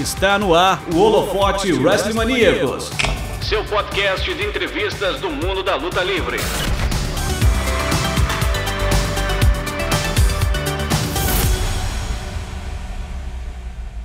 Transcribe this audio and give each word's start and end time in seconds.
Está 0.00 0.38
no 0.38 0.54
ar 0.54 0.78
o 0.94 0.98
Holofote 0.98 1.74
Wrestling 1.74 2.14
Maníacos. 2.14 2.88
Seu 3.46 3.62
podcast 3.66 4.34
de 4.34 4.46
entrevistas 4.46 5.20
do 5.20 5.28
mundo 5.28 5.62
da 5.62 5.76
luta 5.76 6.02
livre. 6.02 6.38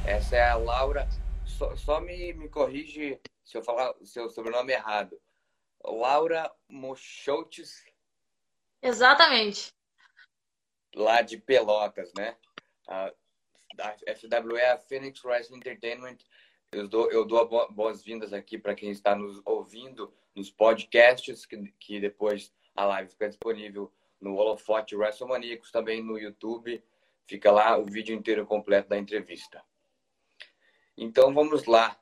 Essa 0.05 0.35
é 0.35 0.49
a 0.49 0.55
Laura. 0.55 1.07
Só, 1.45 1.73
só 1.77 2.01
me, 2.01 2.33
me 2.33 2.49
corrige 2.49 3.17
se 3.45 3.57
eu 3.57 3.63
falar 3.63 3.93
o 4.01 4.05
seu 4.05 4.29
sobrenome 4.29 4.73
errado. 4.73 5.17
Laura 5.81 6.51
Mochotes. 6.67 7.85
Exatamente. 8.81 9.73
Lá 10.93 11.21
de 11.21 11.37
Pelotas, 11.37 12.11
né? 12.17 12.35
A, 12.85 13.13
a 13.79 14.15
FWE, 14.15 14.61
a 14.61 14.77
Phoenix 14.77 15.23
Wrestling 15.23 15.57
Entertainment. 15.57 16.17
Eu 16.71 16.87
dou, 16.87 17.11
eu 17.11 17.25
dou 17.25 17.69
boas-vindas 17.71 18.33
aqui 18.33 18.57
para 18.57 18.75
quem 18.75 18.91
está 18.91 19.15
nos 19.15 19.41
ouvindo 19.45 20.13
nos 20.35 20.51
podcasts, 20.51 21.45
que, 21.45 21.71
que 21.79 21.99
depois 21.99 22.53
a 22.75 22.85
live 22.85 23.09
fica 23.11 23.29
disponível 23.29 23.91
no 24.19 24.35
Holofote 24.35 24.95
WrestleManiacos, 24.95 25.71
também 25.71 26.03
no 26.03 26.17
YouTube. 26.17 26.83
Fica 27.27 27.51
lá 27.51 27.77
o 27.77 27.85
vídeo 27.85 28.15
inteiro 28.15 28.45
completo 28.45 28.89
da 28.89 28.97
entrevista. 28.97 29.63
Então 30.97 31.33
vamos 31.33 31.65
lá. 31.65 31.99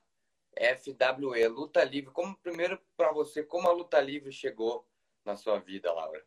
FWE, 0.56 1.48
luta 1.48 1.84
livre. 1.84 2.12
Como 2.12 2.38
primeiro 2.38 2.80
para 2.96 3.12
você, 3.12 3.44
como 3.44 3.68
a 3.68 3.72
luta 3.72 4.00
livre 4.00 4.32
chegou 4.32 4.88
na 5.26 5.36
sua 5.36 5.60
vida, 5.60 5.92
Laura? 5.92 6.24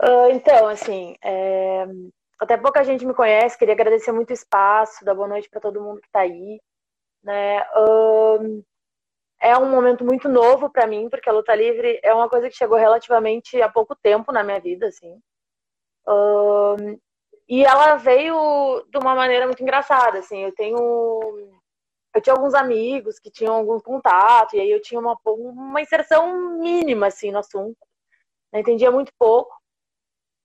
Uh, 0.00 0.30
então, 0.32 0.68
assim, 0.68 1.16
é... 1.22 1.84
até 2.38 2.56
pouca 2.56 2.84
gente 2.84 3.04
me 3.04 3.14
conhece. 3.14 3.58
Queria 3.58 3.74
agradecer 3.74 4.12
muito 4.12 4.30
o 4.30 4.34
espaço, 4.34 5.04
dar 5.04 5.14
boa 5.14 5.28
noite 5.28 5.48
para 5.50 5.60
todo 5.60 5.80
mundo 5.80 6.00
que 6.00 6.06
está 6.06 6.20
aí. 6.20 6.60
Né? 7.22 7.60
Uh, 7.72 8.64
é 9.40 9.56
um 9.56 9.70
momento 9.70 10.04
muito 10.04 10.28
novo 10.28 10.70
para 10.70 10.86
mim, 10.86 11.08
porque 11.08 11.28
a 11.28 11.32
luta 11.32 11.54
livre 11.54 12.00
é 12.02 12.12
uma 12.12 12.28
coisa 12.28 12.48
que 12.48 12.56
chegou 12.56 12.76
relativamente 12.76 13.60
há 13.62 13.68
pouco 13.68 13.94
tempo 13.96 14.32
na 14.32 14.42
minha 14.42 14.60
vida, 14.60 14.88
assim. 14.88 15.20
Uh, 16.06 17.00
e 17.48 17.64
ela 17.64 17.96
veio 17.96 18.84
de 18.90 18.98
uma 18.98 19.14
maneira 19.14 19.46
muito 19.46 19.62
engraçada, 19.62 20.18
assim. 20.18 20.42
Eu 20.44 20.52
tenho. 20.54 20.78
Eu 22.14 22.20
tinha 22.20 22.34
alguns 22.34 22.54
amigos 22.54 23.18
que 23.18 23.30
tinham 23.30 23.54
algum 23.54 23.78
contato, 23.80 24.56
e 24.56 24.60
aí 24.60 24.70
eu 24.70 24.80
tinha 24.82 25.00
uma, 25.00 25.16
uma 25.24 25.80
inserção 25.80 26.58
mínima, 26.58 27.06
assim, 27.06 27.30
no 27.30 27.38
assunto. 27.38 27.78
Eu 28.52 28.60
entendia 28.60 28.90
muito 28.90 29.12
pouco. 29.18 29.57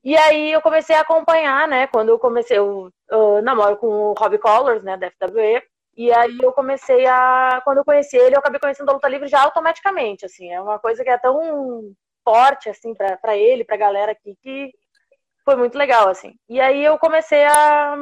E 0.04 0.18
aí 0.18 0.52
eu 0.52 0.62
comecei 0.62 0.96
a 0.96 1.02
acompanhar, 1.02 1.68
né? 1.68 1.88
Quando 1.88 2.09
eu 2.09 2.20
comecei, 2.20 2.58
eu, 2.58 2.92
eu 3.09 3.42
namoro 3.42 3.78
com 3.78 3.88
o 3.88 4.14
Robbie 4.14 4.38
Collors, 4.38 4.84
né, 4.84 4.98
da 4.98 5.10
FWE. 5.12 5.64
E 5.95 6.12
aí 6.12 6.38
eu 6.42 6.52
comecei 6.52 7.06
a. 7.06 7.62
Quando 7.64 7.78
eu 7.78 7.86
conheci 7.86 8.18
ele, 8.18 8.36
eu 8.36 8.40
acabei 8.40 8.60
conhecendo 8.60 8.90
a 8.90 8.94
luta 8.94 9.08
livre 9.08 9.28
já 9.28 9.42
automaticamente, 9.42 10.26
assim. 10.26 10.52
É 10.52 10.60
uma 10.60 10.80
coisa 10.80 11.04
que 11.04 11.10
é 11.10 11.18
tão 11.18 11.94
forte, 12.23 12.70
assim, 12.70 12.94
para 12.95 13.38
ele, 13.38 13.64
pra 13.64 13.78
galera 13.78 14.12
aqui, 14.12 14.36
que 14.42 14.72
foi 15.45 15.56
muito 15.56 15.78
legal, 15.78 16.10
assim. 16.10 16.34
E 16.50 16.60
aí 16.60 16.84
eu 16.84 16.98
comecei 16.98 17.44
a, 17.45 17.95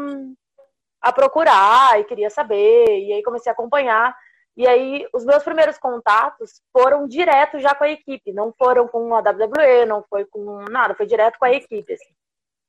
a 1.01 1.11
procurar 1.11 1.99
e 1.99 2.05
queria 2.05 2.29
saber, 2.29 2.85
e 2.87 3.13
aí 3.13 3.23
comecei 3.23 3.49
a 3.51 3.53
acompanhar. 3.53 4.15
E 4.55 4.67
aí 4.67 5.07
os 5.13 5.23
meus 5.23 5.43
primeiros 5.43 5.77
contatos 5.77 6.61
foram 6.73 7.07
direto 7.07 7.59
já 7.59 7.73
com 7.73 7.83
a 7.83 7.89
equipe, 7.89 8.33
não 8.33 8.53
foram 8.53 8.87
com 8.87 9.15
a 9.15 9.19
WWE, 9.19 9.85
não 9.87 10.03
foi 10.09 10.25
com 10.25 10.63
nada, 10.69 10.93
foi 10.93 11.05
direto 11.05 11.39
com 11.39 11.45
a 11.45 11.51
equipe, 11.51 11.93
assim. 11.93 12.13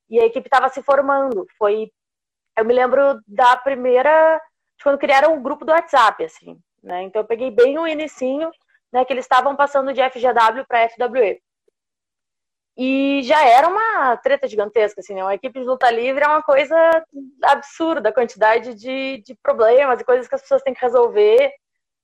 E 0.09 0.21
a 0.21 0.27
equipe 0.27 0.47
estava 0.47 0.69
se 0.69 0.83
formando, 0.83 1.47
foi... 1.59 1.91
Eu 2.57 2.65
me 2.65 2.75
lembro 2.75 3.21
da 3.27 3.57
primeira... 3.57 4.41
De 4.77 4.85
quando 4.85 4.99
criaram 4.99 5.33
o 5.33 5.37
um 5.37 5.43
grupo 5.43 5.65
do 5.65 5.73
WhatsApp, 5.73 6.25
assim, 6.25 6.59
né? 6.83 7.03
Então 7.03 7.23
eu 7.23 7.27
peguei 7.27 7.51
bem 7.51 7.79
o 7.79 7.87
inicinho, 7.87 8.51
né, 8.93 9.05
que 9.05 9.13
eles 9.13 9.25
estavam 9.25 9.57
passando 9.57 9.93
de 9.93 10.01
FGW 10.03 10.65
para 10.69 10.89
FWE. 10.89 11.41
E 12.77 13.23
já 13.23 13.45
era 13.45 13.69
uma 13.69 14.17
treta 14.17 14.49
gigantesca, 14.49 15.01
assim, 15.01 15.15
né? 15.15 15.23
Uma 15.23 15.35
equipe 15.35 15.61
de 15.61 15.67
luta 15.67 15.91
livre 15.91 16.25
é 16.25 16.27
uma 16.27 16.43
coisa 16.43 16.75
absurda, 17.43 18.09
a 18.09 18.15
quantidade 18.15 18.75
de, 18.75 19.23
de 19.27 19.35
problemas 19.43 20.01
e 20.01 20.05
coisas 20.05 20.27
que 20.27 20.35
as 20.35 20.41
pessoas 20.41 20.63
têm 20.63 20.73
que 20.73 20.81
resolver, 20.81 21.53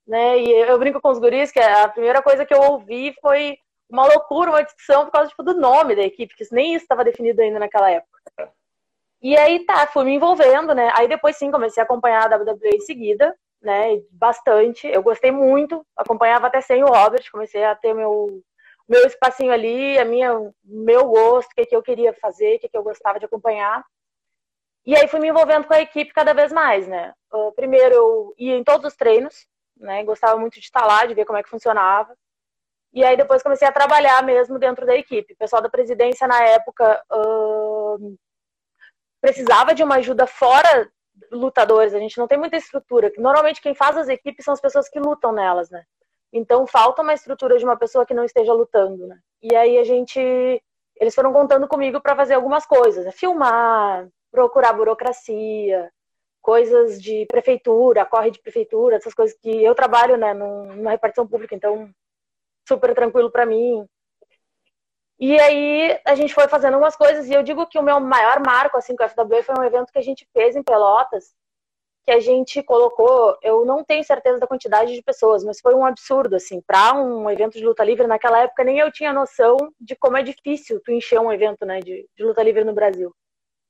né? 0.08 0.38
E 0.40 0.50
eu 0.50 0.78
brinco 0.78 1.00
com 1.00 1.10
os 1.10 1.18
guris 1.18 1.52
que 1.52 1.60
a 1.60 1.86
primeira 1.88 2.22
coisa 2.22 2.46
que 2.46 2.54
eu 2.54 2.62
ouvi 2.62 3.14
foi 3.20 3.58
uma 3.90 4.06
loucura, 4.06 4.50
uma 4.50 4.64
discussão 4.64 5.04
por 5.04 5.12
causa 5.12 5.28
tipo, 5.28 5.42
do 5.42 5.54
nome 5.54 5.94
da 5.94 6.02
equipe, 6.02 6.34
que 6.34 6.44
nem 6.50 6.74
isso 6.74 6.84
estava 6.84 7.04
definido 7.04 7.42
ainda 7.42 7.58
naquela 7.58 7.90
época. 7.90 8.18
E 9.20 9.36
aí 9.36 9.64
tá, 9.66 9.86
fui 9.86 10.04
me 10.04 10.14
envolvendo, 10.14 10.74
né? 10.74 10.90
Aí 10.94 11.08
depois 11.08 11.36
sim 11.36 11.50
comecei 11.50 11.82
a 11.82 11.84
acompanhar 11.84 12.32
a 12.32 12.36
WWE 12.36 12.70
em 12.74 12.80
seguida, 12.80 13.36
né? 13.60 14.00
Bastante. 14.10 14.86
Eu 14.86 15.02
gostei 15.02 15.30
muito, 15.30 15.84
acompanhava 15.96 16.46
até 16.46 16.60
sem 16.60 16.82
o 16.82 16.86
Robert, 16.86 17.24
comecei 17.30 17.64
a 17.64 17.74
ter 17.74 17.94
meu 17.94 18.42
meu 18.88 19.06
espacinho 19.06 19.52
ali, 19.52 19.98
a 19.98 20.04
minha, 20.04 20.32
meu 20.64 21.04
gosto, 21.04 21.50
o 21.50 21.54
que, 21.54 21.66
que 21.66 21.76
eu 21.76 21.82
queria 21.82 22.14
fazer, 22.14 22.56
o 22.56 22.58
que, 22.58 22.68
que 22.70 22.78
eu 22.78 22.82
gostava 22.82 23.18
de 23.18 23.26
acompanhar. 23.26 23.84
E 24.86 24.96
aí 24.96 25.06
fui 25.06 25.20
me 25.20 25.28
envolvendo 25.28 25.66
com 25.66 25.74
a 25.74 25.82
equipe 25.82 26.10
cada 26.14 26.32
vez 26.32 26.50
mais, 26.50 26.88
né? 26.88 27.12
Primeiro 27.54 27.94
eu 27.94 28.34
ia 28.38 28.56
em 28.56 28.64
todos 28.64 28.86
os 28.86 28.96
treinos, 28.96 29.46
né? 29.78 30.04
Gostava 30.04 30.38
muito 30.38 30.54
de 30.54 30.60
estar 30.60 30.84
lá, 30.84 31.06
de 31.06 31.14
ver 31.14 31.24
como 31.24 31.38
é 31.38 31.42
que 31.42 31.48
funcionava. 31.48 32.14
E 32.92 33.04
aí 33.04 33.16
depois 33.16 33.42
comecei 33.42 33.68
a 33.68 33.72
trabalhar 33.72 34.22
mesmo 34.22 34.58
dentro 34.58 34.86
da 34.86 34.96
equipe. 34.96 35.34
O 35.34 35.36
pessoal 35.36 35.62
da 35.62 35.68
presidência 35.68 36.26
na 36.26 36.42
época 36.42 37.02
precisava 39.20 39.74
de 39.74 39.82
uma 39.82 39.96
ajuda 39.96 40.26
fora 40.26 40.90
lutadores. 41.30 41.94
A 41.94 41.98
gente 41.98 42.18
não 42.18 42.26
tem 42.26 42.38
muita 42.38 42.56
estrutura. 42.56 43.12
Normalmente 43.18 43.60
quem 43.60 43.74
faz 43.74 43.96
as 43.96 44.08
equipes 44.08 44.44
são 44.44 44.54
as 44.54 44.60
pessoas 44.60 44.88
que 44.88 44.98
lutam 44.98 45.32
nelas, 45.32 45.70
né? 45.70 45.84
Então 46.32 46.66
falta 46.66 47.02
uma 47.02 47.14
estrutura 47.14 47.58
de 47.58 47.64
uma 47.64 47.76
pessoa 47.76 48.06
que 48.06 48.14
não 48.14 48.24
esteja 48.24 48.52
lutando, 48.52 49.06
né? 49.06 49.18
E 49.42 49.54
aí 49.54 49.78
a 49.78 49.84
gente, 49.84 50.20
eles 50.96 51.14
foram 51.14 51.32
contando 51.32 51.66
comigo 51.68 52.00
para 52.00 52.16
fazer 52.16 52.34
algumas 52.34 52.66
coisas, 52.66 53.04
né? 53.04 53.12
filmar, 53.12 54.08
procurar 54.30 54.72
burocracia, 54.72 55.90
coisas 56.40 57.00
de 57.00 57.26
prefeitura, 57.26 58.04
corre 58.04 58.30
de 58.30 58.40
prefeitura, 58.40 58.96
essas 58.96 59.14
coisas 59.14 59.36
que 59.38 59.62
eu 59.62 59.74
trabalho, 59.74 60.16
né, 60.16 60.34
numa 60.34 60.90
repartição 60.90 61.26
pública, 61.26 61.54
então 61.54 61.90
super 62.66 62.94
tranquilo 62.94 63.30
para 63.30 63.46
mim. 63.46 63.86
E 65.18 65.38
aí 65.40 65.98
a 66.04 66.14
gente 66.14 66.32
foi 66.32 66.46
fazendo 66.48 66.74
algumas 66.74 66.94
coisas 66.96 67.26
e 67.28 67.34
eu 67.34 67.42
digo 67.42 67.66
que 67.66 67.78
o 67.78 67.82
meu 67.82 67.98
maior 67.98 68.40
marco 68.44 68.76
assim 68.76 68.94
com 68.94 69.04
o 69.04 69.08
FW 69.08 69.42
foi 69.42 69.54
um 69.58 69.64
evento 69.64 69.92
que 69.92 69.98
a 69.98 70.02
gente 70.02 70.28
fez 70.32 70.54
em 70.54 70.62
Pelotas, 70.62 71.34
que 72.08 72.12
a 72.12 72.20
gente 72.20 72.62
colocou, 72.62 73.36
eu 73.42 73.66
não 73.66 73.84
tenho 73.84 74.02
certeza 74.02 74.38
da 74.38 74.46
quantidade 74.46 74.94
de 74.94 75.02
pessoas, 75.02 75.44
mas 75.44 75.60
foi 75.60 75.74
um 75.74 75.84
absurdo, 75.84 76.36
assim, 76.36 76.58
para 76.62 76.94
um 76.94 77.28
evento 77.28 77.58
de 77.58 77.64
luta 77.66 77.84
livre, 77.84 78.06
naquela 78.06 78.40
época 78.40 78.64
nem 78.64 78.78
eu 78.78 78.90
tinha 78.90 79.12
noção 79.12 79.58
de 79.78 79.94
como 79.94 80.16
é 80.16 80.22
difícil 80.22 80.80
tu 80.82 80.90
encher 80.90 81.20
um 81.20 81.30
evento, 81.30 81.66
né, 81.66 81.80
de, 81.80 82.08
de 82.16 82.24
luta 82.24 82.42
livre 82.42 82.64
no 82.64 82.72
Brasil. 82.72 83.14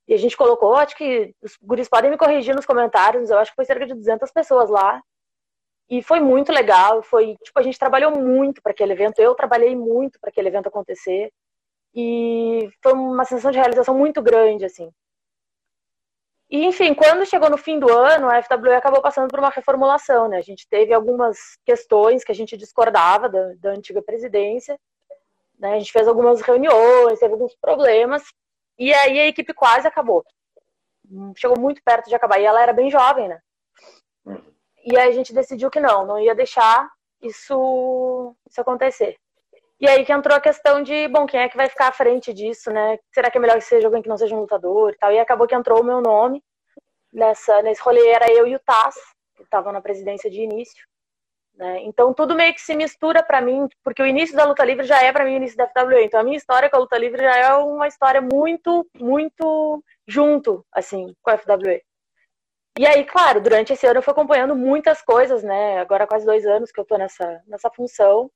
E 0.09 0.15
a 0.15 0.17
gente 0.17 0.39
colocou, 0.39 0.75
acho 0.75 0.97
que 0.97 1.35
os 1.43 1.59
guris 1.63 1.87
podem 1.87 2.11
me 2.11 2.17
corrigir 2.17 2.55
nos 2.57 2.65
comentários, 2.65 3.29
eu 3.29 3.39
acho 3.39 3.51
que 3.51 3.57
foi 3.57 3.67
cerca 3.67 3.87
de 3.87 3.93
200 3.93 4.33
pessoas 4.33 4.71
lá. 4.71 5.03
E 5.91 6.03
foi 6.03 6.19
muito 6.19 6.51
legal, 6.51 7.03
foi, 7.03 7.37
tipo, 7.43 7.59
a 7.59 7.63
gente 7.63 7.79
trabalhou 7.79 8.13
muito 8.19 8.63
para 8.63 8.73
aquele 8.73 8.95
evento, 8.95 9.19
eu 9.21 9.35
trabalhei 9.35 9.77
muito 9.77 10.19
para 10.19 10.31
aquele 10.31 10.49
evento 10.49 10.69
acontecer. 10.69 11.31
E 11.95 12.71
foi 12.83 12.95
uma 12.95 13.25
sensação 13.25 13.51
de 13.51 13.59
realização 13.59 13.97
muito 13.97 14.23
grande, 14.23 14.65
assim. 14.65 14.91
E, 16.51 16.65
enfim, 16.65 16.95
quando 16.95 17.27
chegou 17.27 17.51
no 17.51 17.59
fim 17.59 17.79
do 17.79 17.91
ano, 17.93 18.31
a 18.31 18.43
FWE 18.43 18.73
acabou 18.73 19.03
passando 19.03 19.29
por 19.29 19.39
uma 19.39 19.51
reformulação, 19.51 20.29
né? 20.29 20.39
A 20.39 20.43
gente 20.43 20.67
teve 20.69 20.95
algumas 20.95 21.39
questões 21.67 22.25
que 22.25 22.33
a 22.33 22.35
gente 22.35 22.57
discordava 22.57 23.29
da, 23.29 23.53
da 23.57 23.71
antiga 23.73 24.01
presidência, 24.01 24.79
né? 25.59 25.75
A 25.75 25.79
gente 25.79 25.93
fez 25.93 26.09
algumas 26.09 26.41
reuniões, 26.41 27.19
teve 27.19 27.35
alguns 27.35 27.55
problemas, 27.57 28.23
e 28.79 28.93
aí 28.95 29.21
a 29.21 29.27
equipe 29.27 29.53
quase 29.53 29.87
acabou. 29.87 30.25
Chegou 31.37 31.59
muito 31.59 31.83
perto 31.83 32.09
de 32.09 32.15
acabar, 32.15 32.39
e 32.39 32.45
ela 32.45 32.63
era 32.63 32.73
bem 32.73 32.91
jovem, 32.91 33.29
né? 33.29 33.41
E 34.85 34.97
aí 34.97 35.09
a 35.09 35.13
gente 35.13 35.35
decidiu 35.35 35.71
que 35.71 35.81
não, 35.81 36.07
não 36.07 36.19
ia 36.19 36.35
deixar 36.35 36.89
isso, 37.21 38.35
isso 38.49 38.61
acontecer. 38.61 39.17
E 39.81 39.89
aí 39.89 40.05
que 40.05 40.13
entrou 40.13 40.37
a 40.37 40.41
questão 40.41 40.83
de, 40.83 41.07
bom, 41.09 41.27
quem 41.27 41.41
é 41.41 41.49
que 41.49 41.57
vai 41.57 41.69
ficar 41.69 41.89
à 41.89 41.93
frente 41.93 42.33
disso, 42.33 42.71
né? 42.71 42.99
Será 43.13 43.31
que 43.31 43.39
é 43.39 43.41
melhor 43.41 43.59
que 43.59 43.65
seja 43.65 43.87
alguém 43.87 44.03
que 44.03 44.09
não 44.09 44.17
seja 44.17 44.35
um 44.35 44.41
lutador 44.41 44.93
e 44.93 44.99
tal? 44.99 45.13
E 45.13 45.19
acabou 45.19 45.47
que 45.47 45.55
entrou 45.55 45.81
o 45.81 45.85
meu 45.85 46.01
nome. 46.01 46.43
Nessa, 47.13 47.63
nesse 47.63 47.81
rolê 47.81 48.07
era 48.09 48.31
eu 48.31 48.47
e 48.47 48.55
o 48.55 48.61
Taz, 48.61 48.97
que 49.37 49.43
estavam 49.43 49.73
na 49.73 49.81
presidência 49.81 50.29
de 50.31 50.41
início. 50.41 50.88
Né? 51.59 51.83
Então 51.83 52.15
tudo 52.15 52.37
meio 52.37 52.55
que 52.55 52.61
se 52.61 52.77
mistura 52.77 53.21
para 53.21 53.41
mim, 53.41 53.67
porque 53.83 54.01
o 54.01 54.07
início 54.07 54.37
da 54.37 54.45
luta 54.45 54.65
livre 54.65 54.87
já 54.87 55.03
é 55.03 55.13
para 55.13 55.25
mim 55.25 55.33
o 55.33 55.37
início 55.39 55.57
da 55.57 55.67
FWA. 55.67 56.03
Então 56.03 56.21
a 56.21 56.23
minha 56.23 56.37
história 56.37 56.71
com 56.71 56.77
a 56.77 56.79
luta 56.79 56.97
livre 56.97 57.21
já 57.21 57.37
é 57.37 57.53
uma 57.55 57.89
história 57.89 58.21
muito, 58.21 58.89
muito 58.97 59.83
junto, 60.07 60.65
assim, 60.73 61.13
com 61.21 61.31
a 61.31 61.37
FWA. 61.37 61.81
E 62.79 62.87
aí, 62.87 63.05
claro, 63.05 63.41
durante 63.41 63.73
esse 63.73 63.85
ano 63.89 63.99
eu 63.99 64.03
fui 64.03 64.13
acompanhando 64.13 64.55
muitas 64.55 65.03
coisas, 65.03 65.43
né? 65.43 65.81
Agora 65.81 66.07
quase 66.07 66.25
dois 66.25 66.47
anos 66.47 66.71
que 66.71 66.79
eu 66.79 66.85
tô 66.85 66.97
nessa, 66.97 67.43
nessa 67.49 67.69
função. 67.71 68.31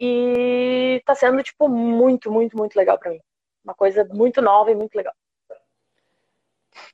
E 0.00 1.02
tá 1.04 1.14
sendo, 1.14 1.42
tipo, 1.42 1.68
muito, 1.68 2.32
muito, 2.32 2.56
muito 2.56 2.74
legal 2.76 2.98
para 2.98 3.10
mim. 3.10 3.20
Uma 3.62 3.74
coisa 3.74 4.08
muito 4.10 4.40
nova 4.40 4.70
e 4.70 4.74
muito 4.74 4.94
legal. 4.94 5.12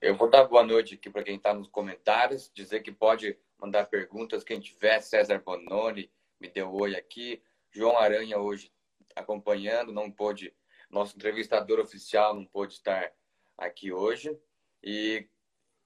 Eu 0.01 0.17
vou 0.17 0.29
dar 0.29 0.45
boa 0.45 0.65
noite 0.65 0.97
aqui 0.97 1.09
para 1.09 1.23
quem 1.23 1.37
está 1.37 1.55
nos 1.55 1.69
comentários, 1.69 2.51
dizer 2.53 2.81
que 2.81 2.91
pode 2.91 3.39
mandar 3.59 3.87
perguntas. 3.87 4.45
Quem 4.45 4.61
tiver, 4.61 5.01
César 5.01 5.41
Bononi 5.41 6.11
me 6.41 6.49
deu 6.49 6.73
oi 6.73 6.97
aqui. 6.97 7.43
João 7.71 7.99
Aranha 7.99 8.39
hoje 8.39 8.73
acompanhando, 9.17 9.93
não 9.93 10.11
pôde, 10.11 10.55
nosso 10.91 11.17
entrevistador 11.17 11.81
oficial 11.81 12.35
não 12.35 12.45
pôde 12.45 12.75
estar 12.75 13.13
aqui 13.57 13.93
hoje. 13.93 14.39
E 14.83 15.29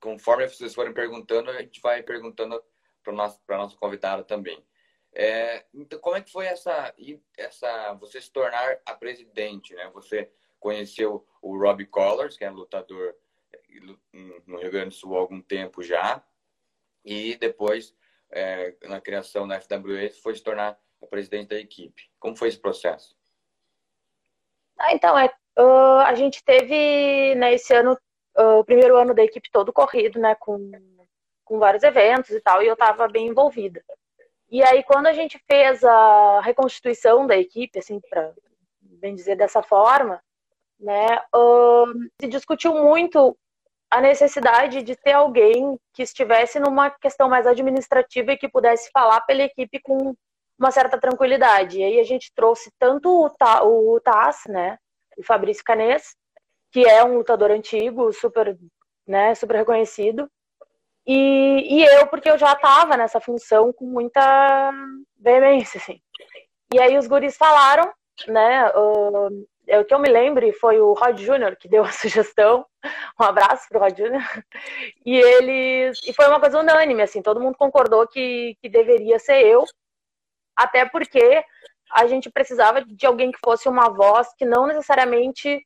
conforme 0.00 0.48
vocês 0.48 0.74
forem 0.74 0.92
perguntando, 0.92 1.50
a 1.50 1.62
gente 1.62 1.80
vai 1.80 2.02
perguntando 2.02 2.62
para 3.02 3.12
nosso 3.12 3.40
para 3.46 3.58
nosso 3.58 3.76
convidado 3.78 4.24
também. 4.24 4.64
É, 5.12 5.64
então, 5.72 5.98
como 5.98 6.16
é 6.16 6.20
que 6.20 6.30
foi 6.30 6.46
essa, 6.46 6.94
essa 7.36 7.94
você 7.94 8.20
se 8.20 8.30
tornar 8.30 8.78
a 8.84 8.94
presidente, 8.94 9.74
né? 9.74 9.90
Você 9.94 10.30
conheceu 10.60 11.26
o 11.40 11.58
Robbie 11.58 11.86
Collars, 11.86 12.36
que 12.36 12.44
é 12.44 12.50
lutador 12.50 13.14
no 14.46 14.58
Rio 14.58 14.70
Grande 14.70 14.88
do 14.88 14.94
Sul 14.94 15.16
há 15.16 15.20
algum 15.20 15.40
tempo 15.40 15.82
já, 15.82 16.22
e 17.08 17.36
depois, 17.36 17.94
é, 18.30 18.74
na 18.82 19.00
criação 19.00 19.48
da 19.48 19.60
FWE, 19.60 20.10
foi 20.10 20.34
se 20.34 20.42
tornar 20.42 20.78
a 21.02 21.06
presidente 21.06 21.48
da 21.48 21.58
equipe. 21.58 22.10
Como 22.18 22.36
foi 22.36 22.48
esse 22.48 22.58
processo? 22.58 23.16
Ah, 24.78 24.92
então, 24.92 25.18
é, 25.18 25.26
uh, 25.58 26.00
a 26.04 26.14
gente 26.14 26.44
teve, 26.44 27.34
né, 27.36 27.54
esse 27.54 27.74
ano, 27.74 27.98
uh, 28.38 28.58
o 28.58 28.64
primeiro 28.64 28.96
ano 28.96 29.14
da 29.14 29.24
equipe 29.24 29.50
todo 29.50 29.72
corrido, 29.72 30.20
né, 30.20 30.34
com, 30.34 30.70
com 31.44 31.58
vários 31.58 31.82
eventos 31.82 32.30
e 32.30 32.40
tal, 32.40 32.62
e 32.62 32.66
eu 32.66 32.74
estava 32.74 33.08
bem 33.08 33.28
envolvida. 33.28 33.82
E 34.50 34.62
aí, 34.62 34.82
quando 34.82 35.06
a 35.06 35.12
gente 35.12 35.42
fez 35.50 35.82
a 35.82 36.40
reconstituição 36.42 37.26
da 37.26 37.36
equipe, 37.36 37.78
assim, 37.78 38.00
para 38.00 38.32
bem 38.80 39.14
dizer 39.14 39.36
dessa 39.36 39.62
forma, 39.62 40.22
né, 40.78 41.20
uh, 41.34 41.86
se 42.20 42.28
discutiu 42.28 42.74
muito 42.74 43.36
a 43.90 44.00
necessidade 44.00 44.82
de 44.82 44.94
ter 44.94 45.12
alguém 45.12 45.78
que 45.94 46.02
estivesse 46.02 46.60
numa 46.60 46.90
questão 46.90 47.28
mais 47.28 47.46
administrativa 47.46 48.32
e 48.32 48.36
que 48.36 48.48
pudesse 48.48 48.90
falar 48.90 49.20
pela 49.22 49.42
equipe 49.42 49.80
com 49.80 50.14
uma 50.58 50.70
certa 50.70 50.98
tranquilidade. 50.98 51.78
E 51.78 51.84
aí 51.84 52.00
a 52.00 52.04
gente 52.04 52.32
trouxe 52.34 52.70
tanto 52.78 53.08
o, 53.08 53.30
Ta, 53.30 53.62
o 53.64 53.98
Taz, 54.00 54.42
né, 54.46 54.78
o 55.16 55.22
Fabrício 55.24 55.64
Canês, 55.64 56.14
que 56.70 56.86
é 56.86 57.02
um 57.02 57.16
lutador 57.16 57.50
antigo, 57.50 58.12
super, 58.12 58.58
né, 59.06 59.34
super 59.34 59.56
reconhecido, 59.56 60.28
e, 61.06 61.78
e 61.78 61.84
eu, 61.84 62.06
porque 62.08 62.28
eu 62.30 62.36
já 62.36 62.52
estava 62.52 62.94
nessa 62.94 63.18
função 63.18 63.72
com 63.72 63.86
muita 63.86 64.70
veemência, 65.18 65.78
assim. 65.78 66.02
E 66.70 66.78
aí 66.78 66.98
os 66.98 67.06
guris 67.06 67.34
falaram, 67.34 67.90
né, 68.26 68.68
uh, 68.72 69.48
o 69.76 69.84
que 69.84 69.94
eu 69.94 69.98
me 69.98 70.08
lembro 70.08 70.50
foi 70.54 70.80
o 70.80 70.92
Rod 70.92 71.18
Júnior 71.18 71.56
que 71.56 71.68
deu 71.68 71.84
a 71.84 71.90
sugestão. 71.92 72.64
Um 73.20 73.24
abraço 73.24 73.68
pro 73.68 73.80
Rod 73.80 73.96
Júnior. 73.96 74.22
E 75.04 75.16
eles 75.16 75.98
e 76.06 76.12
foi 76.12 76.26
uma 76.26 76.40
coisa 76.40 76.60
unânime, 76.60 77.02
assim, 77.02 77.22
todo 77.22 77.40
mundo 77.40 77.56
concordou 77.56 78.06
que, 78.06 78.56
que 78.60 78.68
deveria 78.68 79.18
ser 79.18 79.44
eu, 79.44 79.64
até 80.56 80.84
porque 80.88 81.42
a 81.92 82.06
gente 82.06 82.30
precisava 82.30 82.84
de 82.84 83.06
alguém 83.06 83.30
que 83.32 83.38
fosse 83.44 83.68
uma 83.68 83.88
voz 83.88 84.28
que 84.36 84.44
não 84.44 84.66
necessariamente 84.66 85.64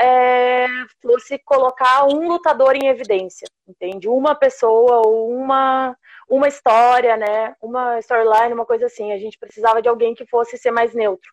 é, 0.00 0.66
fosse 1.02 1.38
colocar 1.44 2.06
um 2.06 2.28
lutador 2.28 2.76
em 2.76 2.88
evidência, 2.88 3.46
entende? 3.66 4.08
Uma 4.08 4.34
pessoa 4.34 5.02
ou 5.06 5.30
uma 5.30 5.96
uma 6.28 6.46
história, 6.46 7.16
né? 7.16 7.56
Uma 7.60 7.98
storyline, 8.00 8.52
uma 8.52 8.66
coisa 8.66 8.86
assim. 8.86 9.12
A 9.12 9.18
gente 9.18 9.38
precisava 9.38 9.80
de 9.80 9.88
alguém 9.88 10.14
que 10.14 10.26
fosse 10.26 10.58
ser 10.58 10.70
mais 10.70 10.94
neutro. 10.94 11.32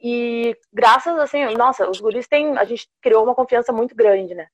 E 0.00 0.56
graças, 0.72 1.18
assim, 1.18 1.44
nossa, 1.56 1.88
os 1.88 2.00
guris 2.00 2.28
têm, 2.28 2.56
a 2.56 2.64
gente 2.64 2.88
criou 3.00 3.24
uma 3.24 3.34
confiança 3.34 3.72
muito 3.72 3.94
grande, 3.94 4.34
né? 4.34 4.48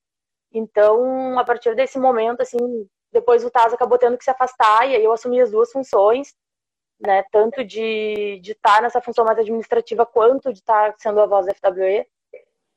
Então, 0.52 1.38
a 1.38 1.44
partir 1.44 1.75
desse 1.75 1.99
momento, 1.99 2.41
assim, 2.41 2.88
depois 3.12 3.44
o 3.44 3.50
Taz 3.50 3.75
acabou 3.75 3.99
tendo 3.99 4.17
que 4.17 4.25
se 4.25 4.31
afastar 4.31 4.88
e 4.88 4.96
aí 4.96 5.05
eu 5.05 5.12
assumi 5.12 5.41
as 5.41 5.50
duas 5.50 5.70
funções, 5.70 6.35
né? 7.00 7.25
Tanto 7.31 7.64
de 7.64 8.41
estar 8.43 8.76
tá 8.76 8.82
nessa 8.82 9.00
função 9.00 9.25
mais 9.25 9.38
administrativa 9.38 10.06
quanto 10.06 10.52
de 10.52 10.61
estar 10.61 10.93
tá 10.93 10.99
sendo 10.99 11.20
a 11.20 11.26
voz 11.26 11.46
da 11.46 11.55
FWE. 11.55 12.06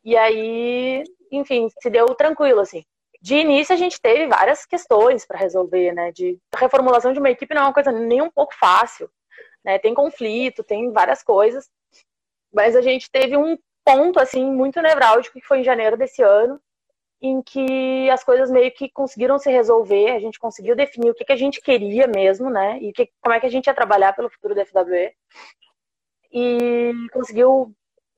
E 0.04 0.18
aí, 0.18 1.04
enfim, 1.32 1.70
se 1.82 1.90
deu 1.90 2.06
tranquilo, 2.16 2.62
assim. 2.62 2.84
De 3.22 3.36
início, 3.36 3.74
a 3.74 3.78
gente 3.78 4.00
teve 4.00 4.28
várias 4.28 4.66
questões 4.66 5.26
para 5.26 5.40
resolver, 5.40 5.94
né? 5.94 6.12
De 6.12 6.40
reformulação 6.56 7.14
de 7.14 7.20
uma 7.20 7.30
equipe 7.30 7.54
não 7.54 7.64
é 7.64 7.66
uma 7.66 7.74
coisa 7.74 7.92
nem 7.92 8.22
um 8.22 8.30
pouco 8.30 8.54
fácil, 8.56 9.10
né? 9.64 9.80
Tem 9.80 9.94
conflito, 9.94 10.64
tem 10.64 10.92
várias 10.92 11.24
coisas. 11.24 11.70
Mas 12.58 12.76
a 12.76 12.82
gente 12.82 13.08
teve 13.12 13.38
um 13.38 13.56
ponto 13.86 14.20
assim 14.20 14.44
muito 14.44 14.82
nevrálgico 14.82 15.40
que 15.40 15.46
foi 15.46 15.60
em 15.60 15.64
janeiro 15.64 15.96
desse 15.96 16.24
ano, 16.24 16.60
em 17.22 17.40
que 17.40 18.10
as 18.10 18.24
coisas 18.24 18.50
meio 18.50 18.74
que 18.74 18.90
conseguiram 18.90 19.38
se 19.38 19.52
resolver, 19.52 20.10
a 20.10 20.20
gente 20.20 20.40
conseguiu 20.40 20.76
definir 20.76 21.12
o 21.12 21.14
que, 21.14 21.24
que 21.24 21.32
a 21.32 21.36
gente 21.38 21.62
queria 21.62 22.08
mesmo, 22.08 22.50
né? 22.50 22.80
E 22.80 22.92
que, 22.92 23.12
como 23.22 23.36
é 23.36 23.40
que 23.40 23.46
a 23.46 23.50
gente 23.50 23.68
ia 23.68 23.76
trabalhar 23.76 24.12
pelo 24.14 24.32
futuro 24.32 24.56
da 24.56 24.66
FWE. 24.66 25.14
E 26.32 26.94
conseguiu, 27.14 27.72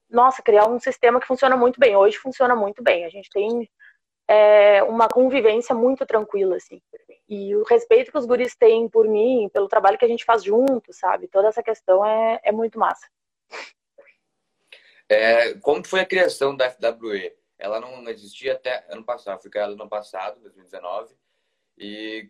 nossa, 0.10 0.42
criar 0.42 0.70
um 0.70 0.80
sistema 0.80 1.20
que 1.20 1.28
funciona 1.28 1.58
muito 1.58 1.78
bem. 1.78 1.98
Hoje 1.98 2.18
funciona 2.18 2.56
muito 2.56 2.82
bem. 2.82 3.04
A 3.04 3.10
gente 3.10 3.30
tem 3.30 3.70
é, 4.26 4.82
uma 4.84 5.10
convivência 5.10 5.76
muito 5.76 6.06
tranquila, 6.06 6.56
assim. 6.56 6.82
E 7.28 7.54
o 7.58 7.64
respeito 7.64 8.10
que 8.10 8.18
os 8.18 8.26
guris 8.26 8.56
têm 8.56 8.88
por 8.88 9.06
mim, 9.06 9.50
pelo 9.54 9.68
trabalho 9.68 9.98
que 9.98 10.06
a 10.06 10.10
gente 10.10 10.24
faz 10.24 10.46
junto, 10.46 10.94
sabe? 10.94 11.28
Toda 11.28 11.50
essa 11.50 11.62
questão 11.62 12.06
é, 12.06 12.40
é 12.42 12.54
muito 12.54 12.80
massa. 12.80 13.06
É, 15.10 15.56
como 15.56 15.86
foi 15.86 16.02
a 16.02 16.06
criação 16.06 16.56
da 16.56 16.70
FWE? 16.70 17.36
Ela 17.58 17.80
não 17.80 18.08
existia 18.08 18.54
até 18.54 18.86
ano 18.90 19.04
passado, 19.04 19.42
foi 19.42 19.52
criada 19.52 19.74
ano 19.74 19.90
passado, 19.90 20.40
2019, 20.40 21.14
e 21.78 22.30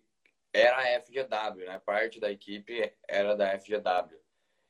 era 0.53 0.77
a 0.77 1.01
FGW, 1.01 1.65
né? 1.65 1.79
Parte 1.85 2.19
da 2.19 2.31
equipe 2.31 2.91
era 3.07 3.35
da 3.35 3.59
FGW. 3.59 4.17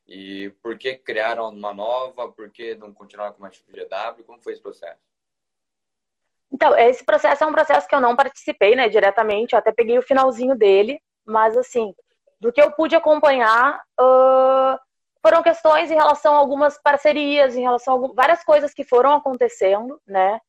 E 0.08 0.50
por 0.62 0.78
que 0.78 0.96
criaram 0.96 1.50
uma 1.50 1.74
nova? 1.74 2.32
Por 2.32 2.50
que 2.50 2.76
não 2.76 2.92
continuaram 2.92 3.34
com 3.34 3.46
a 3.46 3.52
FGW? 3.52 4.24
Como 4.26 4.42
foi 4.42 4.54
esse 4.54 4.62
processo? 4.62 5.00
Então, 6.52 6.76
esse 6.76 7.06
processo 7.06 7.44
é 7.44 7.48
um 7.48 7.54
processo 7.54 7.88
que 7.88 7.94
eu 7.94 8.02
não 8.02 8.16
participei, 8.16 8.76
né, 8.76 8.90
diretamente. 8.90 9.54
Eu 9.54 9.60
até 9.60 9.72
peguei 9.72 10.00
o 10.00 10.02
finalzinho 10.04 10.56
dele, 10.56 11.00
mas 11.24 11.56
assim, 11.56 11.94
do 12.40 12.52
que 12.52 12.60
eu 12.60 12.72
pude 12.72 12.96
acompanhar, 12.96 13.82
uh, 14.00 14.80
foram 15.22 15.44
questões 15.44 15.92
em 15.92 15.96
relação 15.96 16.36
a 16.36 16.38
algumas 16.38 16.82
parcerias, 16.82 17.56
em 17.56 17.62
relação 17.62 17.94
a 17.94 17.96
algumas, 17.96 18.16
várias 18.16 18.44
coisas 18.44 18.74
que 18.74 18.84
foram 18.84 19.14
acontecendo, 19.14 20.00
né? 20.08 20.40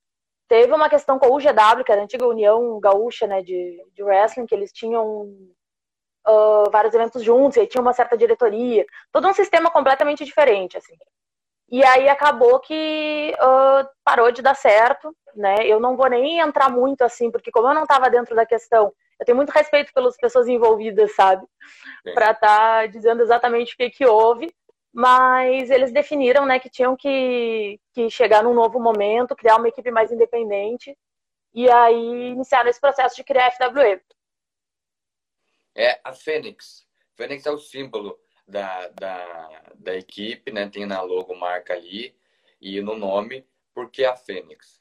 Teve 0.49 0.73
uma 0.73 0.89
questão 0.89 1.19
com 1.19 1.27
a 1.27 1.29
UGW, 1.29 1.85
que 1.85 1.93
era 1.93 2.01
a 2.01 2.05
antiga 2.05 2.27
União 2.27 2.81
Gaúcha 2.81 3.27
né, 3.27 3.41
de, 3.41 3.81
de 3.95 4.03
Wrestling, 4.03 4.47
que 4.47 4.55
eles 4.55 4.73
tinham 4.73 5.23
uh, 6.27 6.71
vários 6.73 6.93
eventos 6.93 7.23
juntos, 7.23 7.57
e 7.57 7.61
aí 7.61 7.67
tinha 7.69 7.81
uma 7.81 7.93
certa 7.93 8.17
diretoria, 8.17 8.85
todo 9.13 9.29
um 9.29 9.33
sistema 9.33 9.71
completamente 9.71 10.25
diferente, 10.25 10.77
assim. 10.77 10.97
E 11.71 11.85
aí 11.85 12.09
acabou 12.09 12.59
que 12.59 13.33
uh, 13.39 13.89
parou 14.05 14.33
de 14.33 14.43
dar 14.43 14.57
certo, 14.57 15.15
né? 15.37 15.55
Eu 15.65 15.79
não 15.79 15.97
vou 15.97 16.09
nem 16.09 16.41
entrar 16.41 16.69
muito 16.69 17.03
assim, 17.03 17.31
porque 17.31 17.53
como 17.53 17.69
eu 17.69 17.75
não 17.75 17.85
estava 17.85 18.11
dentro 18.11 18.35
da 18.35 18.45
questão, 18.45 18.93
eu 19.21 19.27
tenho 19.27 19.37
muito 19.37 19.51
respeito 19.51 19.93
pelas 19.93 20.17
pessoas 20.17 20.49
envolvidas, 20.49 21.15
sabe? 21.15 21.47
Para 22.13 22.33
estar 22.33 22.41
tá 22.41 22.87
dizendo 22.87 23.23
exatamente 23.23 23.75
o 23.75 23.77
que, 23.77 23.91
que 23.91 24.07
houve 24.07 24.53
mas 24.93 25.71
eles 25.71 25.93
definiram 25.93 26.45
né, 26.45 26.59
que 26.59 26.69
tinham 26.69 26.97
que, 26.97 27.81
que 27.93 28.11
chegar 28.11 28.43
num 28.43 28.55
novo 28.55 28.81
momento, 28.81 29.37
criar 29.37 29.57
uma 29.57 29.69
equipe 29.69 29.91
mais 29.91 30.11
independente, 30.11 30.97
e 31.55 31.69
aí 31.71 32.31
iniciaram 32.31 32.69
esse 32.69 32.81
processo 32.81 33.17
de 33.17 33.25
criar 33.25 33.47
a 33.47 33.51
FWE. 33.51 34.01
É 35.75 36.01
a 36.03 36.13
Fênix. 36.13 36.87
Fênix 37.15 37.47
é 37.47 37.51
o 37.51 37.59
símbolo 37.59 38.19
da, 38.47 38.89
da, 38.89 39.63
da 39.75 39.95
equipe, 39.95 40.51
né? 40.53 40.69
Tem 40.69 40.87
na 40.87 41.01
logo 41.01 41.35
marca 41.35 41.75
ali 41.75 42.15
e 42.61 42.81
no 42.81 42.97
nome, 42.97 43.47
porque 43.73 44.05
a 44.05 44.17
Fênix. 44.17 44.81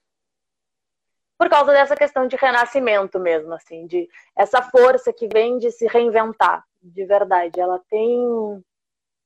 Por 1.38 1.50
causa 1.50 1.72
dessa 1.72 1.96
questão 1.96 2.28
de 2.28 2.36
renascimento 2.36 3.18
mesmo, 3.20 3.54
assim, 3.54 3.88
de 3.88 4.10
essa 4.36 4.62
força 4.62 5.14
que 5.14 5.28
vem 5.32 5.58
de 5.58 5.72
se 5.72 5.88
reinventar, 5.88 6.66
de 6.82 7.06
verdade. 7.06 7.62
Ela 7.62 7.80
tem 7.90 8.62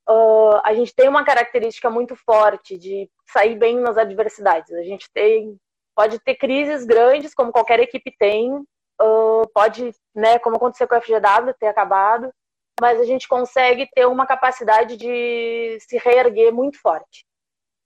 uh, 0.08 0.60
a 0.62 0.74
gente 0.74 0.94
tem 0.94 1.08
uma 1.08 1.24
característica 1.24 1.90
muito 1.90 2.16
forte 2.16 2.76
de 2.78 3.10
sair 3.26 3.56
bem 3.56 3.78
nas 3.80 3.96
adversidades. 3.96 4.72
A 4.72 4.82
gente 4.82 5.10
tem, 5.12 5.58
pode 5.94 6.18
ter 6.20 6.34
crises 6.36 6.84
grandes, 6.84 7.34
como 7.34 7.52
qualquer 7.52 7.80
equipe 7.80 8.14
tem, 8.18 8.52
uh, 8.54 9.48
pode, 9.52 9.92
né, 10.14 10.38
como 10.38 10.56
aconteceu 10.56 10.86
com 10.88 10.94
a 10.94 11.00
FGW, 11.00 11.54
ter 11.58 11.66
acabado, 11.66 12.32
mas 12.80 13.00
a 13.00 13.04
gente 13.04 13.28
consegue 13.28 13.88
ter 13.94 14.06
uma 14.06 14.26
capacidade 14.26 14.96
de 14.96 15.78
se 15.80 15.96
reerguer 15.98 16.52
muito 16.52 16.78
forte. 16.80 17.24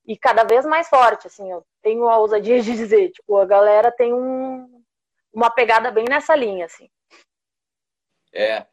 E 0.07 0.17
cada 0.17 0.43
vez 0.43 0.65
mais 0.65 0.89
forte, 0.89 1.27
assim, 1.27 1.51
eu 1.51 1.65
tenho 1.83 2.09
a 2.09 2.19
ousadia 2.19 2.61
de 2.63 2.73
dizer, 2.73 3.11
tipo, 3.11 3.37
a 3.37 3.45
galera 3.45 3.93
tem 3.93 4.15
um, 4.15 4.83
uma 5.33 5.51
pegada 5.51 5.91
bem 5.91 6.07
nessa 6.09 6.35
linha, 6.35 6.65
assim. 6.65 6.89
É, 8.33 8.67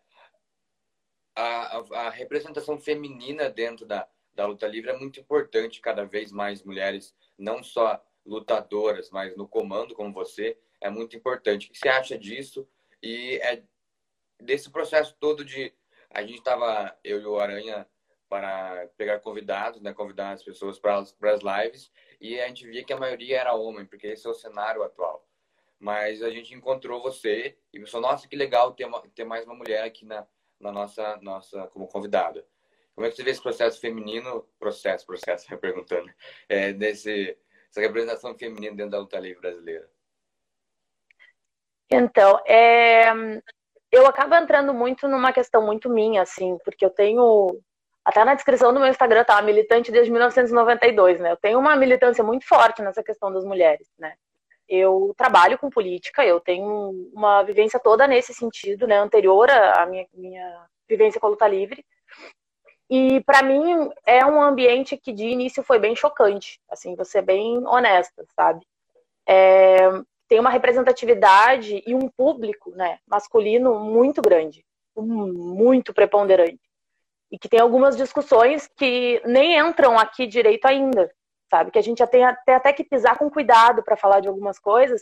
a, 1.36 1.78
a, 1.78 2.10
representação 2.10 2.80
feminina 2.80 3.50
dentro 3.50 3.86
da, 3.86 4.08
da 4.34 4.46
luta 4.46 4.68
livre 4.68 4.92
é 4.92 4.98
muito 4.98 5.20
importante, 5.20 5.82
cada 5.82 6.06
vez 6.06 6.32
mais 6.32 6.64
mulheres, 6.64 7.14
não 7.38 7.62
só 7.62 8.02
lutadoras, 8.26 9.10
mas 9.10 9.36
no 9.36 9.48
comando 9.48 9.94
como 9.94 10.14
você, 10.14 10.58
é 10.82 10.90
muito 10.90 11.16
importante. 11.16 11.68
O 11.68 11.72
que 11.72 11.78
você 11.78 11.90
acha 11.90 12.18
disso? 12.18 12.68
E 13.02 13.40
é 13.44 13.64
desse 14.40 14.70
processo 14.70 15.16
todo 15.20 15.44
de 15.46 15.74
a 16.10 16.22
gente 16.22 16.38
estava 16.38 16.98
eu 17.04 17.22
e 17.22 17.26
o 17.26 17.40
Aranha 17.40 17.88
para 18.28 18.88
pegar 18.98 19.20
convidados, 19.20 19.82
né, 19.82 19.94
convidar 19.94 20.32
as 20.32 20.44
pessoas 20.44 20.80
para 20.80 20.98
as, 20.98 21.14
lives 21.22 21.92
e 22.20 22.40
a 22.40 22.48
gente 22.48 22.68
via 22.68 22.84
que 22.84 22.94
a 22.94 22.98
maioria 22.98 23.40
era 23.40 23.54
homem, 23.54 23.86
porque 23.86 24.08
esse 24.08 24.26
é 24.26 24.30
o 24.30 24.34
cenário 24.34 24.84
atual. 24.84 25.28
Mas 25.80 26.24
a 26.24 26.30
gente 26.30 26.54
encontrou 26.54 27.02
você 27.02 27.58
e 27.72 27.80
pensou, 27.80 28.02
nossa, 28.02 28.28
que 28.28 28.36
legal 28.36 28.74
ter, 28.74 28.86
uma, 28.86 29.02
ter 29.10 29.26
mais 29.26 29.46
uma 29.46 29.56
mulher 29.56 29.84
aqui 29.84 30.06
na, 30.06 30.26
na 30.66 30.72
nossa, 30.72 31.18
nossa 31.22 31.68
como 31.68 31.88
convidada. 31.88 32.46
Como 32.94 33.06
é 33.06 33.10
que 33.10 33.16
você 33.16 33.24
vê 33.24 33.32
esse 33.32 33.42
processo 33.42 33.80
feminino, 33.80 34.48
processo, 34.58 35.06
processo, 35.06 35.46
perguntando, 35.60 36.10
é, 36.48 36.74
desse, 36.74 37.38
essa 37.70 37.82
representação 37.82 38.38
feminina 38.38 38.76
dentro 38.76 38.92
da 38.92 39.00
luta 39.00 39.20
livre 39.20 39.42
brasileira? 39.42 39.90
Então, 41.92 42.40
é, 42.48 43.12
eu 43.92 44.08
acabo 44.08 44.36
entrando 44.36 44.74
muito 44.74 45.08
numa 45.08 45.32
questão 45.32 45.62
muito 45.62 45.90
minha, 45.90 46.22
assim, 46.22 46.58
porque 46.64 46.86
eu 46.86 46.90
tenho 46.90 47.62
até 48.04 48.24
na 48.24 48.36
descrição 48.36 48.74
do 48.74 48.80
meu 48.80 48.90
Instagram 48.90 49.24
tá 49.24 49.42
militante 49.42 49.92
desde 49.92 50.12
1992, 50.12 51.20
né? 51.20 51.32
Eu 51.32 51.38
tenho 51.38 51.60
uma 51.60 51.76
militância 51.76 52.24
muito 52.24 52.48
forte 52.48 52.82
nessa 52.82 53.04
questão 53.04 53.32
das 53.32 53.44
mulheres, 53.44 53.92
né? 53.98 54.16
Eu 54.68 55.14
trabalho 55.18 55.58
com 55.58 55.70
política, 55.70 56.26
eu 56.26 56.40
tenho 56.40 57.10
uma 57.14 57.44
vivência 57.44 57.80
toda 57.80 58.08
nesse 58.08 58.34
sentido, 58.34 58.88
né? 58.88 58.98
Anterior 58.98 59.50
à 59.50 59.86
minha, 59.86 60.08
minha 60.14 60.66
vivência 60.88 61.20
com 61.20 61.28
a 61.28 61.30
luta 61.30 61.48
livre. 61.48 61.86
E 62.90 63.22
para 63.22 63.42
mim 63.42 63.90
é 64.06 64.26
um 64.26 64.42
ambiente 64.42 64.98
que 64.98 65.12
de 65.12 65.26
início 65.26 65.64
foi 65.64 65.80
bem 65.80 65.96
chocante, 65.96 66.60
assim, 66.70 66.96
você 66.96 67.22
bem 67.22 67.66
honesta, 67.68 68.26
sabe? 68.36 68.66
É, 69.28 69.90
tem 70.28 70.40
uma 70.40 70.52
representatividade 70.52 71.84
e 71.86 71.96
um 71.96 72.08
público, 72.10 72.72
né, 72.72 73.00
masculino 73.08 73.80
muito 73.80 74.22
grande, 74.22 74.64
muito 74.96 75.94
preponderante 75.94 76.60
e 77.32 77.38
que 77.38 77.50
tem 77.50 77.60
algumas 77.60 77.98
discussões 77.98 78.70
que 78.78 79.22
nem 79.26 79.58
entram 79.58 79.98
aqui 79.98 80.28
direito 80.28 80.66
ainda, 80.66 81.12
sabe? 81.50 81.72
Que 81.72 81.80
a 81.80 81.84
gente 81.84 82.00
já 82.00 82.08
tem 82.08 82.24
até, 82.24 82.56
até 82.56 82.74
que 82.74 82.84
pisar 82.84 83.18
com 83.18 83.30
cuidado 83.30 83.84
para 83.84 83.98
falar 83.98 84.20
de 84.20 84.28
algumas 84.28 84.60
coisas, 84.60 85.02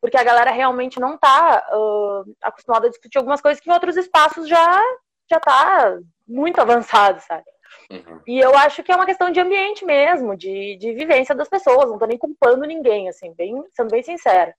porque 0.00 0.16
a 0.16 0.24
galera 0.24 0.50
realmente 0.50 0.98
não 1.00 1.14
está 1.14 1.66
uh, 1.72 2.34
acostumada 2.42 2.86
a 2.86 2.90
discutir 2.90 3.18
algumas 3.18 3.40
coisas 3.40 3.60
que 3.60 3.70
em 3.70 3.72
outros 3.72 3.96
espaços 3.96 4.48
já 4.48 4.82
já 5.30 5.38
está 5.38 5.98
muito 6.26 6.60
avançado, 6.60 7.20
sabe? 7.20 7.44
Uhum. 7.90 8.20
E 8.26 8.38
eu 8.38 8.54
acho 8.56 8.82
que 8.82 8.92
é 8.92 8.96
uma 8.96 9.06
questão 9.06 9.30
de 9.30 9.40
ambiente 9.40 9.84
mesmo, 9.84 10.36
de, 10.36 10.76
de 10.76 10.92
vivência 10.92 11.34
das 11.34 11.48
pessoas, 11.48 11.90
não 11.90 11.98
tô 11.98 12.06
nem 12.06 12.18
culpando 12.18 12.66
ninguém, 12.66 13.08
assim, 13.08 13.32
bem, 13.34 13.62
sendo 13.70 13.90
bem 13.90 14.02
sincera. 14.02 14.54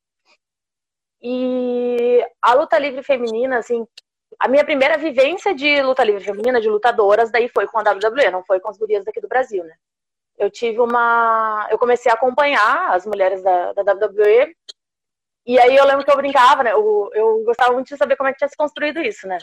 E 1.22 2.26
a 2.42 2.54
luta 2.54 2.78
livre 2.78 3.04
feminina, 3.04 3.58
assim, 3.58 3.86
a 4.40 4.48
minha 4.48 4.66
primeira 4.66 4.98
vivência 4.98 5.54
de 5.54 5.82
luta 5.82 6.04
livre 6.04 6.24
feminina, 6.24 6.60
de 6.60 6.70
lutadoras, 6.70 7.32
daí 7.32 7.48
foi 7.48 7.68
com 7.68 7.80
a 7.80 7.82
WWE, 7.82 8.32
não 8.32 8.44
foi 8.44 8.60
com 8.60 8.70
as 8.70 8.78
gurias 8.78 9.06
daqui 9.06 9.22
do 9.22 9.28
Brasil, 9.28 9.64
né? 9.64 9.76
Eu 10.38 10.50
tive 10.50 10.80
uma. 10.80 11.68
Eu 11.70 11.78
comecei 11.78 12.12
a 12.12 12.16
acompanhar 12.16 12.92
as 12.92 13.06
mulheres 13.06 13.42
da, 13.44 13.74
da 13.74 13.94
WWE. 13.94 14.56
E 15.46 15.60
aí 15.60 15.76
eu 15.76 15.86
lembro 15.86 16.06
que 16.06 16.12
eu 16.12 16.18
brincava, 16.18 16.64
né? 16.64 16.72
Eu, 16.72 17.10
eu 17.14 17.44
gostava 17.44 17.74
muito 17.74 17.88
de 17.88 17.98
saber 17.98 18.16
como 18.16 18.30
é 18.30 18.32
que 18.32 18.38
tinha 18.38 18.48
se 18.48 18.58
construído 18.58 19.02
isso, 19.02 19.28
né? 19.28 19.38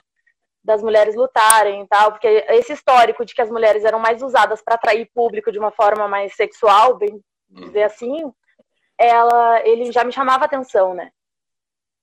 Das 0.65 0.83
mulheres 0.83 1.15
lutarem 1.15 1.83
e 1.83 1.89
tal, 1.89 2.13
porque 2.13 2.27
esse 2.49 2.73
histórico 2.73 3.25
de 3.25 3.35
que 3.35 3.43
as 3.43 3.51
mulheres 3.51 3.85
eram 3.85 3.99
mais 3.99 4.23
usadas 4.23 4.63
para 4.63 4.75
atrair 4.75 5.11
público 5.15 5.53
de 5.53 5.59
uma 5.59 5.71
forma 5.71 6.09
mais 6.09 6.35
sexual, 6.35 6.97
bem 6.97 7.21
dizer 7.49 7.85
assim, 7.85 8.31
ela, 8.99 9.61
ele 9.67 9.91
já 9.91 10.05
me 10.05 10.13
chamava 10.13 10.45
atenção, 10.45 10.95
né? 10.95 11.11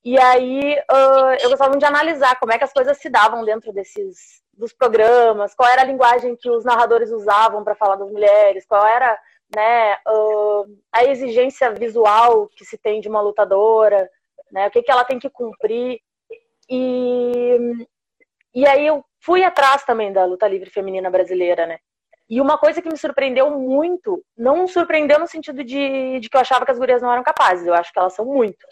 E 0.03 0.17
aí 0.19 0.73
uh, 0.91 1.35
eu 1.41 1.49
gostava 1.49 1.69
muito 1.69 1.81
de 1.81 1.85
analisar 1.85 2.39
como 2.39 2.51
é 2.51 2.57
que 2.57 2.63
as 2.63 2.73
coisas 2.73 2.97
se 2.97 3.09
davam 3.09 3.43
dentro 3.43 3.73
desses 3.73 4.41
dos 4.57 4.73
programas, 4.73 5.53
qual 5.55 5.69
era 5.69 5.81
a 5.81 5.85
linguagem 5.85 6.35
que 6.35 6.49
os 6.49 6.65
narradores 6.65 7.11
usavam 7.11 7.63
para 7.63 7.75
falar 7.75 7.95
das 7.95 8.11
mulheres, 8.11 8.65
qual 8.65 8.85
era 8.85 9.17
né, 9.55 9.93
uh, 10.07 10.65
a 10.91 11.05
exigência 11.05 11.71
visual 11.71 12.47
que 12.49 12.65
se 12.65 12.77
tem 12.77 12.99
de 12.99 13.07
uma 13.07 13.21
lutadora, 13.21 14.09
né, 14.51 14.67
o 14.67 14.71
que, 14.71 14.81
que 14.81 14.91
ela 14.91 15.05
tem 15.05 15.19
que 15.19 15.29
cumprir. 15.29 15.99
E, 16.69 17.85
e 18.53 18.67
aí 18.67 18.85
eu 18.85 19.05
fui 19.21 19.43
atrás 19.43 19.83
também 19.83 20.11
da 20.11 20.25
luta 20.25 20.47
livre 20.47 20.69
feminina 20.69 21.09
brasileira, 21.09 21.65
né? 21.65 21.77
E 22.29 22.41
uma 22.41 22.57
coisa 22.57 22.81
que 22.81 22.89
me 22.89 22.97
surpreendeu 22.97 23.49
muito, 23.51 24.21
não 24.37 24.67
surpreendeu 24.67 25.17
no 25.17 25.27
sentido 25.27 25.63
de, 25.63 26.19
de 26.19 26.29
que 26.29 26.35
eu 26.35 26.41
achava 26.41 26.65
que 26.65 26.71
as 26.71 26.77
gurias 26.77 27.01
não 27.01 27.11
eram 27.11 27.23
capazes, 27.23 27.65
eu 27.65 27.73
acho 27.73 27.93
que 27.93 27.97
elas 27.97 28.13
são 28.13 28.25
muito 28.25 28.67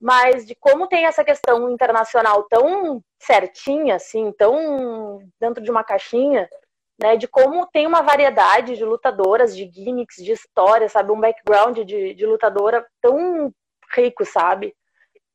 mas 0.00 0.46
de 0.46 0.54
como 0.54 0.86
tem 0.86 1.04
essa 1.04 1.22
questão 1.22 1.70
internacional 1.70 2.44
tão 2.44 3.04
certinha, 3.18 3.96
assim, 3.96 4.32
tão 4.32 5.20
dentro 5.38 5.62
de 5.62 5.70
uma 5.70 5.84
caixinha, 5.84 6.48
né, 6.98 7.16
de 7.16 7.28
como 7.28 7.66
tem 7.66 7.86
uma 7.86 8.02
variedade 8.02 8.76
de 8.76 8.84
lutadoras, 8.84 9.54
de 9.56 9.70
gimmicks, 9.70 10.22
de 10.24 10.32
histórias, 10.32 10.92
sabe, 10.92 11.12
um 11.12 11.20
background 11.20 11.78
de, 11.80 12.14
de 12.14 12.26
lutadora 12.26 12.86
tão 13.00 13.52
rico, 13.94 14.24
sabe? 14.24 14.74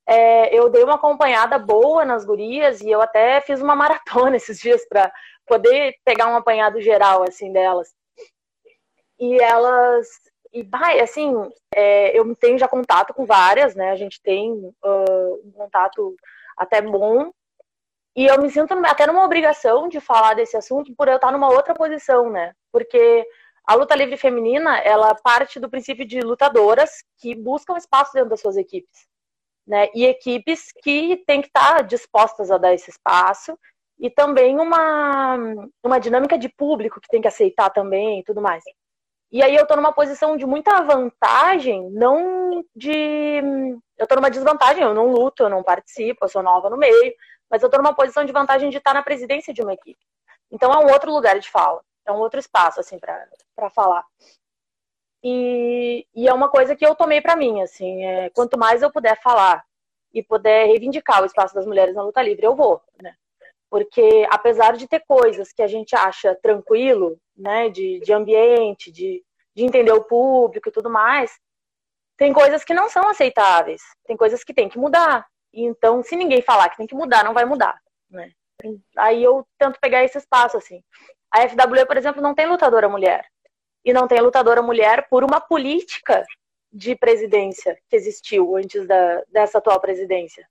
É, 0.07 0.55
eu 0.55 0.69
dei 0.69 0.83
uma 0.83 0.95
acompanhada 0.95 1.57
boa 1.57 2.05
nas 2.05 2.23
gurias 2.25 2.81
e 2.81 2.89
eu 2.89 3.01
até 3.01 3.41
fiz 3.41 3.61
uma 3.61 3.75
maratona 3.75 4.35
esses 4.37 4.59
dias 4.59 4.87
para 4.87 5.11
poder 5.47 5.95
pegar 6.03 6.27
um 6.27 6.35
apanhado 6.35 6.81
geral, 6.81 7.23
assim, 7.23 7.51
delas. 7.51 7.93
E 9.19 9.41
elas 9.41 10.07
e, 10.55 10.63
vai, 10.63 11.01
assim, 11.01 11.33
é, 11.75 12.17
eu 12.17 12.33
tenho 12.37 12.57
já 12.57 12.69
contato 12.69 13.13
com 13.13 13.25
várias, 13.25 13.75
né? 13.75 13.91
A 13.91 13.97
gente 13.97 14.21
tem 14.21 14.49
uh, 14.53 15.41
um 15.43 15.51
contato 15.51 16.15
até 16.55 16.81
bom. 16.81 17.31
E 18.15 18.25
eu 18.25 18.41
me 18.41 18.49
sinto 18.49 18.73
até 18.85 19.05
numa 19.05 19.25
obrigação 19.25 19.89
de 19.89 19.99
falar 19.99 20.35
desse 20.35 20.55
assunto 20.55 20.95
por 20.95 21.09
eu 21.09 21.17
estar 21.17 21.33
numa 21.33 21.49
outra 21.49 21.73
posição, 21.73 22.29
né? 22.29 22.53
Porque 22.71 23.27
a 23.67 23.75
luta 23.75 23.93
livre 23.93 24.15
feminina, 24.15 24.77
ela 24.79 25.13
parte 25.15 25.59
do 25.59 25.69
princípio 25.69 26.07
de 26.07 26.21
lutadoras 26.21 27.03
que 27.17 27.35
buscam 27.35 27.75
espaço 27.75 28.13
dentro 28.13 28.29
das 28.29 28.39
suas 28.39 28.55
equipes. 28.55 29.05
Né? 29.67 29.89
E 29.93 30.05
equipes 30.05 30.71
que 30.81 31.17
têm 31.27 31.41
que 31.41 31.47
estar 31.47 31.81
dispostas 31.83 32.51
a 32.51 32.57
dar 32.57 32.73
esse 32.73 32.89
espaço 32.89 33.57
e 33.99 34.09
também 34.09 34.59
uma, 34.59 35.37
uma 35.83 35.99
dinâmica 35.99 36.37
de 36.37 36.47
público 36.47 37.01
que 37.01 37.09
tem 37.09 37.21
que 37.21 37.27
aceitar 37.27 37.69
também 37.71 38.19
e 38.19 38.23
tudo 38.23 38.41
mais. 38.41 38.63
E 39.31 39.43
aí 39.43 39.55
eu 39.55 39.65
tô 39.67 39.75
numa 39.75 39.93
posição 39.93 40.37
de 40.37 40.45
muita 40.45 40.81
vantagem, 40.83 41.89
não 41.91 42.63
de. 42.75 43.41
Eu 43.97 44.07
tô 44.07 44.15
numa 44.15 44.29
desvantagem, 44.29 44.83
eu 44.83 44.93
não 44.93 45.07
luto, 45.11 45.43
eu 45.43 45.49
não 45.49 45.63
participo, 45.63 46.25
eu 46.25 46.29
sou 46.29 46.43
nova 46.43 46.69
no 46.69 46.77
meio, 46.77 47.13
mas 47.49 47.63
eu 47.63 47.69
tô 47.69 47.77
numa 47.77 47.95
posição 47.95 48.23
de 48.23 48.31
vantagem 48.31 48.69
de 48.69 48.77
estar 48.77 48.93
na 48.93 49.03
presidência 49.03 49.53
de 49.53 49.61
uma 49.61 49.73
equipe. 49.73 49.99
Então 50.51 50.71
é 50.71 50.77
um 50.77 50.91
outro 50.91 51.11
lugar 51.11 51.39
de 51.39 51.49
fala, 51.49 51.81
é 52.05 52.11
um 52.11 52.17
outro 52.17 52.39
espaço, 52.39 52.79
assim, 52.79 52.99
para 52.99 53.69
falar. 53.71 54.05
E, 55.23 56.05
e, 56.15 56.27
é 56.27 56.33
uma 56.33 56.49
coisa 56.49 56.75
que 56.75 56.85
eu 56.85 56.93
tomei 56.95 57.19
para 57.19 57.35
mim, 57.35 57.61
assim, 57.61 58.05
é, 58.05 58.29
quanto 58.29 58.59
mais 58.59 58.81
eu 58.83 58.91
puder 58.91 59.19
falar 59.21 59.65
e 60.13 60.21
puder 60.21 60.67
reivindicar 60.67 61.23
o 61.23 61.25
espaço 61.25 61.55
das 61.55 61.65
mulheres 61.65 61.95
na 61.95 62.03
luta 62.03 62.21
livre, 62.21 62.45
eu 62.45 62.55
vou, 62.55 62.81
né? 63.01 63.15
Porque 63.75 64.25
apesar 64.31 64.77
de 64.77 64.87
ter 64.87 65.03
coisas 65.05 65.51
que 65.51 65.61
a 65.61 65.67
gente 65.67 65.93
acha 65.97 66.33
tranquilo, 66.41 67.19
né, 67.35 67.67
de, 67.67 67.99
de 67.99 68.13
ambiente, 68.13 68.89
de, 68.89 69.21
de 69.53 69.65
entender 69.65 69.91
o 69.91 70.05
público 70.05 70.69
e 70.69 70.71
tudo 70.71 70.89
mais, 70.89 71.37
tem 72.15 72.31
coisas 72.31 72.63
que 72.63 72.73
não 72.73 72.87
são 72.87 73.05
aceitáveis, 73.09 73.81
tem 74.05 74.15
coisas 74.15 74.45
que 74.45 74.53
tem 74.53 74.69
que 74.69 74.79
mudar. 74.79 75.27
Então, 75.51 76.01
se 76.01 76.15
ninguém 76.15 76.41
falar 76.41 76.69
que 76.69 76.77
tem 76.77 76.87
que 76.87 76.95
mudar, 76.95 77.25
não 77.25 77.33
vai 77.33 77.43
mudar, 77.43 77.77
né? 78.09 78.31
Aí 78.95 79.21
eu 79.21 79.45
tento 79.59 79.77
pegar 79.81 80.05
esse 80.05 80.19
espaço, 80.19 80.55
assim. 80.55 80.81
A 81.29 81.41
FWE, 81.41 81.85
por 81.85 81.97
exemplo, 81.97 82.21
não 82.21 82.33
tem 82.33 82.47
lutadora 82.47 82.87
mulher. 82.87 83.25
E 83.83 83.91
não 83.91 84.07
tem 84.07 84.21
lutadora 84.21 84.61
mulher 84.61 85.05
por 85.09 85.21
uma 85.21 85.41
política 85.41 86.23
de 86.71 86.95
presidência 86.95 87.77
que 87.89 87.97
existiu 87.97 88.55
antes 88.55 88.87
da, 88.87 89.21
dessa 89.27 89.57
atual 89.57 89.81
presidência. 89.81 90.47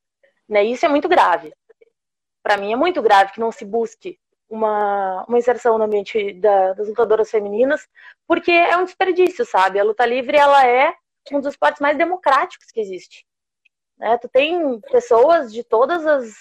Né? 0.46 0.62
Isso 0.62 0.84
é 0.84 0.90
muito 0.90 1.08
grave 1.08 1.54
para 2.44 2.58
mim 2.58 2.72
é 2.72 2.76
muito 2.76 3.00
grave 3.00 3.32
que 3.32 3.40
não 3.40 3.50
se 3.50 3.64
busque 3.64 4.18
uma, 4.48 5.24
uma 5.26 5.38
inserção 5.38 5.78
no 5.78 5.84
ambiente 5.84 6.34
da, 6.34 6.74
das 6.74 6.86
lutadoras 6.86 7.30
femininas, 7.30 7.88
porque 8.28 8.52
é 8.52 8.76
um 8.76 8.84
desperdício, 8.84 9.46
sabe? 9.46 9.80
A 9.80 9.84
luta 9.84 10.04
livre 10.04 10.36
ela 10.36 10.64
é 10.66 10.94
um 11.32 11.40
dos 11.40 11.54
esportes 11.54 11.80
mais 11.80 11.96
democráticos 11.96 12.70
que 12.70 12.80
existe. 12.80 13.26
Né? 13.98 14.18
Tu 14.18 14.28
tem 14.28 14.78
pessoas 14.92 15.50
de 15.50 15.64
todas 15.64 16.06
as 16.06 16.34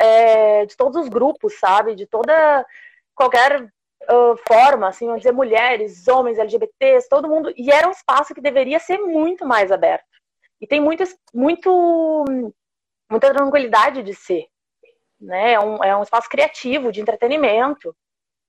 é, 0.00 0.66
de 0.66 0.76
todos 0.76 1.00
os 1.00 1.08
grupos, 1.08 1.58
sabe? 1.58 1.94
De 1.94 2.06
toda 2.06 2.66
qualquer 3.14 3.62
uh, 3.62 4.36
forma, 4.46 4.88
assim, 4.88 5.06
vamos 5.06 5.22
dizer, 5.22 5.32
mulheres, 5.32 6.06
homens, 6.06 6.38
LGBTs, 6.38 7.08
todo 7.08 7.28
mundo. 7.28 7.52
E 7.56 7.70
era 7.70 7.88
um 7.88 7.92
espaço 7.92 8.34
que 8.34 8.40
deveria 8.40 8.78
ser 8.78 8.98
muito 8.98 9.46
mais 9.46 9.72
aberto. 9.72 10.06
E 10.60 10.66
tem 10.66 10.80
muito, 10.80 11.04
muito, 11.34 12.24
muita 13.10 13.32
tranquilidade 13.32 14.02
de 14.02 14.14
ser 14.14 14.46
né? 15.20 15.52
É 15.52 15.60
um, 15.60 15.82
é 15.82 15.96
um 15.96 16.02
espaço 16.02 16.28
criativo, 16.28 16.92
de 16.92 17.00
entretenimento. 17.00 17.94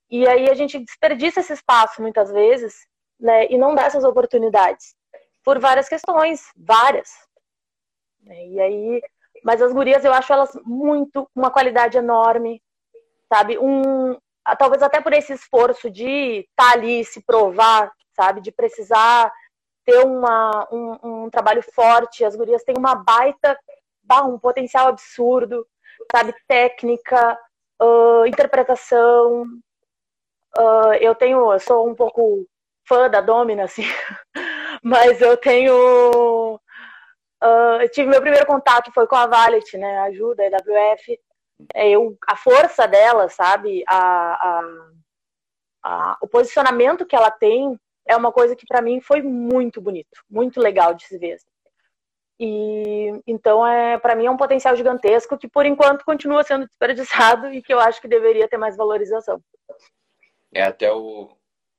E 0.09 0.27
aí 0.27 0.49
a 0.49 0.53
gente 0.53 0.79
desperdiça 0.79 1.39
esse 1.39 1.53
espaço 1.53 2.01
muitas 2.01 2.31
vezes, 2.31 2.75
né? 3.19 3.47
E 3.49 3.57
não 3.57 3.75
dá 3.75 3.83
essas 3.83 4.03
oportunidades. 4.03 4.95
por 5.43 5.59
várias 5.59 5.87
questões, 5.89 6.43
várias. 6.55 7.09
E 8.25 8.59
aí, 8.59 9.01
mas 9.43 9.61
as 9.61 9.73
gurias 9.73 10.03
eu 10.05 10.13
acho 10.13 10.31
elas 10.31 10.51
muito 10.65 11.29
uma 11.35 11.49
qualidade 11.49 11.97
enorme, 11.97 12.61
sabe? 13.31 13.57
Um, 13.57 14.17
talvez 14.57 14.83
até 14.83 15.01
por 15.01 15.13
esse 15.13 15.33
esforço 15.33 15.89
de 15.89 16.45
estar 16.49 16.71
tá 16.71 16.71
ali, 16.71 17.03
se 17.05 17.21
provar, 17.23 17.91
sabe? 18.15 18.41
De 18.41 18.51
precisar 18.51 19.31
ter 19.85 20.05
uma, 20.05 20.67
um, 20.71 21.25
um 21.25 21.29
trabalho 21.29 21.63
forte. 21.73 22.25
As 22.25 22.35
gurias 22.35 22.63
têm 22.63 22.75
uma 22.77 22.95
baita, 22.95 23.57
um 24.25 24.39
potencial 24.39 24.87
absurdo, 24.87 25.65
sabe? 26.11 26.33
Técnica, 26.47 27.37
uh, 27.81 28.25
interpretação. 28.25 29.43
Uh, 30.57 30.93
eu 30.99 31.15
tenho, 31.15 31.51
eu 31.51 31.59
sou 31.59 31.87
um 31.87 31.95
pouco 31.95 32.45
fã 32.87 33.09
da 33.09 33.21
Domina, 33.21 33.63
assim, 33.63 33.83
mas 34.83 35.21
eu 35.21 35.37
tenho. 35.37 36.59
Uh, 37.41 37.81
eu 37.81 37.89
tive 37.89 38.09
meu 38.09 38.21
primeiro 38.21 38.45
contato 38.45 38.91
foi 38.91 39.07
com 39.07 39.15
a 39.15 39.27
Valet, 39.27 39.77
né? 39.77 39.99
A 39.99 40.03
ajuda, 40.05 40.43
a 40.43 40.45
EWF. 40.45 41.19
É, 41.73 41.89
eu, 41.89 42.17
a 42.27 42.35
força 42.35 42.87
dela, 42.87 43.29
sabe? 43.29 43.83
A, 43.87 44.61
a, 45.83 46.17
o 46.21 46.27
posicionamento 46.27 47.05
que 47.05 47.15
ela 47.15 47.31
tem 47.31 47.77
é 48.07 48.15
uma 48.15 48.31
coisa 48.31 48.55
que 48.55 48.65
para 48.65 48.81
mim 48.81 48.99
foi 49.01 49.21
muito 49.21 49.79
bonito, 49.79 50.23
muito 50.29 50.59
legal 50.59 50.93
de 50.93 51.05
se 51.05 51.17
ver. 51.17 51.37
E 52.39 53.21
então 53.27 53.67
é 53.67 53.97
para 53.97 54.15
mim 54.15 54.25
é 54.25 54.31
um 54.31 54.37
potencial 54.37 54.75
gigantesco 54.75 55.37
que 55.37 55.47
por 55.47 55.65
enquanto 55.65 56.05
continua 56.05 56.41
sendo 56.43 56.65
desperdiçado 56.65 57.51
e 57.53 57.61
que 57.61 57.73
eu 57.73 57.79
acho 57.79 57.99
que 57.99 58.07
deveria 58.07 58.47
ter 58.47 58.57
mais 58.57 58.77
valorização. 58.77 59.43
É 60.53 60.63
até 60.63 60.91
o, 60.91 61.29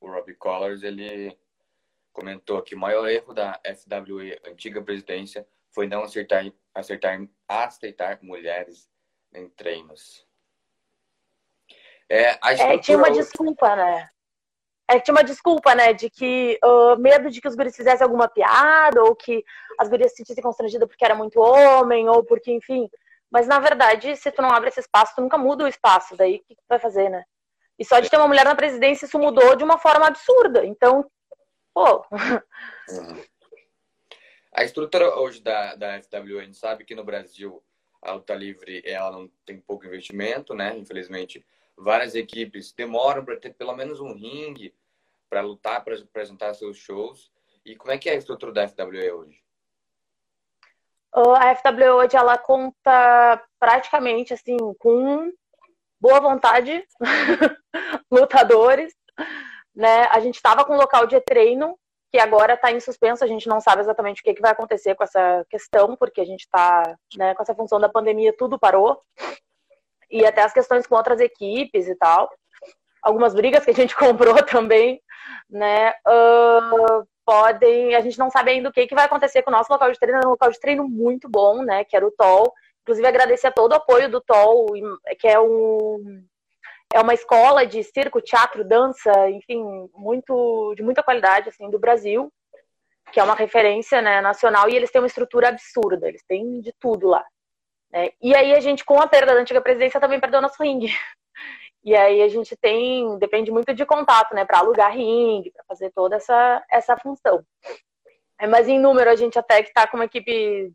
o 0.01 0.11
Robbie 0.11 0.35
Collars 0.35 0.83
ele 0.83 1.37
comentou 2.13 2.61
que 2.61 2.75
o 2.75 2.79
maior 2.79 3.09
erro 3.09 3.33
da 3.33 3.59
FWE 3.65 4.39
antiga 4.47 4.83
presidência 4.83 5.47
foi 5.71 5.87
não 5.87 6.03
acertar 6.03 6.45
acertar 6.75 7.19
aceitar 7.49 8.19
mulheres 8.23 8.91
em 9.33 9.49
treinos. 9.49 10.27
É, 12.09 12.39
é 12.43 12.79
tinha 12.79 12.99
uma 12.99 13.11
desculpa, 13.11 13.77
né? 13.77 14.11
É, 14.91 14.99
tinha 14.99 15.15
uma 15.15 15.23
desculpa, 15.23 15.73
né, 15.73 15.93
de 15.93 16.11
que 16.11 16.59
uh, 16.65 16.99
medo 16.99 17.31
de 17.31 17.41
que 17.41 17.47
os 17.47 17.55
guris 17.55 17.77
fizessem 17.77 18.03
alguma 18.03 18.29
piada, 18.29 19.03
ou 19.05 19.15
que 19.15 19.45
as 19.79 19.89
gurias 19.89 20.11
se 20.11 20.17
sentissem 20.19 20.43
constrangidas 20.43 20.89
porque 20.89 21.05
era 21.05 21.15
muito 21.15 21.41
homem, 21.41 22.09
ou 22.09 22.25
porque, 22.25 22.51
enfim. 22.51 22.91
Mas 23.31 23.47
na 23.47 23.61
verdade, 23.61 24.17
se 24.17 24.33
tu 24.33 24.43
não 24.43 24.51
abre 24.51 24.69
esse 24.69 24.81
espaço, 24.81 25.15
tu 25.15 25.23
nunca 25.23 25.39
muda 25.39 25.65
o 25.65 25.69
espaço. 25.69 26.17
Daí 26.17 26.37
o 26.37 26.45
que 26.45 26.57
tu 26.57 26.65
vai 26.69 26.81
fazer, 26.81 27.09
né? 27.09 27.25
E 27.79 27.85
só 27.85 28.01
de 28.01 28.11
ter 28.11 28.17
uma 28.17 28.27
mulher 28.27 28.45
na 28.45 28.57
presidência, 28.57 29.07
isso 29.07 29.19
mudou 29.19 29.55
de 29.55 29.63
uma 29.63 29.79
forma 29.79 30.09
absurda. 30.09 30.67
Então, 30.67 31.09
pô. 31.73 32.05
A 34.53 34.65
estrutura 34.65 35.17
hoje 35.17 35.41
da, 35.41 35.77
da 35.77 36.03
FW, 36.03 36.41
a 36.41 36.43
gente 36.43 36.57
sabe 36.57 36.85
que 36.85 36.97
no 36.97 37.05
Brasil 37.05 37.63
a 38.03 38.13
luta 38.13 38.35
livre 38.35 38.83
ela 38.85 39.13
não 39.13 39.31
tem 39.47 39.61
pouco 39.61 39.87
investimento, 39.87 40.55
né? 40.55 40.77
Infelizmente, 40.77 41.47
várias 41.81 42.15
equipes 42.15 42.73
demoram 42.73 43.25
para 43.25 43.37
ter 43.37 43.55
pelo 43.55 43.75
menos 43.75 44.01
um 44.01 44.13
ringue 44.13 44.75
para 45.29 45.41
lutar, 45.41 45.83
para 45.83 45.97
apresentar 45.97 46.55
seus 46.55 46.77
shows. 46.77 47.33
E 47.65 47.75
como 47.75 47.93
é 47.93 47.99
que 47.99 48.09
é 48.09 48.13
a 48.13 48.17
estrutura 48.17 48.53
da 48.53 48.69
FWE 48.69 49.11
hoje? 49.13 49.43
A 51.13 51.55
FWE 51.57 51.91
hoje 51.91 52.17
ela 52.17 52.39
conta 52.39 53.43
praticamente 53.59 54.33
assim 54.33 54.57
com 54.79 55.33
boa 56.01 56.21
vontade, 56.21 56.87
lutadores, 58.11 58.95
né? 59.75 60.05
A 60.11 60.21
gente 60.21 60.37
estava 60.37 60.65
com 60.65 60.75
um 60.75 60.79
local 60.79 61.07
de 61.07 61.21
treino 61.21 61.79
que 62.13 62.19
agora 62.19 62.55
está 62.55 62.73
em 62.73 62.81
suspenso, 62.81 63.23
a 63.23 63.27
gente 63.27 63.49
não 63.49 63.61
sabe 63.61 63.83
exatamente 63.83 64.21
o 64.21 64.25
que, 64.25 64.35
que 64.35 64.43
vai 64.43 64.51
acontecer 64.51 64.95
com 64.97 65.05
essa 65.05 65.45
questão, 65.49 65.97
porque 65.97 66.21
a 66.21 66.25
gente 66.25 66.41
está 66.41 66.97
né, 67.17 67.35
com 67.35 67.43
essa 67.43 67.55
função 67.55 67.79
da 67.79 67.89
pandemia, 67.89 68.35
tudo 68.37 68.59
parou. 68.59 69.01
E 70.11 70.27
até 70.27 70.43
as 70.43 70.53
questões 70.53 70.87
com 70.87 70.97
outras 70.97 71.21
equipes 71.21 71.89
e 71.89 71.95
tal. 71.95 72.29
Algumas 73.03 73.35
brigas 73.35 73.65
que 73.65 73.71
a 73.71 73.75
gente 73.75 73.95
comprou 73.97 74.43
também 74.43 75.01
né? 75.49 75.91
Uh, 76.07 77.07
podem, 77.25 77.95
a 77.95 78.01
gente 78.01 78.19
não 78.19 78.31
sabe 78.31 78.51
ainda 78.51 78.69
o 78.69 78.73
que, 78.73 78.87
que 78.87 78.95
vai 78.95 79.05
acontecer 79.05 79.43
com 79.43 79.51
o 79.51 79.53
nosso 79.53 79.73
local 79.73 79.91
de 79.91 79.99
treino, 79.99 80.21
é 80.23 80.27
um 80.27 80.31
local 80.31 80.51
de 80.51 80.61
treino 80.61 80.89
muito 80.89 81.29
bom, 81.29 81.63
né? 81.63 81.85
Que 81.85 81.97
era 81.97 82.07
o 82.07 82.11
TOL. 82.11 82.53
Inclusive 82.83 83.07
agradecer 83.07 83.49
a 83.49 83.53
todo 83.53 83.73
o 83.73 83.77
apoio 83.77 84.11
do 84.11 84.21
TOL, 84.21 84.67
que 85.19 85.29
é 85.29 85.39
um 85.39 86.25
é 86.93 86.99
uma 87.01 87.15
escola 87.15 87.65
de 87.65 87.85
circo, 87.85 88.21
teatro, 88.21 88.65
dança, 88.65 89.13
enfim, 89.31 89.63
muito 89.95 90.75
de 90.75 90.83
muita 90.83 91.05
qualidade 91.05 91.49
assim 91.49 91.71
do 91.71 91.79
Brasil, 91.79 92.33
que 93.13 93.21
é 93.21 93.23
uma 93.23 93.37
referência 93.37 94.03
né, 94.03 94.21
nacional 94.21 94.69
e 94.69 94.75
eles 94.75 94.91
têm 94.91 95.01
uma 95.01 95.07
estrutura 95.07 95.51
absurda, 95.51 96.09
eles 96.09 96.25
têm 96.27 96.61
de 96.61 96.75
tudo 96.81 97.07
lá. 97.07 97.25
Né? 97.93 98.11
E 98.21 98.35
aí 98.35 98.55
a 98.55 98.61
gente, 98.61 98.85
com 98.85 99.01
a 99.01 99.07
perda 99.07 99.35
da 99.35 99.41
antiga 99.41 99.61
presidência, 99.61 100.01
também 100.01 100.21
perdeu 100.21 100.41
nosso 100.41 100.63
ringue. 100.63 100.89
E 101.83 101.97
aí 101.97 102.21
a 102.21 102.29
gente 102.29 102.55
tem, 102.59 103.17
depende 103.17 103.51
muito 103.51 103.73
de 103.73 103.87
contato, 103.87 104.35
né, 104.35 104.45
para 104.45 104.59
alugar 104.59 104.93
ringue, 104.93 105.51
para 105.51 105.65
fazer 105.65 105.91
toda 105.93 106.17
essa, 106.17 106.63
essa 106.71 106.95
função. 106.99 107.43
É, 108.39 108.47
mas 108.47 108.69
em 108.69 108.79
número 108.79 109.09
a 109.09 109.17
gente 109.17 109.39
até 109.39 109.63
que 109.63 109.71
está 109.71 109.87
com 109.87 109.97
uma 109.97 110.05
equipe 110.05 110.71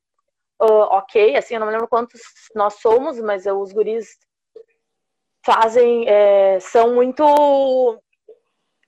uh, 0.59 0.65
ok, 0.65 1.35
assim, 1.35 1.53
eu 1.53 1.59
não 1.59 1.67
me 1.67 1.73
lembro 1.73 1.87
quantos 1.87 2.19
nós 2.55 2.75
somos, 2.81 3.19
mas 3.21 3.45
os 3.45 3.71
guris 3.71 4.17
fazem, 5.45 6.09
é, 6.09 6.59
são 6.59 6.95
muito 6.95 8.01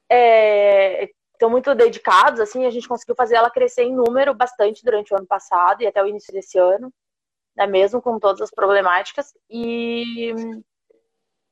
é, 0.09 1.07
estão 1.33 1.49
muito 1.51 1.75
dedicados, 1.75 2.39
assim, 2.39 2.65
a 2.65 2.71
gente 2.71 2.87
conseguiu 2.87 3.15
fazer 3.15 3.35
ela 3.35 3.51
crescer 3.51 3.83
em 3.83 3.95
número 3.95 4.33
bastante 4.33 4.83
durante 4.83 5.13
o 5.13 5.17
ano 5.17 5.27
passado 5.27 5.83
e 5.83 5.87
até 5.87 6.01
o 6.01 6.07
início 6.07 6.33
desse 6.33 6.57
ano, 6.57 6.91
né, 7.57 7.65
mesmo 7.67 8.01
com 8.01 8.19
todas 8.19 8.41
as 8.41 8.51
problemáticas, 8.51 9.33
e 9.49 10.33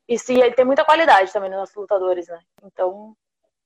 e 0.08 0.16
sim, 0.18 0.38
tem 0.52 0.64
muita 0.64 0.84
qualidade 0.84 1.32
também 1.32 1.50
nos 1.50 1.58
nossos 1.58 1.74
lutadores, 1.74 2.28
né? 2.28 2.38
Então, 2.62 3.16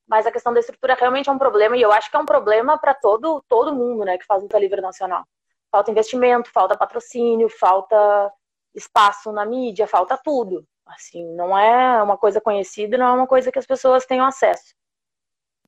mas 0.07 0.25
a 0.25 0.31
questão 0.31 0.51
da 0.51 0.59
estrutura 0.59 0.95
realmente 0.95 1.29
é 1.29 1.31
um 1.31 1.37
problema 1.37 1.77
e 1.77 1.81
eu 1.83 1.91
acho 1.91 2.09
que 2.09 2.17
é 2.17 2.19
um 2.19 2.25
problema 2.25 2.77
para 2.79 2.95
todo 2.95 3.43
todo 3.47 3.75
mundo, 3.75 4.03
né, 4.03 4.17
que 4.17 4.25
faz 4.25 4.41
luta 4.41 4.57
livre 4.59 4.81
nacional. 4.81 5.23
Falta 5.71 5.91
investimento, 5.91 6.51
falta 6.51 6.77
patrocínio, 6.77 7.47
falta 7.47 8.31
espaço 8.75 9.31
na 9.31 9.45
mídia, 9.45 9.87
falta 9.87 10.17
tudo. 10.17 10.65
Assim, 10.85 11.25
não 11.35 11.57
é 11.57 12.01
uma 12.03 12.17
coisa 12.17 12.41
conhecida, 12.41 12.97
não 12.97 13.07
é 13.07 13.11
uma 13.13 13.27
coisa 13.27 13.51
que 13.51 13.59
as 13.59 13.65
pessoas 13.65 14.05
tenham 14.05 14.25
acesso. 14.25 14.73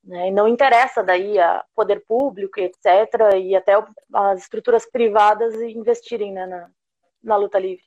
Né? 0.04 0.28
E 0.28 0.32
não 0.32 0.48
interessa 0.48 1.02
daí 1.02 1.40
a 1.40 1.64
poder 1.74 2.04
público, 2.06 2.60
etc., 2.60 3.38
e 3.42 3.56
até 3.56 3.74
as 4.14 4.42
estruturas 4.42 4.86
privadas 4.86 5.54
investirem 5.62 6.34
né, 6.34 6.46
na, 6.46 6.70
na 7.24 7.36
luta 7.38 7.58
livre. 7.58 7.86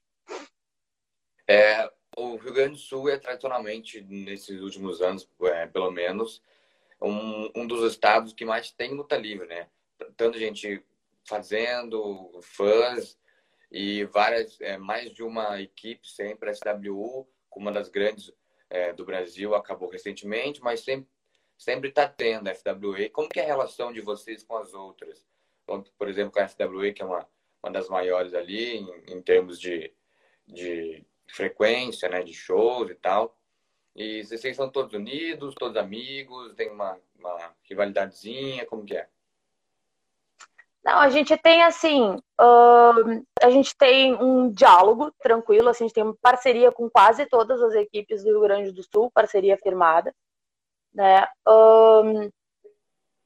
É, 1.47 1.91
o 2.17 2.37
Rio 2.37 2.55
Grande 2.55 2.73
do 2.73 2.79
Sul 2.79 3.09
é 3.11 3.19
tradicionalmente, 3.19 4.01
nesses 4.01 4.61
últimos 4.63 5.03
anos, 5.03 5.29
é, 5.43 5.67
pelo 5.67 5.91
menos, 5.91 6.43
um, 7.01 7.51
um 7.55 7.67
dos 7.67 7.83
estados 7.93 8.33
que 8.33 8.45
mais 8.45 8.71
tem 8.71 8.95
luta 8.95 9.17
livre, 9.17 9.47
né? 9.47 9.69
Tanto 10.17 10.39
gente 10.39 10.83
fazendo, 11.25 12.41
fãs 12.43 13.19
e 13.71 14.05
várias, 14.07 14.59
é, 14.61 14.79
mais 14.79 15.13
de 15.13 15.23
uma 15.23 15.61
equipe 15.61 16.09
sempre, 16.09 16.51
a 16.51 16.55
SWU, 16.55 17.29
uma 17.55 17.73
das 17.73 17.89
grandes 17.89 18.33
é, 18.69 18.93
do 18.93 19.05
Brasil, 19.05 19.55
acabou 19.55 19.89
recentemente, 19.89 20.63
mas 20.63 20.81
sempre 20.81 21.09
sempre 21.57 21.89
está 21.89 22.09
tendo 22.09 22.49
a 22.49 22.55
FWE. 22.55 23.09
Como 23.11 23.29
que 23.29 23.41
é 23.41 23.45
a 23.45 23.47
relação 23.47 23.93
de 23.93 24.01
vocês 24.01 24.43
com 24.43 24.57
as 24.57 24.75
outras? 24.75 25.25
Por 25.67 26.09
exemplo, 26.09 26.33
com 26.33 26.41
a 26.41 26.49
FWE, 26.49 26.93
que 26.93 27.03
é 27.03 27.05
uma, 27.05 27.27
uma 27.63 27.73
das 27.73 27.89
maiores 27.89 28.35
ali 28.35 28.77
em, 28.77 28.89
em 29.09 29.23
termos 29.23 29.59
de, 29.59 29.93
de 30.47 31.05
frequência, 31.29 32.09
né, 32.09 32.23
de 32.23 32.33
shows 32.33 32.91
e 32.91 32.95
tal. 32.95 33.37
E 33.95 34.23
vocês 34.25 34.55
são 34.55 34.69
todos 34.69 34.93
unidos, 34.93 35.55
todos 35.55 35.77
amigos, 35.77 36.55
tem 36.55 36.71
uma, 36.71 36.99
uma 37.19 37.55
rivalidadezinha, 37.63 38.67
como 38.67 38.85
que 38.85 38.97
é? 38.97 39.09
Não, 40.85 41.01
a 41.01 41.09
gente 41.09 41.37
tem 41.39 41.65
assim, 41.65 42.15
uh, 42.41 43.27
a 43.43 43.51
gente 43.51 43.77
tem 43.77 44.15
um 44.23 44.53
diálogo 44.53 45.11
tranquilo, 45.21 45.69
assim, 45.69 45.83
a 45.83 45.87
gente 45.89 45.95
tem 45.95 46.05
uma 46.05 46.17
parceria 46.23 46.71
com 46.71 46.89
quase 46.89 47.27
todas 47.27 47.61
as 47.61 47.75
equipes 47.75 48.23
do 48.23 48.31
Rio 48.31 48.43
Grande 48.43 48.71
do 48.71 48.85
Sul, 48.85 49.11
parceria 49.11 49.59
firmada, 49.59 50.15
né? 50.97 51.27
Uh, 51.47 52.33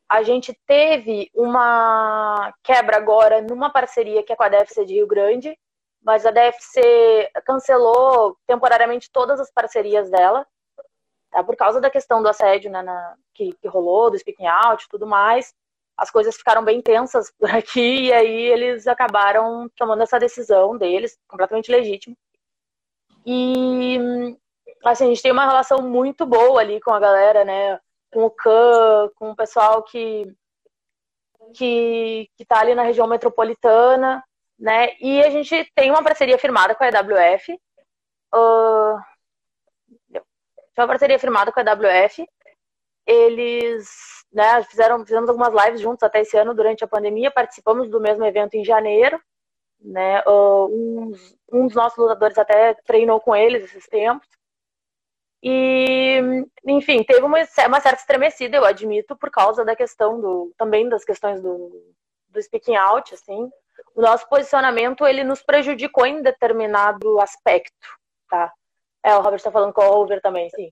a 0.09 0.25
gente 0.25 0.53
teve 0.67 1.31
uma 1.33 2.53
quebra 2.65 2.97
agora 2.97 3.41
numa 3.41 3.71
parceria 3.71 4.25
que 4.25 4.33
é 4.33 4.37
com 4.37 4.43
a 4.43 4.49
DFC 4.49 4.85
de 4.85 4.95
Rio 4.95 5.07
Grande, 5.07 5.57
mas 6.03 6.27
a 6.27 6.33
DFC 6.33 7.31
cancelou 7.47 8.37
temporariamente 8.45 9.09
todas 9.13 9.39
as 9.39 9.53
parcerias 9.53 10.11
dela, 10.11 10.45
tá? 11.31 11.45
por 11.45 11.55
causa 11.55 11.81
da 11.81 11.89
questão 11.89 12.21
do 12.21 12.29
assédio 12.29 12.73
né, 12.73 12.83
na, 12.83 13.15
que, 13.33 13.53
que 13.53 13.69
rolou, 13.69 14.11
do 14.11 14.19
speaking 14.19 14.47
out 14.47 14.85
e 14.85 14.89
tudo 14.89 15.07
mais. 15.07 15.55
As 15.97 16.11
coisas 16.11 16.37
ficaram 16.37 16.65
bem 16.65 16.83
tensas 16.83 17.31
por 17.39 17.51
aqui, 17.55 18.07
e 18.07 18.13
aí 18.13 18.47
eles 18.47 18.89
acabaram 18.89 19.71
tomando 19.77 20.03
essa 20.03 20.19
decisão 20.19 20.77
deles, 20.77 21.17
completamente 21.29 21.71
legítimo. 21.71 22.17
E, 23.25 23.97
assim, 24.85 25.05
a 25.05 25.09
gente 25.09 25.23
tem 25.23 25.33
uma 25.33 25.47
relação 25.47 25.83
muito 25.83 26.25
boa 26.27 26.61
ali 26.61 26.81
com 26.81 26.93
a 26.93 27.01
galera, 27.01 27.45
né? 27.45 27.79
Com 28.13 28.25
o 28.25 28.31
Khan, 28.31 29.11
com 29.17 29.31
o 29.31 29.37
pessoal 29.37 29.83
que 29.83 30.27
que 31.55 32.31
está 32.39 32.61
ali 32.61 32.75
na 32.75 32.83
região 32.83 33.07
metropolitana, 33.07 34.23
né? 34.59 34.95
E 35.01 35.23
a 35.23 35.31
gente 35.31 35.71
tem 35.75 35.91
uma 35.91 36.03
parceria 36.03 36.39
firmada 36.39 36.75
com 36.75 36.85
a 36.85 36.89
EWF. 36.89 37.59
Uh, 38.35 38.99
tem 40.13 40.85
uma 40.85 40.87
parceria 40.87 41.19
firmada 41.19 41.51
com 41.51 41.61
a 41.61 41.63
EWF. 41.63 42.27
Eles 43.07 43.89
né, 44.33 44.63
fizeram, 44.65 45.05
fizemos 45.05 45.29
algumas 45.29 45.53
lives 45.65 45.81
juntos 45.81 46.03
até 46.03 46.21
esse 46.21 46.37
ano 46.37 46.55
durante 46.55 46.85
a 46.85 46.89
pandemia, 46.89 47.31
participamos 47.31 47.89
do 47.91 48.01
mesmo 48.01 48.25
evento 48.25 48.55
em 48.55 48.65
janeiro. 48.65 49.21
Né? 49.81 50.23
Uh, 50.27 51.15
um 51.51 51.67
dos 51.67 51.75
nossos 51.75 51.99
lutadores 51.99 52.39
até 52.39 52.75
treinou 52.85 53.21
com 53.21 53.35
eles 53.35 53.65
esses 53.65 53.89
tempos. 53.89 54.29
E, 55.43 56.21
enfim, 56.67 57.03
teve 57.03 57.23
uma, 57.23 57.39
uma 57.39 57.81
certa 57.81 58.01
estremecida, 58.01 58.57
eu 58.57 58.65
admito, 58.65 59.17
por 59.17 59.31
causa 59.31 59.65
da 59.65 59.75
questão 59.75 60.21
do. 60.21 60.53
também 60.59 60.89
das 60.89 61.05
questões 61.05 61.41
do, 61.41 61.95
do 62.29 62.43
speaking 62.43 62.77
out, 62.77 63.15
assim. 63.15 63.51
O 63.95 64.03
nosso 64.03 64.29
posicionamento, 64.29 65.07
ele 65.07 65.25
nos 65.25 65.43
prejudicou 65.43 66.05
em 66.05 66.23
determinado 66.23 67.19
aspecto, 67.21 67.89
tá? 68.29 68.53
É, 69.03 69.15
o 69.17 69.21
Robert 69.23 69.37
está 69.37 69.51
falando 69.51 69.73
com 69.73 69.83
o 69.83 70.01
over 70.03 70.21
também, 70.21 70.51
sim. 70.51 70.71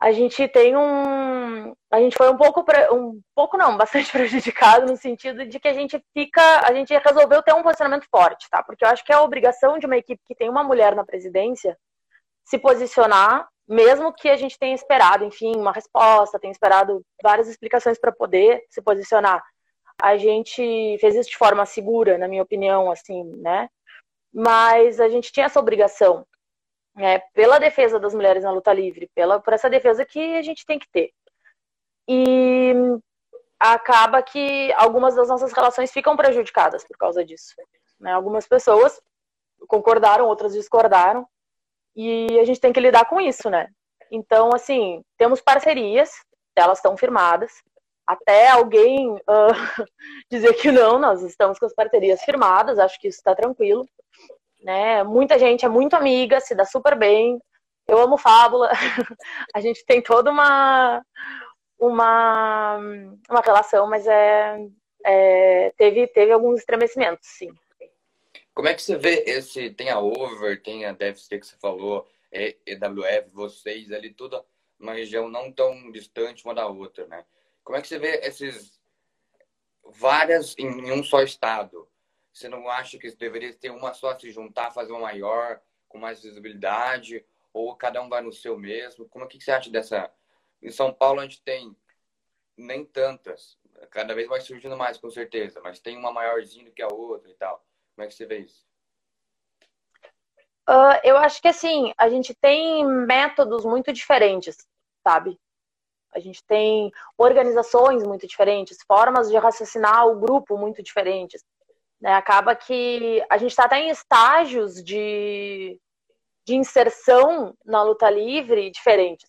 A 0.00 0.12
gente 0.12 0.46
tem 0.48 0.76
um. 0.76 1.72
A 1.90 2.00
gente 2.00 2.16
foi 2.16 2.28
um 2.28 2.36
pouco. 2.36 2.64
Um 2.92 3.20
pouco 3.34 3.56
não, 3.56 3.76
bastante 3.78 4.10
prejudicado 4.10 4.86
no 4.86 4.96
sentido 4.96 5.46
de 5.46 5.60
que 5.60 5.68
a 5.68 5.72
gente 5.72 6.02
fica. 6.12 6.42
A 6.66 6.72
gente 6.74 6.92
resolveu 6.98 7.42
ter 7.42 7.54
um 7.54 7.62
posicionamento 7.62 8.06
forte, 8.10 8.48
tá? 8.50 8.62
Porque 8.62 8.84
eu 8.84 8.88
acho 8.88 9.04
que 9.04 9.12
é 9.12 9.14
a 9.14 9.22
obrigação 9.22 9.78
de 9.78 9.86
uma 9.86 9.96
equipe 9.96 10.20
que 10.26 10.34
tem 10.34 10.50
uma 10.50 10.64
mulher 10.64 10.94
na 10.96 11.04
presidência 11.04 11.78
se 12.44 12.58
posicionar 12.58 13.48
mesmo 13.68 14.12
que 14.12 14.28
a 14.28 14.36
gente 14.36 14.58
tenha 14.58 14.74
esperado, 14.74 15.24
enfim, 15.24 15.56
uma 15.56 15.72
resposta, 15.72 16.38
tenha 16.38 16.52
esperado 16.52 17.04
várias 17.22 17.48
explicações 17.48 17.98
para 17.98 18.12
poder 18.12 18.64
se 18.70 18.80
posicionar. 18.80 19.42
A 20.00 20.16
gente 20.16 20.96
fez 21.00 21.14
isso 21.14 21.30
de 21.30 21.36
forma 21.36 21.66
segura, 21.66 22.18
na 22.18 22.28
minha 22.28 22.42
opinião, 22.42 22.90
assim, 22.90 23.24
né? 23.38 23.68
Mas 24.32 25.00
a 25.00 25.08
gente 25.08 25.32
tinha 25.32 25.46
essa 25.46 25.58
obrigação, 25.58 26.26
né? 26.94 27.18
Pela 27.34 27.58
defesa 27.58 27.98
das 27.98 28.14
mulheres 28.14 28.44
na 28.44 28.52
luta 28.52 28.72
livre, 28.72 29.10
pela 29.14 29.40
por 29.40 29.52
essa 29.52 29.70
defesa 29.70 30.04
que 30.04 30.36
a 30.36 30.42
gente 30.42 30.64
tem 30.66 30.78
que 30.78 30.88
ter. 30.90 31.12
E 32.08 32.72
acaba 33.58 34.22
que 34.22 34.72
algumas 34.74 35.14
das 35.14 35.28
nossas 35.28 35.52
relações 35.52 35.90
ficam 35.90 36.16
prejudicadas 36.16 36.84
por 36.84 36.96
causa 36.96 37.24
disso. 37.24 37.54
Né? 37.98 38.12
Algumas 38.12 38.46
pessoas 38.46 39.00
concordaram, 39.66 40.26
outras 40.26 40.52
discordaram, 40.52 41.26
e 41.96 42.38
a 42.38 42.44
gente 42.44 42.60
tem 42.60 42.72
que 42.72 42.80
lidar 42.80 43.06
com 43.06 43.18
isso, 43.18 43.48
né? 43.48 43.68
Então, 44.10 44.50
assim, 44.54 45.02
temos 45.16 45.40
parcerias, 45.40 46.10
elas 46.54 46.78
estão 46.78 46.96
firmadas. 46.96 47.50
Até 48.06 48.48
alguém 48.48 49.10
uh, 49.14 49.18
dizer 50.30 50.52
que 50.54 50.70
não, 50.70 50.98
nós 50.98 51.22
estamos 51.22 51.58
com 51.58 51.66
as 51.66 51.74
parcerias 51.74 52.22
firmadas, 52.22 52.78
acho 52.78 53.00
que 53.00 53.08
isso 53.08 53.18
está 53.18 53.34
tranquilo. 53.34 53.88
Né? 54.62 55.02
Muita 55.02 55.38
gente 55.38 55.64
é 55.64 55.68
muito 55.68 55.94
amiga, 55.96 56.38
se 56.40 56.54
dá 56.54 56.64
super 56.64 56.96
bem. 56.96 57.40
Eu 57.88 57.98
amo 57.98 58.18
Fábula. 58.18 58.70
a 59.54 59.60
gente 59.60 59.84
tem 59.86 60.02
toda 60.02 60.30
uma, 60.30 61.02
uma, 61.78 62.78
uma 63.28 63.40
relação, 63.40 63.88
mas 63.88 64.06
é, 64.06 64.58
é, 65.04 65.72
teve, 65.76 66.06
teve 66.08 66.32
alguns 66.32 66.60
estremecimentos, 66.60 67.26
sim. 67.28 67.50
Como 68.56 68.68
é 68.68 68.74
que 68.74 68.80
você 68.80 68.96
vê 68.96 69.22
esse. 69.26 69.68
Tem 69.68 69.90
a 69.90 70.00
Over, 70.00 70.62
tem 70.62 70.86
a 70.86 70.92
DevC 70.92 71.38
que 71.38 71.46
você 71.46 71.58
falou, 71.58 72.08
EWF, 72.32 73.28
vocês 73.30 73.92
ali, 73.92 74.14
toda 74.14 74.42
uma 74.80 74.94
região 74.94 75.28
não 75.28 75.52
tão 75.52 75.92
distante 75.92 76.42
uma 76.42 76.54
da 76.54 76.66
outra, 76.66 77.06
né? 77.06 77.26
Como 77.62 77.76
é 77.76 77.82
que 77.82 77.86
você 77.86 77.98
vê 77.98 78.18
esses 78.24 78.80
várias 79.84 80.56
em 80.56 80.90
um 80.90 81.04
só 81.04 81.22
estado? 81.22 81.86
Você 82.32 82.48
não 82.48 82.66
acha 82.70 82.98
que 82.98 83.14
deveria 83.14 83.52
ter 83.52 83.68
uma 83.68 83.92
só 83.92 84.18
se 84.18 84.30
juntar, 84.30 84.70
fazer 84.70 84.92
uma 84.92 85.02
maior, 85.02 85.60
com 85.86 85.98
mais 85.98 86.22
visibilidade? 86.22 87.26
Ou 87.52 87.76
cada 87.76 88.00
um 88.00 88.08
vai 88.08 88.22
no 88.22 88.32
seu 88.32 88.58
mesmo? 88.58 89.06
Como 89.06 89.26
é 89.26 89.28
que 89.28 89.38
você 89.38 89.50
acha 89.50 89.68
dessa. 89.68 90.10
Em 90.62 90.70
São 90.70 90.94
Paulo 90.94 91.20
a 91.20 91.24
gente 91.24 91.42
tem 91.42 91.76
nem 92.56 92.86
tantas, 92.86 93.58
cada 93.90 94.14
vez 94.14 94.26
vai 94.26 94.40
surgindo 94.40 94.78
mais, 94.78 94.96
com 94.96 95.10
certeza, 95.10 95.60
mas 95.60 95.78
tem 95.78 95.94
uma 95.94 96.10
maiorzinha 96.10 96.64
do 96.64 96.72
que 96.72 96.80
a 96.80 96.88
outra 96.88 97.30
e 97.30 97.34
tal. 97.34 97.62
Como 97.96 98.04
é 98.04 98.08
que 98.08 98.14
você 98.14 98.26
vê 98.26 98.40
isso? 98.40 98.64
Uh, 100.68 101.00
eu 101.02 101.16
acho 101.16 101.40
que 101.40 101.48
assim, 101.48 101.92
a 101.96 102.08
gente 102.08 102.34
tem 102.34 102.84
métodos 102.84 103.64
muito 103.64 103.92
diferentes, 103.92 104.56
sabe? 105.02 105.38
A 106.12 106.18
gente 106.18 106.44
tem 106.44 106.90
organizações 107.16 108.02
muito 108.02 108.26
diferentes, 108.26 108.78
formas 108.86 109.30
de 109.30 109.36
raciocinar 109.36 110.06
o 110.06 110.18
grupo 110.18 110.56
muito 110.58 110.82
diferentes. 110.82 111.42
Né? 112.00 112.12
Acaba 112.14 112.54
que 112.54 113.24
a 113.30 113.38
gente 113.38 113.50
está 113.50 113.64
até 113.64 113.78
em 113.80 113.90
estágios 113.90 114.82
de, 114.82 115.80
de 116.44 116.54
inserção 116.54 117.56
na 117.64 117.82
luta 117.82 118.10
livre 118.10 118.70
diferentes. 118.70 119.28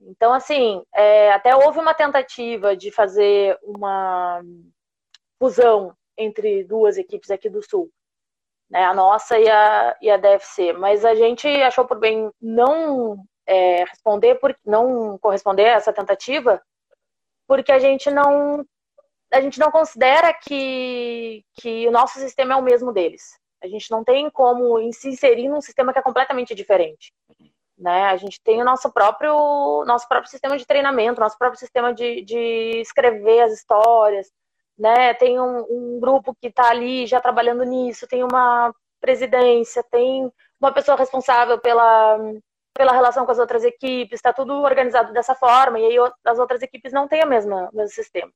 Então, 0.00 0.32
assim, 0.32 0.82
é, 0.94 1.32
até 1.32 1.56
houve 1.56 1.78
uma 1.78 1.94
tentativa 1.94 2.76
de 2.76 2.90
fazer 2.90 3.58
uma 3.62 4.42
fusão 5.38 5.96
entre 6.18 6.64
duas 6.64 6.98
equipes 6.98 7.30
aqui 7.30 7.48
do 7.48 7.62
Sul, 7.62 7.90
né, 8.70 8.84
a 8.84 8.94
nossa 8.94 9.38
e 9.38 9.48
a, 9.48 9.96
e 10.00 10.10
a 10.10 10.16
DFC. 10.16 10.72
Mas 10.72 11.04
a 11.04 11.14
gente 11.14 11.46
achou 11.62 11.86
por 11.86 11.98
bem 11.98 12.30
não 12.40 13.24
é, 13.46 13.84
responder, 13.84 14.36
por, 14.36 14.56
não 14.64 15.18
corresponder 15.18 15.66
a 15.66 15.74
essa 15.74 15.92
tentativa, 15.92 16.60
porque 17.46 17.72
a 17.72 17.78
gente 17.78 18.10
não 18.10 18.64
a 19.32 19.40
gente 19.40 19.58
não 19.58 19.70
considera 19.72 20.32
que, 20.32 21.44
que 21.54 21.86
o 21.88 21.90
nosso 21.90 22.18
sistema 22.18 22.54
é 22.54 22.56
o 22.56 22.62
mesmo 22.62 22.92
deles. 22.92 23.22
A 23.62 23.66
gente 23.66 23.90
não 23.90 24.04
tem 24.04 24.30
como 24.30 24.80
se 24.92 25.08
inserir 25.08 25.48
num 25.48 25.60
sistema 25.60 25.92
que 25.92 25.98
é 25.98 26.02
completamente 26.02 26.54
diferente. 26.54 27.12
Né? 27.76 28.04
A 28.04 28.16
gente 28.16 28.40
tem 28.42 28.62
o 28.62 28.64
nosso 28.64 28.90
próprio, 28.92 29.84
nosso 29.84 30.08
próprio 30.08 30.30
sistema 30.30 30.56
de 30.56 30.64
treinamento, 30.64 31.20
nosso 31.20 31.36
próprio 31.36 31.58
sistema 31.58 31.92
de, 31.92 32.22
de 32.22 32.80
escrever 32.80 33.42
as 33.42 33.52
histórias, 33.52 34.30
né? 34.78 35.14
Tem 35.14 35.40
um, 35.40 35.66
um 35.70 36.00
grupo 36.00 36.34
que 36.40 36.48
está 36.48 36.70
ali 36.70 37.06
já 37.06 37.20
trabalhando 37.20 37.64
nisso, 37.64 38.06
tem 38.06 38.22
uma 38.22 38.74
presidência, 39.00 39.84
tem 39.90 40.30
uma 40.60 40.72
pessoa 40.72 40.96
responsável 40.96 41.58
pela, 41.58 42.18
pela 42.74 42.92
relação 42.92 43.24
com 43.24 43.32
as 43.32 43.38
outras 43.38 43.64
equipes, 43.64 44.18
está 44.18 44.32
tudo 44.32 44.54
organizado 44.54 45.12
dessa 45.12 45.34
forma, 45.34 45.78
e 45.78 45.86
aí 45.86 46.12
as 46.24 46.38
outras 46.38 46.62
equipes 46.62 46.92
não 46.92 47.08
têm 47.08 47.22
a 47.22 47.26
mesma, 47.26 47.70
o 47.72 47.76
mesmo 47.76 47.94
sistema. 47.94 48.32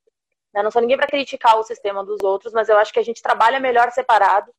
Né? 0.54 0.62
Não 0.62 0.70
sou 0.70 0.80
ninguém 0.80 0.96
para 0.96 1.06
criticar 1.06 1.58
o 1.58 1.62
sistema 1.62 2.04
dos 2.04 2.22
outros, 2.22 2.52
mas 2.52 2.68
eu 2.68 2.78
acho 2.78 2.92
que 2.92 2.98
a 2.98 3.04
gente 3.04 3.22
trabalha 3.22 3.60
melhor 3.60 3.90
separado 3.90 4.52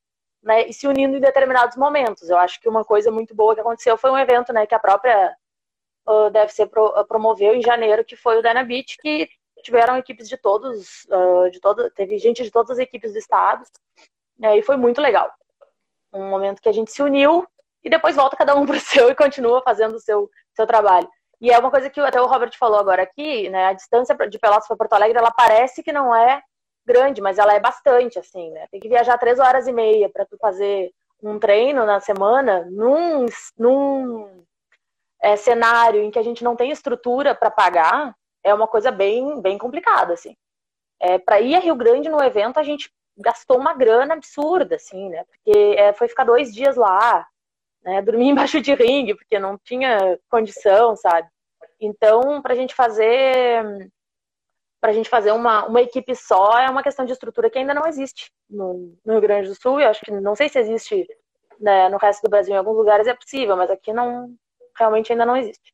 né, 0.43 0.67
e 0.67 0.73
se 0.73 0.87
unindo 0.87 1.17
em 1.17 1.21
determinados 1.21 1.77
momentos. 1.77 2.29
Eu 2.29 2.37
acho 2.37 2.59
que 2.59 2.69
uma 2.69 2.83
coisa 2.83 3.11
muito 3.11 3.35
boa 3.35 3.53
que 3.53 3.61
aconteceu 3.61 3.97
foi 3.97 4.11
um 4.11 4.17
evento 4.17 4.51
né, 4.53 4.65
que 4.65 4.75
a 4.75 4.79
própria 4.79 5.35
uh, 6.07 6.29
DFC 6.29 6.65
pro, 6.67 7.05
promoveu 7.05 7.55
em 7.55 7.61
janeiro, 7.61 8.03
que 8.03 8.15
foi 8.15 8.39
o 8.39 8.41
Dana 8.41 8.63
Beach, 8.63 8.97
que 8.97 9.29
tiveram 9.61 9.97
equipes 9.97 10.27
de 10.27 10.37
todos, 10.37 11.05
uh, 11.05 11.49
de 11.51 11.59
todo, 11.59 11.89
teve 11.91 12.17
gente 12.17 12.43
de 12.43 12.51
todas 12.51 12.71
as 12.71 12.79
equipes 12.79 13.13
do 13.13 13.17
estado, 13.17 13.63
né, 14.37 14.57
e 14.57 14.63
foi 14.63 14.77
muito 14.77 15.01
legal. 15.01 15.31
Um 16.13 16.29
momento 16.29 16.61
que 16.61 16.69
a 16.69 16.73
gente 16.73 16.91
se 16.91 17.01
uniu 17.01 17.47
e 17.83 17.89
depois 17.89 18.15
volta 18.15 18.35
cada 18.35 18.55
um 18.55 18.65
para 18.67 18.77
o 18.77 18.79
seu 18.79 19.09
e 19.09 19.15
continua 19.15 19.61
fazendo 19.61 19.95
o 19.95 19.99
seu, 19.99 20.29
seu 20.53 20.67
trabalho. 20.67 21.09
E 21.39 21.51
é 21.51 21.57
uma 21.57 21.71
coisa 21.71 21.89
que 21.89 21.99
até 21.99 22.21
o 22.21 22.27
Robert 22.27 22.55
falou 22.57 22.79
agora 22.79 23.03
aqui, 23.03 23.49
né, 23.49 23.67
a 23.67 23.73
distância 23.73 24.15
de 24.15 24.39
Pelotas 24.39 24.67
para 24.67 24.77
Porto 24.77 24.93
Alegre, 24.93 25.17
ela 25.17 25.31
parece 25.31 25.81
que 25.81 25.91
não 25.91 26.13
é 26.15 26.41
grande, 26.85 27.21
mas 27.21 27.37
ela 27.37 27.53
é 27.53 27.59
bastante, 27.59 28.19
assim, 28.19 28.51
né? 28.51 28.67
Tem 28.71 28.79
que 28.79 28.89
viajar 28.89 29.17
três 29.17 29.39
horas 29.39 29.67
e 29.67 29.71
meia 29.71 30.09
para 30.09 30.25
tu 30.25 30.37
fazer 30.37 30.91
um 31.21 31.37
treino 31.39 31.85
na 31.85 31.99
semana 31.99 32.67
num, 32.69 33.25
num 33.57 34.43
é, 35.21 35.35
cenário 35.35 36.01
em 36.01 36.09
que 36.09 36.19
a 36.19 36.23
gente 36.23 36.43
não 36.43 36.55
tem 36.55 36.71
estrutura 36.71 37.35
para 37.35 37.51
pagar, 37.51 38.15
é 38.43 38.53
uma 38.53 38.67
coisa 38.67 38.91
bem, 38.91 39.41
bem 39.41 39.57
complicada, 39.57 40.13
assim. 40.13 40.35
É, 40.99 41.17
para 41.17 41.41
ir 41.41 41.55
a 41.55 41.59
Rio 41.59 41.75
Grande 41.75 42.09
no 42.09 42.23
evento, 42.23 42.59
a 42.59 42.63
gente 42.63 42.91
gastou 43.17 43.57
uma 43.57 43.73
grana 43.73 44.13
absurda, 44.13 44.75
assim, 44.75 45.09
né? 45.09 45.23
Porque 45.25 45.75
é, 45.77 45.93
foi 45.93 46.07
ficar 46.07 46.23
dois 46.23 46.53
dias 46.53 46.75
lá, 46.75 47.25
né? 47.83 48.01
Dormir 48.01 48.29
embaixo 48.29 48.61
de 48.61 48.73
ringue, 48.73 49.15
porque 49.15 49.39
não 49.39 49.57
tinha 49.57 50.19
condição, 50.29 50.95
sabe? 50.95 51.27
Então, 51.79 52.41
para 52.41 52.53
a 52.53 52.55
gente 52.55 52.75
fazer 52.75 53.91
para 54.79 54.89
a 54.89 54.93
gente 54.93 55.09
fazer 55.09 55.31
uma, 55.31 55.65
uma 55.67 55.79
equipe 55.79 56.15
só 56.15 56.57
é 56.57 56.67
uma 56.67 56.81
questão 56.81 57.05
de 57.05 57.11
estrutura 57.11 57.51
que 57.51 57.59
ainda 57.59 57.71
não 57.71 57.85
existe 57.85 58.31
no, 58.49 58.97
no 59.05 59.13
Rio 59.13 59.21
Grande 59.21 59.47
do 59.47 59.53
Sul. 59.53 59.79
Eu 59.79 59.89
acho 59.89 60.01
que 60.01 60.09
não 60.09 60.35
sei 60.35 60.49
se 60.49 60.57
existe 60.57 61.07
né, 61.59 61.87
no 61.87 61.97
resto 61.97 62.23
do 62.23 62.29
Brasil, 62.29 62.55
em 62.55 62.57
alguns 62.57 62.75
lugares 62.75 63.05
é 63.05 63.13
possível, 63.13 63.55
mas 63.55 63.69
aqui 63.69 63.93
não 63.93 64.35
realmente 64.75 65.11
ainda 65.11 65.25
não 65.25 65.37
existe. 65.37 65.71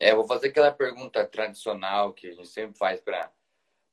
É, 0.00 0.14
vou 0.14 0.26
fazer 0.26 0.48
aquela 0.48 0.70
pergunta 0.70 1.26
tradicional 1.26 2.12
que 2.12 2.28
a 2.28 2.32
gente 2.32 2.48
sempre 2.48 2.78
faz 2.78 3.00
para 3.00 3.32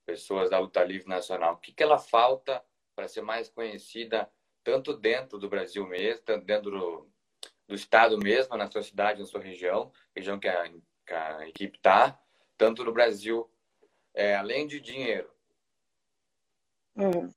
pessoas 0.06 0.52
da 0.52 0.60
luta 0.60 0.84
livre 0.84 1.08
nacional. 1.08 1.56
O 1.56 1.58
que, 1.58 1.72
que 1.72 1.82
ela 1.82 1.98
falta 1.98 2.64
para 2.96 3.08
ser 3.08 3.22
mais 3.22 3.50
conhecida 3.50 4.30
tanto 4.64 4.96
dentro 4.96 5.38
do 5.38 5.50
Brasil 5.50 5.86
mesmo, 5.88 6.24
tanto 6.24 6.46
dentro 6.46 6.72
do, 6.72 7.10
do 7.68 7.76
estado 7.76 8.18
mesmo, 8.18 8.56
na 8.56 8.70
sua 8.70 8.84
cidade, 8.84 9.20
na 9.20 9.26
sua 9.26 9.42
região, 9.42 9.92
região 10.16 10.40
que 10.40 10.48
a, 10.48 10.72
que 11.06 11.14
a 11.14 11.48
equipe 11.48 11.78
está, 11.78 12.20
tanto 12.58 12.84
no 12.84 12.94
Brasil, 12.94 13.50
é, 14.14 14.36
além 14.36 14.66
de 14.66 14.80
dinheiro. 14.80 15.30
Hum. 16.96 17.30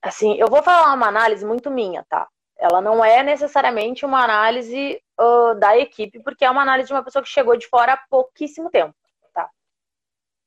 Assim, 0.00 0.36
eu 0.38 0.48
vou 0.48 0.62
falar 0.62 0.94
uma 0.94 1.08
análise 1.08 1.44
muito 1.44 1.70
minha, 1.70 2.04
tá? 2.04 2.28
Ela 2.56 2.80
não 2.80 3.04
é 3.04 3.22
necessariamente 3.22 4.04
uma 4.04 4.22
análise 4.22 5.02
uh, 5.20 5.54
da 5.54 5.76
equipe, 5.78 6.22
porque 6.22 6.44
é 6.44 6.50
uma 6.50 6.62
análise 6.62 6.88
de 6.88 6.94
uma 6.94 7.02
pessoa 7.02 7.22
que 7.22 7.28
chegou 7.28 7.56
de 7.56 7.66
fora 7.68 7.94
há 7.94 7.96
pouquíssimo 7.96 8.70
tempo, 8.70 8.94
tá? 9.32 9.50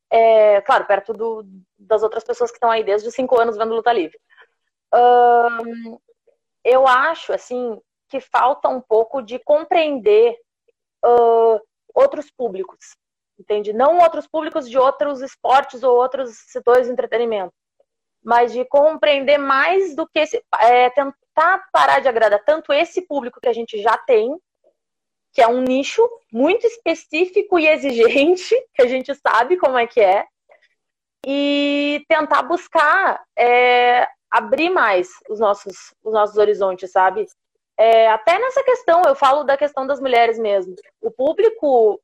É, 0.10 0.62
claro, 0.62 0.86
perto 0.86 1.14
do, 1.14 1.46
das 1.78 2.04
outras 2.04 2.24
pessoas 2.24 2.52
que 2.52 2.58
estão 2.58 2.72
aí 2.72 2.84
desde 2.84 3.12
cinco 3.12 3.40
anos 3.40 3.58
vendo 3.58 3.76
luta 3.76 3.94
livre. 3.94 4.20
Uh, 4.94 6.00
eu 6.64 6.88
acho, 6.88 7.34
assim, 7.34 7.80
que 8.08 8.20
falta 8.20 8.68
um 8.68 8.82
pouco 8.82 9.22
de 9.22 9.40
compreender 9.40 10.36
uh, 11.06 11.62
outros 11.94 12.30
públicos, 12.32 12.96
entende? 13.40 13.72
Não 13.72 14.00
outros 14.00 14.28
públicos 14.28 14.70
de 14.70 14.78
outros 14.78 15.22
esportes 15.22 15.84
ou 15.84 15.96
outros 15.96 16.36
setores 16.48 16.88
de 16.88 16.94
entretenimento, 16.94 17.54
mas 18.24 18.52
de 18.52 18.66
compreender 18.66 19.38
mais 19.38 19.96
do 19.96 20.08
que 20.08 20.20
esse, 20.20 20.44
é, 20.60 20.90
tentar 20.90 21.68
parar 21.72 22.00
de 22.00 22.08
agradar 22.08 22.44
tanto 22.44 22.74
esse 22.74 23.02
público 23.04 23.40
que 23.40 23.48
a 23.48 23.54
gente 23.54 23.82
já 23.82 23.98
tem, 23.98 24.38
que 25.34 25.42
é 25.42 25.48
um 25.48 25.62
nicho 25.62 26.08
muito 26.32 26.66
específico 26.66 27.60
e 27.60 27.68
exigente, 27.68 28.56
que 28.74 28.82
a 28.82 28.88
gente 28.88 29.14
sabe 29.16 29.58
como 29.58 29.78
é 29.78 29.86
que 29.88 30.02
é, 30.02 30.26
e 31.26 32.04
tentar 32.08 32.44
buscar 32.44 33.22
é, 33.38 34.08
abrir 34.32 34.70
mais 34.70 35.10
os 35.30 35.40
nossos, 35.40 35.94
os 36.04 36.14
nossos 36.14 36.38
horizontes, 36.38 36.92
sabe? 36.92 37.26
É, 37.78 38.10
até 38.10 38.38
nessa 38.38 38.64
questão, 38.64 39.04
eu 39.06 39.16
falo 39.16 39.44
da 39.44 39.56
questão 39.56 39.88
das 39.88 40.02
mulheres 40.02 40.38
mesmo. 40.38 40.76
O 41.02 41.10
público 41.10 42.00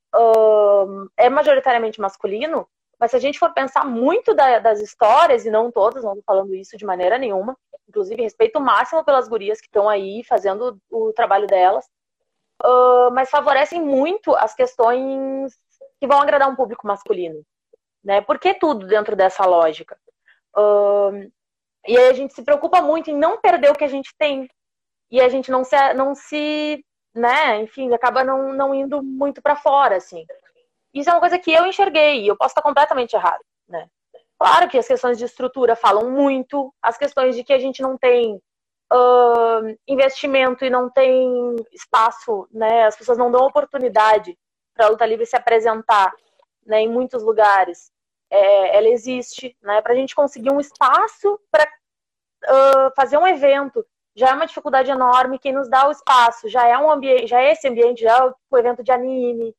é 1.17 1.29
majoritariamente 1.29 1.99
masculino, 1.99 2.65
mas 2.97 3.11
se 3.11 3.17
a 3.17 3.19
gente 3.19 3.37
for 3.37 3.53
pensar 3.53 3.85
muito 3.85 4.33
da, 4.33 4.59
das 4.59 4.79
histórias, 4.79 5.45
e 5.45 5.51
não 5.51 5.69
todas, 5.69 6.03
não 6.03 6.11
estou 6.11 6.23
falando 6.25 6.55
isso 6.55 6.77
de 6.77 6.85
maneira 6.85 7.17
nenhuma, 7.17 7.57
inclusive 7.89 8.21
respeito 8.21 8.59
máximo 8.59 9.03
pelas 9.03 9.27
gurias 9.27 9.59
que 9.59 9.67
estão 9.67 9.89
aí 9.89 10.23
fazendo 10.23 10.79
o, 10.89 11.11
trabalho 11.13 11.45
delas, 11.45 11.85
uh, 12.63 13.11
mas 13.11 13.29
favorecem 13.29 13.81
muito 13.81 14.35
as 14.35 14.53
questões 14.53 15.53
que 15.99 16.07
vão 16.07 16.21
agradar 16.21 16.49
um 16.49 16.55
público 16.55 16.87
masculino. 16.87 17.41
Né? 18.03 18.21
Por 18.21 18.39
que 18.39 18.53
tudo 18.53 18.85
dentro 18.85 19.15
dessa 19.15 19.45
lógica? 19.45 19.97
Uh, 20.55 21.31
e 21.87 21.97
aí 21.97 22.09
a 22.09 22.13
gente 22.13 22.33
se 22.33 22.43
preocupa 22.43 22.81
muito 22.81 23.09
em 23.09 23.17
não 23.17 23.39
perder 23.39 23.71
o 23.71 23.75
que 23.75 23.83
a 23.83 23.89
gente 23.89 24.13
tem, 24.17 24.47
e 25.11 25.21
a 25.21 25.29
gente 25.29 25.51
não 25.51 25.63
se, 25.63 25.93
não 25.93 26.15
se 26.15 26.83
né, 27.15 27.61
enfim, 27.61 27.93
acaba 27.93 28.23
não, 28.23 28.53
não 28.53 28.75
indo 28.75 29.01
muito 29.01 29.41
para 29.41 29.55
fora, 29.55 29.95
assim. 29.95 30.25
Isso 30.93 31.09
é 31.09 31.13
uma 31.13 31.19
coisa 31.19 31.39
que 31.39 31.51
eu 31.51 31.65
enxerguei, 31.65 32.21
e 32.21 32.27
eu 32.27 32.35
posso 32.35 32.51
estar 32.51 32.61
completamente 32.61 33.15
errado, 33.15 33.41
né? 33.67 33.87
Claro 34.37 34.67
que 34.67 34.77
as 34.77 34.87
questões 34.87 35.17
de 35.17 35.23
estrutura 35.23 35.75
falam 35.75 36.11
muito, 36.11 36.73
as 36.81 36.97
questões 36.97 37.35
de 37.35 37.43
que 37.43 37.53
a 37.53 37.57
gente 37.57 37.81
não 37.81 37.97
tem 37.97 38.41
uh, 38.93 39.77
investimento 39.87 40.65
e 40.65 40.69
não 40.69 40.89
tem 40.89 41.55
espaço, 41.71 42.47
né? 42.51 42.85
As 42.85 42.95
pessoas 42.95 43.17
não 43.17 43.31
dão 43.31 43.45
oportunidade 43.45 44.37
para 44.73 44.87
a 44.87 44.89
luta 44.89 45.05
livre 45.05 45.25
se 45.25 45.35
apresentar, 45.35 46.13
né? 46.65 46.81
Em 46.81 46.89
muitos 46.89 47.23
lugares, 47.23 47.91
é, 48.29 48.77
ela 48.77 48.89
existe, 48.89 49.55
né? 49.61 49.81
Para 49.81 49.93
a 49.93 49.95
gente 49.95 50.15
conseguir 50.15 50.51
um 50.51 50.59
espaço 50.59 51.39
para 51.51 51.63
uh, 51.63 52.91
fazer 52.95 53.17
um 53.17 53.27
evento 53.27 53.85
já 54.15 54.29
é 54.29 54.33
uma 54.33 54.47
dificuldade 54.47 54.89
enorme. 54.89 55.39
Quem 55.39 55.51
nos 55.51 55.69
dá 55.69 55.87
o 55.87 55.91
espaço 55.91 56.47
já 56.47 56.65
é 56.67 56.77
um 56.77 56.89
ambiente, 56.89 57.27
já 57.27 57.41
é 57.41 57.51
esse 57.51 57.67
ambiente, 57.67 58.01
já 58.01 58.17
é 58.17 58.33
o 58.49 58.57
evento 58.57 58.83
de 58.83 58.91
anime, 58.91 59.53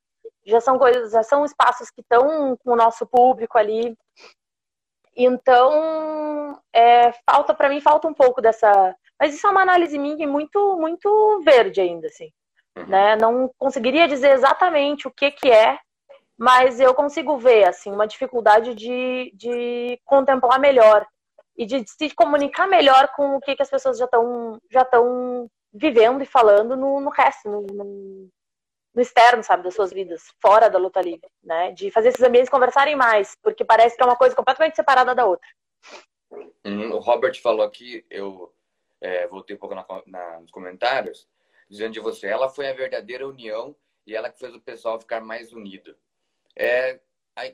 já 0.44 0.60
são 0.60 0.78
coisas, 0.78 1.12
já 1.12 1.22
são 1.22 1.44
espaços 1.44 1.90
que 1.90 2.00
estão 2.00 2.56
com 2.56 2.72
o 2.72 2.76
nosso 2.76 3.06
público 3.06 3.58
ali. 3.58 3.96
Então, 5.14 6.60
é, 6.72 7.12
falta 7.28 7.54
para 7.54 7.68
mim 7.68 7.80
falta 7.80 8.08
um 8.08 8.14
pouco 8.14 8.40
dessa, 8.40 8.94
mas 9.18 9.34
isso 9.34 9.46
é 9.46 9.50
uma 9.50 9.62
análise 9.62 9.98
minha 9.98 10.26
muito 10.26 10.76
muito 10.78 11.42
verde 11.44 11.80
ainda 11.80 12.06
assim, 12.08 12.30
uhum. 12.76 12.86
né? 12.86 13.16
Não 13.16 13.50
conseguiria 13.58 14.06
dizer 14.08 14.30
exatamente 14.32 15.08
o 15.08 15.10
que 15.10 15.30
que 15.30 15.50
é, 15.50 15.78
mas 16.38 16.80
eu 16.80 16.94
consigo 16.94 17.38
ver 17.38 17.64
assim 17.64 17.90
uma 17.90 18.06
dificuldade 18.06 18.74
de, 18.74 19.32
de 19.34 19.98
contemplar 20.04 20.60
melhor 20.60 21.06
e 21.56 21.64
de 21.64 21.82
se 21.86 22.14
comunicar 22.14 22.66
melhor 22.66 23.08
com 23.16 23.36
o 23.36 23.40
que, 23.40 23.56
que 23.56 23.62
as 23.62 23.70
pessoas 23.70 23.98
já 23.98 24.04
estão 24.04 24.60
já 24.70 24.82
estão 24.82 25.48
vivendo 25.72 26.22
e 26.22 26.26
falando 26.26 26.76
no, 26.76 27.00
no 27.00 27.10
resto, 27.10 27.48
no, 27.50 27.62
no, 27.62 28.30
no, 28.94 29.02
externo, 29.02 29.42
sabe, 29.42 29.62
das 29.62 29.74
suas 29.74 29.92
vidas, 29.92 30.22
fora 30.40 30.70
da 30.70 30.78
luta 30.78 31.02
livre, 31.02 31.28
né? 31.42 31.72
De 31.72 31.90
fazer 31.90 32.08
esses 32.08 32.22
ambientes 32.22 32.50
conversarem 32.50 32.96
mais, 32.96 33.36
porque 33.42 33.64
parece 33.64 33.94
que 33.94 34.02
é 34.02 34.06
uma 34.06 34.16
coisa 34.16 34.34
completamente 34.34 34.76
separada 34.76 35.14
da 35.14 35.26
outra. 35.26 35.46
Hum, 36.64 36.92
o 36.92 36.98
Robert 36.98 37.40
falou 37.40 37.64
aqui, 37.64 38.04
eu 38.10 38.52
é, 39.00 39.26
voltei 39.26 39.56
um 39.56 39.58
pouco 39.58 39.74
na, 39.74 39.86
na, 40.06 40.40
nos 40.40 40.50
comentários, 40.50 41.28
dizendo 41.68 41.92
de 41.92 42.00
você, 42.00 42.26
ela 42.26 42.48
foi 42.48 42.68
a 42.68 42.74
verdadeira 42.74 43.26
união 43.26 43.76
e 44.06 44.14
ela 44.14 44.30
que 44.30 44.38
fez 44.38 44.54
o 44.54 44.60
pessoal 44.60 45.00
ficar 45.00 45.20
mais 45.20 45.52
unido. 45.52 45.96
É 46.54 47.00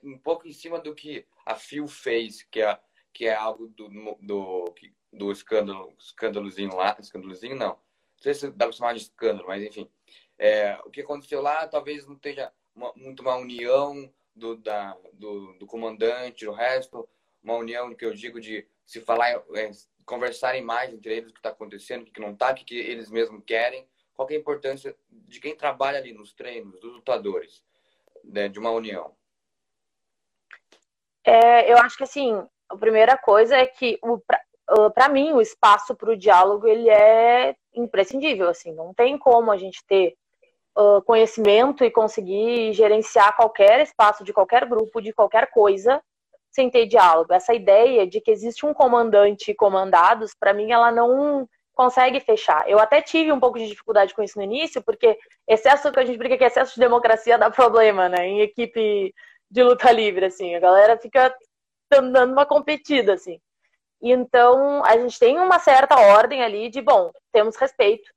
um 0.05 0.18
pouco 0.18 0.46
em 0.46 0.52
cima 0.52 0.78
do 0.78 0.94
que 0.94 1.26
a 1.44 1.57
Phil 1.57 1.88
fez, 1.88 2.42
que 2.44 2.61
é 2.61 2.78
que 3.12 3.26
é 3.26 3.35
algo 3.35 3.68
do, 3.68 3.88
do, 4.20 4.74
do 5.12 5.31
escândalo, 5.31 5.94
escândalozinho 5.98 6.74
lá, 6.74 6.96
escândalozinho 6.98 7.55
não, 7.55 7.68
não 7.68 7.78
sei 8.16 8.33
se 8.33 8.50
dá 8.50 8.66
para 8.66 8.72
chamar 8.72 8.94
de 8.94 9.02
escândalo, 9.02 9.48
mas 9.48 9.62
enfim, 9.62 9.90
é, 10.38 10.78
o 10.85 10.90
que 10.90 11.02
aconteceu 11.02 11.42
lá 11.42 11.66
talvez 11.68 12.07
não 12.07 12.14
esteja 12.14 12.50
uma, 12.74 12.92
muito 12.96 13.20
uma 13.20 13.37
união 13.37 14.11
do, 14.35 14.57
da, 14.57 14.96
do, 15.12 15.52
do 15.59 15.66
comandante, 15.66 16.46
o 16.46 16.52
resto, 16.52 17.07
uma 17.42 17.57
união 17.57 17.94
que 17.94 18.05
eu 18.05 18.14
digo 18.14 18.40
de 18.40 18.66
se 18.87 19.00
falar, 19.00 19.31
é, 19.55 19.70
conversarem 20.04 20.62
mais 20.62 20.92
entre 20.92 21.16
eles 21.16 21.30
o 21.30 21.34
que 21.34 21.38
está 21.38 21.50
acontecendo, 21.50 22.02
o 22.02 22.10
que 22.10 22.20
não 22.20 22.32
está, 22.32 22.50
o 22.50 22.54
que 22.54 22.76
eles 22.76 23.10
mesmos 23.10 23.42
querem, 23.44 23.86
qual 24.14 24.28
é 24.30 24.34
a 24.34 24.38
importância 24.38 24.96
de 25.10 25.40
quem 25.40 25.56
trabalha 25.56 25.98
ali 25.98 26.12
nos 26.12 26.32
treinos, 26.32 26.78
dos 26.80 26.94
lutadores, 26.94 27.64
né, 28.24 28.48
de 28.48 28.58
uma 28.58 28.70
união. 28.70 29.14
É, 31.24 31.70
eu 31.72 31.78
acho 31.78 31.96
que 31.96 32.02
assim, 32.02 32.34
a 32.68 32.76
primeira 32.76 33.16
coisa 33.16 33.56
é 33.56 33.66
que 33.66 33.98
para 34.94 35.08
mim 35.08 35.32
o 35.32 35.40
espaço 35.40 35.94
para 35.94 36.10
o 36.10 36.16
diálogo 36.16 36.66
ele 36.66 36.88
é 36.88 37.54
imprescindível 37.74 38.48
assim 38.48 38.72
não 38.72 38.94
tem 38.94 39.18
como 39.18 39.50
a 39.50 39.56
gente 39.56 39.84
ter 39.86 40.14
uh, 40.76 41.02
conhecimento 41.02 41.84
e 41.84 41.90
conseguir 41.90 42.72
gerenciar 42.72 43.36
qualquer 43.36 43.80
espaço 43.80 44.24
de 44.24 44.32
qualquer 44.32 44.66
grupo 44.66 45.00
de 45.00 45.12
qualquer 45.12 45.50
coisa 45.50 46.02
sem 46.52 46.70
ter 46.70 46.86
diálogo 46.86 47.32
essa 47.32 47.54
ideia 47.54 48.06
de 48.06 48.20
que 48.20 48.30
existe 48.30 48.64
um 48.64 48.74
comandante 48.74 49.50
e 49.50 49.54
comandados 49.54 50.34
para 50.38 50.52
mim 50.52 50.70
ela 50.70 50.92
não 50.92 51.48
consegue 51.74 52.20
fechar 52.20 52.68
eu 52.68 52.78
até 52.78 53.00
tive 53.00 53.32
um 53.32 53.40
pouco 53.40 53.58
de 53.58 53.66
dificuldade 53.66 54.14
com 54.14 54.22
isso 54.22 54.38
no 54.38 54.44
início 54.44 54.82
porque 54.82 55.18
excesso 55.48 55.90
que 55.90 55.98
a 55.98 56.04
gente 56.04 56.18
brinca 56.18 56.36
que 56.36 56.44
excesso 56.44 56.74
de 56.74 56.80
democracia 56.80 57.38
dá 57.38 57.50
problema 57.50 58.08
né 58.08 58.26
em 58.26 58.40
equipe 58.40 59.14
de 59.50 59.62
luta 59.62 59.90
livre 59.90 60.26
assim 60.26 60.54
a 60.54 60.60
galera 60.60 60.98
fica 60.98 61.34
dando 62.00 62.32
uma 62.32 62.46
competida, 62.46 63.14
assim. 63.14 63.38
Então, 64.00 64.84
a 64.84 64.96
gente 64.96 65.18
tem 65.18 65.38
uma 65.38 65.58
certa 65.58 65.98
ordem 65.98 66.42
ali 66.42 66.68
de, 66.68 66.80
bom, 66.80 67.12
temos 67.32 67.56
respeito 67.56 68.10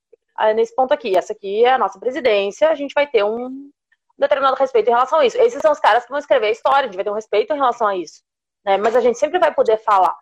nesse 0.55 0.73
ponto 0.75 0.93
aqui. 0.93 1.17
Essa 1.17 1.33
aqui 1.33 1.65
é 1.65 1.73
a 1.73 1.77
nossa 1.77 1.99
presidência, 1.99 2.69
a 2.69 2.75
gente 2.75 2.93
vai 2.93 3.07
ter 3.07 3.23
um 3.23 3.69
determinado 4.17 4.55
respeito 4.55 4.87
em 4.87 4.91
relação 4.91 5.19
a 5.19 5.25
isso. 5.25 5.37
Esses 5.37 5.61
são 5.61 5.71
os 5.71 5.79
caras 5.79 6.03
que 6.03 6.09
vão 6.09 6.19
escrever 6.19 6.47
a 6.47 6.51
história, 6.51 6.81
a 6.81 6.83
gente 6.85 6.95
vai 6.95 7.03
ter 7.03 7.11
um 7.11 7.15
respeito 7.15 7.53
em 7.53 7.57
relação 7.57 7.87
a 7.87 7.95
isso. 7.95 8.23
Né? 8.65 8.78
Mas 8.78 8.95
a 8.95 8.99
gente 9.01 9.17
sempre 9.17 9.39
vai 9.39 9.54
poder 9.54 9.78
falar. 9.78 10.17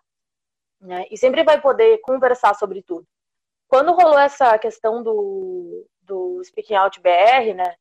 Né? 0.80 1.06
E 1.10 1.16
sempre 1.16 1.42
vai 1.42 1.60
poder 1.60 1.98
conversar 1.98 2.54
sobre 2.54 2.82
tudo. 2.82 3.06
Quando 3.66 3.94
rolou 3.94 4.18
essa 4.18 4.58
questão 4.58 5.02
do, 5.02 5.86
do 6.02 6.42
Speaking 6.44 6.74
Out 6.74 7.00
BR, 7.00 7.54
né? 7.54 7.74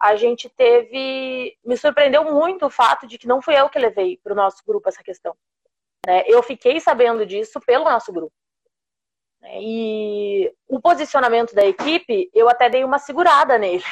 a 0.00 0.16
gente 0.16 0.48
teve. 0.48 1.56
Me 1.64 1.76
surpreendeu 1.76 2.24
muito 2.32 2.66
o 2.66 2.70
fato 2.70 3.06
de 3.06 3.18
que 3.18 3.26
não 3.26 3.42
fui 3.42 3.58
eu 3.58 3.68
que 3.68 3.78
levei 3.78 4.18
para 4.22 4.32
o 4.32 4.36
nosso 4.36 4.62
grupo 4.66 4.88
essa 4.88 5.02
questão. 5.02 5.36
Né? 6.06 6.22
Eu 6.26 6.42
fiquei 6.42 6.78
sabendo 6.80 7.26
disso 7.26 7.60
pelo 7.60 7.84
nosso 7.84 8.12
grupo. 8.12 8.32
Né? 9.40 9.58
E 9.60 10.54
o 10.68 10.80
posicionamento 10.80 11.54
da 11.54 11.64
equipe, 11.66 12.30
eu 12.32 12.48
até 12.48 12.68
dei 12.68 12.84
uma 12.84 12.98
segurada 12.98 13.58
nele. 13.58 13.84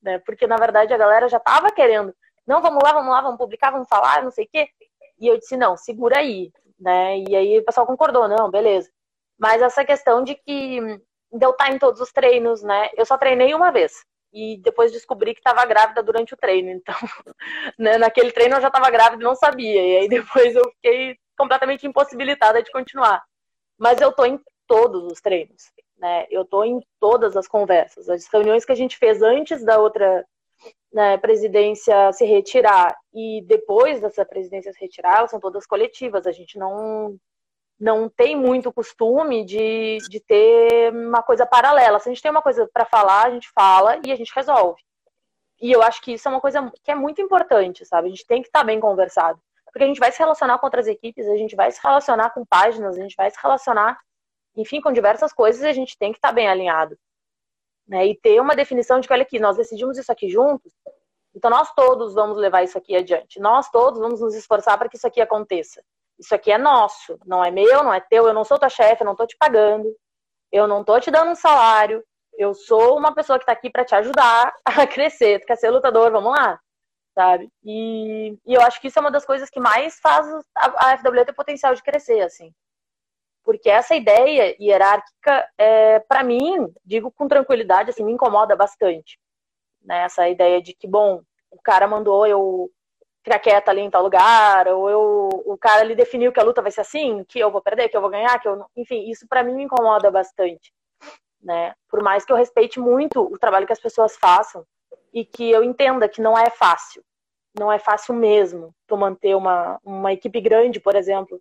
Né? 0.00 0.18
Porque, 0.20 0.46
na 0.46 0.56
verdade, 0.56 0.94
a 0.94 0.98
galera 0.98 1.28
já 1.28 1.38
estava 1.38 1.70
querendo. 1.70 2.14
Não, 2.46 2.62
vamos 2.62 2.80
lá, 2.82 2.92
vamos 2.92 3.10
lá, 3.10 3.20
vamos 3.20 3.38
publicar, 3.38 3.72
vamos 3.72 3.88
falar, 3.88 4.22
não 4.22 4.30
sei 4.30 4.44
o 4.44 4.48
quê. 4.48 4.70
E 5.18 5.28
eu 5.28 5.38
disse, 5.38 5.56
não, 5.56 5.76
segura 5.76 6.18
aí. 6.18 6.50
Né? 6.78 7.20
E 7.28 7.36
aí 7.36 7.58
o 7.58 7.64
pessoal 7.64 7.86
concordou, 7.86 8.28
não, 8.28 8.50
beleza. 8.50 8.90
Mas 9.38 9.62
essa 9.62 9.84
questão 9.84 10.22
de 10.22 10.34
que 10.34 10.80
de 11.32 11.44
eu 11.44 11.50
estar 11.50 11.72
em 11.72 11.78
todos 11.78 12.00
os 12.00 12.12
treinos, 12.12 12.62
né? 12.62 12.88
Eu 12.96 13.04
só 13.04 13.18
treinei 13.18 13.54
uma 13.54 13.70
vez 13.70 13.92
e 14.32 14.58
depois 14.62 14.92
descobri 14.92 15.32
que 15.32 15.40
estava 15.40 15.64
grávida 15.64 16.02
durante 16.02 16.34
o 16.34 16.36
treino. 16.36 16.70
Então, 16.76 16.94
né, 17.78 17.98
naquele 17.98 18.32
treino 18.32 18.56
eu 18.56 18.60
já 18.60 18.68
estava 18.68 18.90
grávida 18.90 19.22
e 19.22 19.24
não 19.24 19.34
sabia. 19.34 19.82
E 19.82 19.96
aí 19.98 20.08
depois 20.08 20.54
eu 20.54 20.64
fiquei 20.74 21.16
completamente 21.36 21.86
impossibilitada 21.86 22.62
de 22.62 22.70
continuar. 22.70 23.22
Mas 23.78 24.00
eu 24.00 24.12
tô 24.12 24.24
em 24.24 24.40
todos 24.66 25.04
os 25.04 25.20
treinos, 25.20 25.70
né? 25.98 26.26
Eu 26.30 26.44
tô 26.44 26.64
em 26.64 26.80
todas 27.00 27.36
as 27.36 27.46
conversas. 27.46 28.08
As 28.08 28.26
reuniões 28.26 28.64
que 28.64 28.72
a 28.72 28.76
gente 28.76 28.96
fez 28.96 29.22
antes 29.22 29.64
da 29.64 29.78
outra 29.78 30.24
né, 30.92 31.18
presidência 31.18 32.12
se 32.12 32.24
retirar 32.24 32.96
e 33.12 33.42
depois 33.46 34.00
dessa 34.00 34.24
presidência 34.24 34.72
se 34.72 34.80
retirar, 34.80 35.18
elas 35.18 35.30
são 35.30 35.40
todas 35.40 35.66
coletivas. 35.66 36.26
A 36.26 36.32
gente 36.32 36.58
não 36.58 37.18
não 37.78 38.08
tem 38.08 38.34
muito 38.34 38.72
costume 38.72 39.44
de, 39.44 39.98
de 40.08 40.18
ter 40.20 40.92
uma 40.94 41.22
coisa 41.22 41.44
paralela. 41.44 41.98
Se 41.98 42.08
a 42.08 42.12
gente 42.12 42.22
tem 42.22 42.30
uma 42.30 42.40
coisa 42.40 42.68
para 42.72 42.86
falar, 42.86 43.26
a 43.26 43.30
gente 43.30 43.50
fala 43.54 44.00
e 44.04 44.10
a 44.10 44.16
gente 44.16 44.32
resolve. 44.34 44.80
E 45.60 45.72
eu 45.72 45.82
acho 45.82 46.00
que 46.02 46.12
isso 46.12 46.26
é 46.26 46.30
uma 46.30 46.40
coisa 46.40 46.72
que 46.82 46.90
é 46.90 46.94
muito 46.94 47.20
importante, 47.20 47.84
sabe? 47.84 48.08
A 48.08 48.10
gente 48.10 48.26
tem 48.26 48.42
que 48.42 48.48
estar 48.48 48.60
tá 48.60 48.64
bem 48.64 48.80
conversado. 48.80 49.38
Porque 49.66 49.84
a 49.84 49.86
gente 49.86 50.00
vai 50.00 50.10
se 50.10 50.18
relacionar 50.18 50.58
com 50.58 50.66
outras 50.66 50.86
equipes, 50.86 51.28
a 51.28 51.36
gente 51.36 51.54
vai 51.54 51.70
se 51.70 51.80
relacionar 51.82 52.30
com 52.30 52.46
páginas, 52.46 52.96
a 52.96 53.00
gente 53.00 53.14
vai 53.14 53.30
se 53.30 53.36
relacionar, 53.42 53.98
enfim, 54.56 54.80
com 54.80 54.90
diversas 54.90 55.34
coisas 55.34 55.62
e 55.62 55.66
a 55.66 55.72
gente 55.72 55.98
tem 55.98 56.12
que 56.12 56.18
estar 56.18 56.28
tá 56.28 56.34
bem 56.34 56.48
alinhado. 56.48 56.98
Né? 57.86 58.06
E 58.06 58.18
ter 58.18 58.40
uma 58.40 58.56
definição 58.56 59.00
de 59.00 59.06
que, 59.06 59.14
olha 59.14 59.22
aqui, 59.22 59.38
nós 59.38 59.56
decidimos 59.56 59.96
isso 59.96 60.10
aqui 60.10 60.28
juntos, 60.28 60.72
então 61.34 61.50
nós 61.50 61.72
todos 61.74 62.14
vamos 62.14 62.38
levar 62.38 62.62
isso 62.62 62.78
aqui 62.78 62.96
adiante. 62.96 63.38
Nós 63.38 63.70
todos 63.70 64.00
vamos 64.00 64.20
nos 64.20 64.34
esforçar 64.34 64.78
para 64.78 64.88
que 64.88 64.96
isso 64.96 65.06
aqui 65.06 65.20
aconteça. 65.20 65.82
Isso 66.18 66.34
aqui 66.34 66.50
é 66.50 66.56
nosso, 66.56 67.18
não 67.26 67.44
é 67.44 67.50
meu, 67.50 67.84
não 67.84 67.92
é 67.92 68.00
teu, 68.00 68.26
eu 68.26 68.32
não 68.32 68.42
sou 68.42 68.58
tua 68.58 68.70
chefe, 68.70 69.02
eu 69.02 69.04
não 69.04 69.12
estou 69.12 69.26
te 69.26 69.36
pagando, 69.36 69.94
eu 70.50 70.66
não 70.66 70.80
estou 70.80 70.98
te 70.98 71.10
dando 71.10 71.30
um 71.32 71.34
salário, 71.34 72.02
eu 72.38 72.54
sou 72.54 72.96
uma 72.96 73.14
pessoa 73.14 73.38
que 73.38 73.42
está 73.42 73.52
aqui 73.52 73.68
para 73.68 73.84
te 73.84 73.94
ajudar 73.94 74.54
a 74.64 74.86
crescer. 74.86 75.40
Tu 75.40 75.46
quer 75.46 75.56
ser 75.56 75.70
lutador, 75.70 76.10
vamos 76.10 76.32
lá, 76.32 76.58
sabe? 77.14 77.50
E, 77.62 78.38
e, 78.46 78.54
eu 78.54 78.62
acho 78.62 78.80
que 78.80 78.88
isso 78.88 78.98
é 78.98 79.02
uma 79.02 79.10
das 79.10 79.26
coisas 79.26 79.50
que 79.50 79.60
mais 79.60 79.98
faz 80.00 80.26
a, 80.54 80.92
a 80.92 80.98
FW 80.98 81.24
ter 81.24 81.34
potencial 81.34 81.74
de 81.74 81.82
crescer, 81.82 82.20
assim. 82.22 82.50
Porque 83.46 83.70
essa 83.70 83.94
ideia 83.94 84.56
hierárquica, 84.60 85.48
é, 85.56 86.00
para 86.00 86.24
mim, 86.24 86.66
digo 86.84 87.12
com 87.12 87.28
tranquilidade, 87.28 87.90
assim, 87.90 88.02
me 88.02 88.10
incomoda 88.10 88.56
bastante. 88.56 89.20
Né? 89.84 90.02
Essa 90.02 90.28
ideia 90.28 90.60
de 90.60 90.74
que, 90.74 90.88
bom, 90.88 91.22
o 91.48 91.62
cara 91.62 91.86
mandou 91.86 92.26
eu 92.26 92.68
ficar 93.22 93.38
quieta 93.38 93.70
ali 93.70 93.82
em 93.82 93.90
tal 93.90 94.02
lugar, 94.02 94.66
ou 94.66 94.90
eu, 94.90 95.28
o 95.46 95.56
cara 95.56 95.82
ali 95.82 95.94
definiu 95.94 96.32
que 96.32 96.40
a 96.40 96.42
luta 96.42 96.60
vai 96.60 96.72
ser 96.72 96.80
assim, 96.80 97.24
que 97.28 97.38
eu 97.38 97.48
vou 97.50 97.62
perder, 97.62 97.88
que 97.88 97.96
eu 97.96 98.00
vou 98.00 98.10
ganhar, 98.10 98.36
que 98.40 98.48
eu 98.48 98.66
enfim, 98.76 99.08
isso 99.08 99.28
para 99.28 99.44
mim 99.44 99.54
me 99.54 99.62
incomoda 99.62 100.10
bastante, 100.10 100.72
né? 101.40 101.72
Por 101.88 102.02
mais 102.02 102.24
que 102.24 102.32
eu 102.32 102.36
respeite 102.36 102.80
muito 102.80 103.20
o 103.20 103.38
trabalho 103.38 103.66
que 103.66 103.72
as 103.72 103.80
pessoas 103.80 104.16
façam 104.16 104.64
e 105.12 105.24
que 105.24 105.50
eu 105.50 105.62
entenda 105.62 106.08
que 106.08 106.20
não 106.20 106.36
é 106.36 106.50
fácil, 106.50 107.02
não 107.56 107.70
é 107.70 107.78
fácil 107.78 108.14
mesmo 108.14 108.72
tu 108.86 108.96
manter 108.96 109.36
uma, 109.36 109.80
uma 109.84 110.12
equipe 110.12 110.40
grande, 110.40 110.78
por 110.78 110.94
exemplo, 110.94 111.40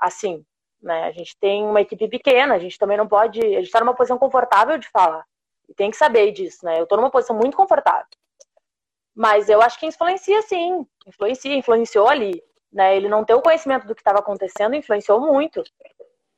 assim, 0.00 0.44
né? 0.82 1.04
A 1.04 1.12
gente 1.12 1.36
tem 1.38 1.64
uma 1.64 1.80
equipe 1.80 2.08
pequena, 2.08 2.54
a 2.54 2.58
gente 2.58 2.78
também 2.78 2.96
não 2.96 3.06
pode, 3.06 3.40
a 3.40 3.58
gente 3.58 3.64
está 3.64 3.80
numa 3.80 3.94
posição 3.94 4.18
confortável 4.18 4.78
de 4.78 4.88
falar. 4.88 5.24
E 5.68 5.74
tem 5.74 5.90
que 5.90 5.96
saber 5.96 6.32
disso, 6.32 6.64
né? 6.64 6.78
Eu 6.78 6.84
estou 6.84 6.98
numa 6.98 7.10
posição 7.10 7.36
muito 7.36 7.56
confortável. 7.56 8.06
Mas 9.14 9.48
eu 9.48 9.60
acho 9.60 9.78
que 9.78 9.86
influencia 9.86 10.40
sim, 10.42 10.86
influencia, 11.06 11.54
influenciou 11.54 12.08
ali. 12.08 12.42
Né? 12.72 12.96
Ele 12.96 13.08
não 13.08 13.24
ter 13.24 13.34
o 13.34 13.42
conhecimento 13.42 13.86
do 13.86 13.94
que 13.94 14.00
estava 14.00 14.20
acontecendo 14.20 14.74
influenciou 14.74 15.20
muito. 15.20 15.62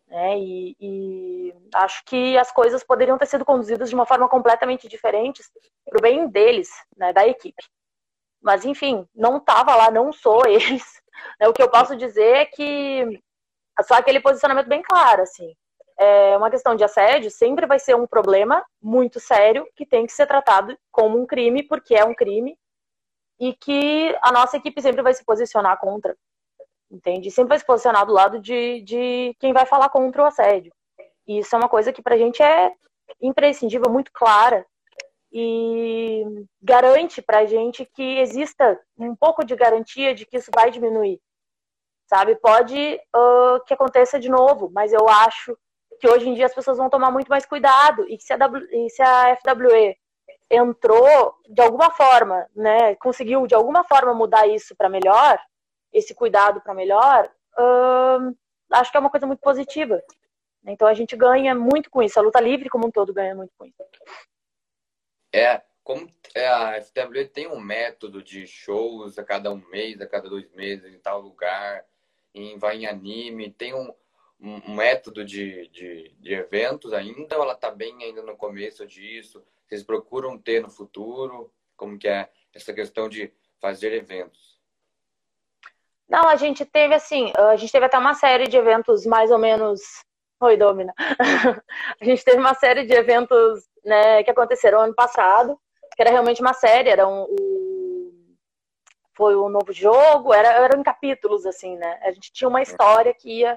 Né? 0.09 0.39
E, 0.39 0.77
e, 0.81 1.55
acho 1.75 2.05
que 2.05 2.37
as 2.39 2.51
coisas 2.51 2.83
poderiam 2.83 3.19
ter 3.19 3.27
sido 3.27 3.45
conduzidas 3.45 3.89
de 3.89 3.95
uma 3.95 4.07
forma 4.07 4.29
completamente 4.29 4.89
diferente 4.89 5.43
para 5.85 5.99
o 5.99 6.03
bem 6.03 6.29
deles, 6.29 6.71
né? 6.97 7.13
da 7.13 7.27
equipe. 7.27 7.63
Mas 8.41 8.65
enfim, 8.65 9.07
não 9.15 9.37
estava 9.37 9.77
lá, 9.77 9.91
não 9.91 10.13
sou 10.13 10.45
eles. 10.49 10.85
O 11.43 11.53
que 11.53 11.63
eu 11.63 11.71
posso 11.71 11.97
dizer 11.97 12.37
é 12.37 12.45
que 12.47 13.23
só 13.83 13.95
aquele 13.95 14.21
posicionamento 14.21 14.69
bem 14.69 14.83
claro, 14.83 15.23
assim. 15.23 15.55
É 15.99 16.37
uma 16.37 16.51
questão 16.51 16.75
de 16.75 16.83
assédio 16.83 17.31
sempre 17.31 17.67
vai 17.67 17.79
ser 17.79 17.95
um 17.95 18.07
problema 18.07 18.65
muito 18.81 19.21
sério 19.21 19.67
que 19.77 19.87
tem 19.87 20.07
que 20.07 20.13
ser 20.13 20.27
tratado 20.27 20.77
como 20.91 21.21
um 21.21 21.27
crime, 21.27 21.63
porque 21.63 21.95
é 21.95 22.05
um 22.05 22.15
crime, 22.15 22.59
e 23.39 23.53
que 23.55 24.17
a 24.23 24.31
nossa 24.33 24.57
equipe 24.57 24.81
sempre 24.81 25.03
vai 25.03 25.15
se 25.15 25.25
posicionar 25.25 25.79
contra. 25.79 26.17
Entende? 26.91 27.31
Sempre 27.31 27.51
vai 27.51 27.59
se 27.59 27.67
posicionar 27.67 28.07
do 28.07 28.13
lado 28.13 28.39
de, 28.39 28.83
de 28.83 29.35
quem 29.41 29.53
vai 29.53 29.65
falar 29.65 29.89
contra 29.89 30.23
o 30.23 30.27
assédio. 30.27 30.73
E 31.27 31.39
isso 31.39 31.55
é 31.55 31.59
uma 31.59 31.69
coisa 31.69 31.93
que 31.93 32.03
pra 32.03 32.17
gente 32.17 32.43
é 32.43 32.73
imprescindível, 33.21 33.91
muito 33.91 34.13
clara. 34.13 34.67
E 35.33 36.25
garante 36.61 37.23
pra 37.23 37.47
gente 37.47 37.85
que 37.95 38.19
exista 38.19 38.79
um 38.99 39.17
pouco 39.17 39.45
de 39.45 39.57
garantia 39.57 40.15
de 40.15 40.27
que 40.27 40.37
isso 40.37 40.51
vai 40.55 40.71
diminuir. 40.71 41.19
Sabe? 42.13 42.37
Pode 42.37 43.01
uh, 43.17 43.65
que 43.65 43.73
aconteça 43.73 44.21
de 44.21 44.29
novo, 44.29 44.71
mas 44.71 44.93
eu 44.93 45.09
acho 45.09 45.57
que 45.99 46.07
hoje 46.07 46.29
em 46.29 46.35
dia 46.35 46.45
as 46.45 46.55
pessoas 46.55 46.77
vão 46.77 46.91
tomar 46.91 47.11
muito 47.11 47.29
mais 47.29 47.47
cuidado 47.47 48.07
e 48.07 48.19
que 48.19 48.23
se 48.23 48.35
a, 48.35 48.37
w, 48.37 48.69
e 48.71 48.91
se 48.91 49.01
a 49.01 49.35
FWE 49.37 49.97
entrou 50.51 51.35
de 51.49 51.63
alguma 51.63 51.91
forma, 51.91 52.47
né, 52.55 52.95
conseguiu 52.97 53.47
de 53.47 53.55
alguma 53.55 53.83
forma 53.83 54.13
mudar 54.13 54.47
isso 54.47 54.77
para 54.77 54.91
melhor, 54.91 55.39
esse 55.91 56.15
cuidado 56.15 56.61
para 56.61 56.75
melhor, 56.75 57.33
hum, 57.59 58.37
acho 58.73 58.91
que 58.91 58.97
é 58.99 59.01
uma 59.01 59.09
coisa 59.09 59.27
muito 59.27 59.41
positiva. 59.41 59.99
Então 60.67 60.87
a 60.87 60.93
gente 60.93 61.17
ganha 61.17 61.55
muito 61.55 61.89
com 61.89 62.03
isso, 62.03 62.19
a 62.19 62.23
luta 62.23 62.41
livre 62.41 62.69
como 62.69 62.89
um 62.89 62.91
todo 62.91 63.15
ganha 63.15 63.35
muito 63.35 63.55
com 63.57 63.65
isso. 63.65 63.83
É, 65.33 65.63
como 65.83 66.07
é, 66.35 66.47
a 66.47 66.83
FW 66.83 67.27
tem 67.33 67.49
um 67.49 67.59
método 67.59 68.23
de 68.23 68.47
shows 68.47 69.19
a 69.19 69.25
cada 69.25 69.51
um 69.51 69.67
mês, 69.71 69.99
a 69.99 70.07
cada 70.07 70.29
dois 70.29 70.53
meses, 70.53 70.93
em 70.93 70.99
tal 70.99 71.19
lugar, 71.23 71.87
em, 72.35 72.59
vai 72.59 72.79
em 72.79 72.87
anime, 72.87 73.51
tem 73.51 73.75
um, 73.75 73.93
um 74.41 74.75
método 74.75 75.25
de, 75.25 75.69
de, 75.69 76.15
de 76.19 76.35
eventos 76.35 76.93
ainda, 76.93 77.35
ela 77.35 77.53
está 77.53 77.71
bem 77.71 78.03
ainda 78.03 78.23
no 78.23 78.37
começo 78.37 78.87
disso? 78.87 79.45
vocês 79.73 79.83
procuram 79.83 80.37
ter 80.37 80.61
no 80.61 80.69
futuro? 80.69 81.51
Como 81.77 81.99
que 81.99 82.07
é 82.07 82.29
essa 82.55 82.75
questão 82.75 83.09
de 83.09 83.33
fazer 83.59 83.95
eventos? 83.95 84.61
Não, 86.07 86.29
a 86.29 86.37
gente 86.37 86.67
teve 86.67 86.95
assim, 86.95 87.33
a 87.35 87.57
gente 87.57 87.73
teve 87.73 87.87
até 87.87 87.97
uma 87.97 88.13
série 88.13 88.47
de 88.49 88.57
eventos 88.57 89.07
mais 89.07 89.31
ou 89.31 89.39
menos. 89.39 89.81
Oi, 90.41 90.59
Domina. 90.59 90.93
a 91.99 92.05
gente 92.05 92.23
teve 92.23 92.37
uma 92.37 92.53
série 92.53 92.85
de 92.85 92.93
eventos 92.93 93.67
né, 93.83 94.23
que 94.23 94.31
aconteceram 94.31 94.81
ano 94.81 94.95
passado, 94.95 95.59
que 95.97 96.03
era 96.03 96.11
realmente 96.11 96.43
uma 96.43 96.53
série, 96.53 96.91
era 96.91 97.09
um 97.09 97.27
foi 99.23 99.37
um 99.37 99.49
novo 99.49 99.73
jogo, 99.73 100.35
era, 100.35 100.49
eram 100.49 100.83
capítulos, 100.83 101.47
assim, 101.47 101.77
né? 101.77 102.01
A 102.03 102.11
gente 102.11 102.33
tinha 102.33 102.49
uma 102.49 102.61
história 102.61 103.15
que 103.15 103.41
ia, 103.41 103.57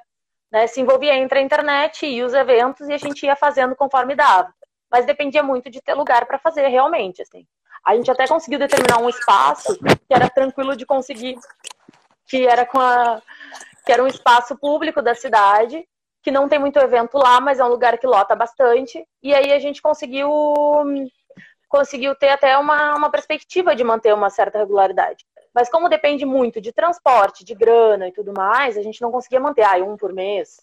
né, 0.52 0.68
se 0.68 0.80
envolvia 0.80 1.16
entre 1.16 1.40
a 1.40 1.42
internet 1.42 2.06
e 2.06 2.24
os 2.24 2.36
eventos 2.36 2.88
e 2.88 2.94
a 2.94 2.98
gente 2.98 3.26
ia 3.26 3.36
fazendo 3.36 3.76
conforme 3.76 4.16
dava 4.16 4.54
mas 4.96 5.06
dependia 5.06 5.44
muito 5.44 5.70
de 5.70 5.82
ter 5.82 5.94
lugar 5.94 6.26
para 6.26 6.40
fazer 6.40 6.68
realmente, 6.68 7.22
assim. 7.22 7.46
A 7.84 7.96
gente 7.96 8.10
até 8.10 8.26
conseguiu 8.28 8.58
determinar 8.58 9.00
um 9.00 9.10
espaço 9.10 9.78
que 9.78 10.14
era 10.14 10.30
tranquilo 10.30 10.76
de 10.76 10.86
conseguir, 10.86 11.38
que 12.28 12.48
era 12.48 12.66
com 12.66 12.80
a 12.80 13.22
que 13.86 13.92
era 13.92 14.04
um 14.04 14.08
espaço 14.08 14.58
público 14.58 15.02
da 15.02 15.14
cidade, 15.14 15.86
que 16.24 16.32
não 16.32 16.48
tem 16.48 16.58
muito 16.58 16.80
evento 16.80 17.18
lá, 17.18 17.42
mas 17.42 17.60
é 17.60 17.66
um 17.66 17.68
lugar 17.68 17.98
que 17.98 18.08
lota 18.08 18.36
bastante. 18.36 19.06
E 19.22 19.34
aí 19.34 19.52
a 19.52 19.60
gente 19.60 19.82
conseguiu 19.82 20.32
conseguiu 21.68 22.16
ter 22.16 22.30
até 22.30 22.58
uma, 22.58 22.96
uma 22.96 23.12
perspectiva 23.12 23.76
de 23.76 23.84
manter 23.84 24.14
uma 24.14 24.30
certa 24.30 24.60
regularidade. 24.60 25.26
Mas 25.56 25.70
como 25.70 25.88
depende 25.88 26.26
muito 26.26 26.60
de 26.60 26.74
transporte, 26.74 27.46
de 27.46 27.56
grana 27.56 28.10
e 28.10 28.12
tudo 28.12 28.34
mais, 28.36 28.78
a 28.78 28.82
gente 28.82 29.02
não 29.02 29.10
conseguia 29.10 29.40
manter 29.40 29.64
ah, 29.64 29.78
um 29.78 29.96
por 29.96 30.12
mês, 30.12 30.58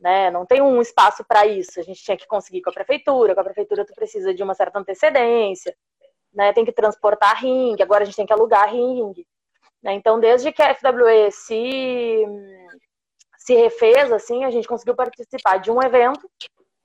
né? 0.00 0.32
Não 0.32 0.44
tem 0.44 0.60
um 0.60 0.82
espaço 0.82 1.24
para 1.24 1.46
isso. 1.46 1.78
A 1.78 1.82
gente 1.84 2.02
tinha 2.02 2.16
que 2.16 2.26
conseguir 2.26 2.60
com 2.60 2.70
a 2.70 2.72
prefeitura. 2.72 3.36
Com 3.36 3.40
a 3.40 3.44
prefeitura, 3.44 3.84
tu 3.84 3.94
precisa 3.94 4.34
de 4.34 4.42
uma 4.42 4.52
certa 4.52 4.80
antecedência, 4.80 5.72
né? 6.34 6.52
Tem 6.52 6.64
que 6.64 6.72
transportar 6.72 7.40
ringue. 7.40 7.84
Agora 7.84 8.02
a 8.02 8.04
gente 8.04 8.16
tem 8.16 8.26
que 8.26 8.32
alugar 8.32 8.68
ringue. 8.68 9.24
Né? 9.80 9.92
Então, 9.94 10.18
desde 10.18 10.50
que 10.50 10.60
a 10.60 10.74
FWE 10.74 11.30
se, 11.30 12.24
se 13.38 13.54
refez, 13.54 14.10
assim, 14.10 14.44
a 14.44 14.50
gente 14.50 14.66
conseguiu 14.66 14.96
participar 14.96 15.58
de 15.58 15.70
um 15.70 15.80
evento 15.80 16.28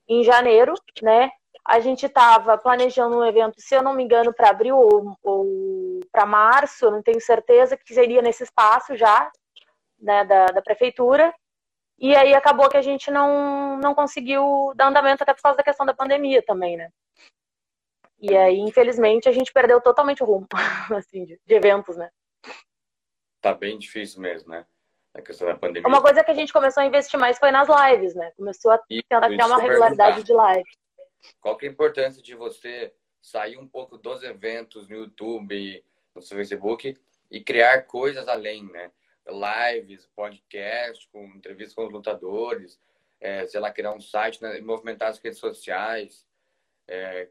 em 0.08 0.22
janeiro, 0.22 0.74
né? 1.02 1.28
A 1.64 1.80
gente 1.80 2.06
estava 2.06 2.56
planejando 2.56 3.18
um 3.18 3.24
evento, 3.24 3.60
se 3.60 3.74
eu 3.74 3.82
não 3.82 3.94
me 3.94 4.04
engano, 4.04 4.32
para 4.32 4.50
abril 4.50 4.78
ou, 4.78 5.16
ou 5.24 5.87
para 6.10 6.26
março, 6.26 6.90
não 6.90 7.02
tenho 7.02 7.20
certeza, 7.20 7.76
que 7.76 7.94
seria 7.94 8.22
nesse 8.22 8.42
espaço 8.42 8.96
já, 8.96 9.30
né, 9.98 10.24
da, 10.24 10.46
da 10.46 10.62
prefeitura. 10.62 11.32
E 11.98 12.14
aí 12.14 12.34
acabou 12.34 12.68
que 12.68 12.76
a 12.76 12.82
gente 12.82 13.10
não, 13.10 13.76
não 13.78 13.94
conseguiu 13.94 14.72
dar 14.76 14.88
andamento 14.88 15.22
até 15.22 15.34
por 15.34 15.42
causa 15.42 15.56
da 15.56 15.64
questão 15.64 15.84
da 15.84 15.94
pandemia 15.94 16.42
também, 16.42 16.76
né? 16.76 16.90
E 18.20 18.36
aí, 18.36 18.58
infelizmente, 18.58 19.28
a 19.28 19.32
gente 19.32 19.52
perdeu 19.52 19.80
totalmente 19.80 20.22
o 20.22 20.26
rumo, 20.26 20.46
assim, 20.96 21.24
de, 21.24 21.40
de 21.44 21.54
eventos, 21.54 21.96
né? 21.96 22.10
Tá 23.40 23.54
bem 23.54 23.78
difícil 23.78 24.20
mesmo, 24.20 24.50
né? 24.50 24.64
A 25.14 25.22
questão 25.22 25.46
da 25.46 25.56
pandemia. 25.56 25.88
Uma 25.88 26.02
coisa 26.02 26.22
que 26.22 26.30
a 26.30 26.34
gente 26.34 26.52
começou 26.52 26.82
a 26.82 26.86
investir 26.86 27.18
mais 27.18 27.38
foi 27.38 27.50
nas 27.50 27.68
lives, 27.68 28.14
né? 28.14 28.30
Começou 28.36 28.72
a 28.72 28.78
tentar 28.78 29.28
criar 29.28 29.46
uma 29.46 29.60
regularidade 29.60 30.22
de 30.22 30.32
live. 30.32 30.68
Qual 31.40 31.56
que 31.56 31.66
é 31.66 31.68
a 31.68 31.72
importância 31.72 32.22
de 32.22 32.34
você 32.34 32.92
sair 33.20 33.56
um 33.56 33.66
pouco 33.66 33.98
dos 33.98 34.22
eventos 34.22 34.88
no 34.88 34.96
YouTube, 34.96 35.84
no 36.18 36.22
seu 36.22 36.36
Facebook 36.36 36.96
e 37.30 37.40
criar 37.40 37.82
coisas 37.82 38.28
além, 38.28 38.64
né? 38.64 38.90
lives, 39.28 40.06
podcast, 40.16 41.08
com 41.10 41.24
entrevistas 41.26 41.74
com 41.74 41.86
os 41.86 41.92
lutadores, 41.92 42.80
é, 43.20 43.46
sei 43.46 43.60
lá, 43.60 43.70
criar 43.70 43.92
um 43.92 44.00
site, 44.00 44.42
né, 44.42 44.60
movimentar 44.60 45.08
as 45.08 45.18
redes 45.18 45.38
sociais. 45.38 46.26
É, 46.86 47.28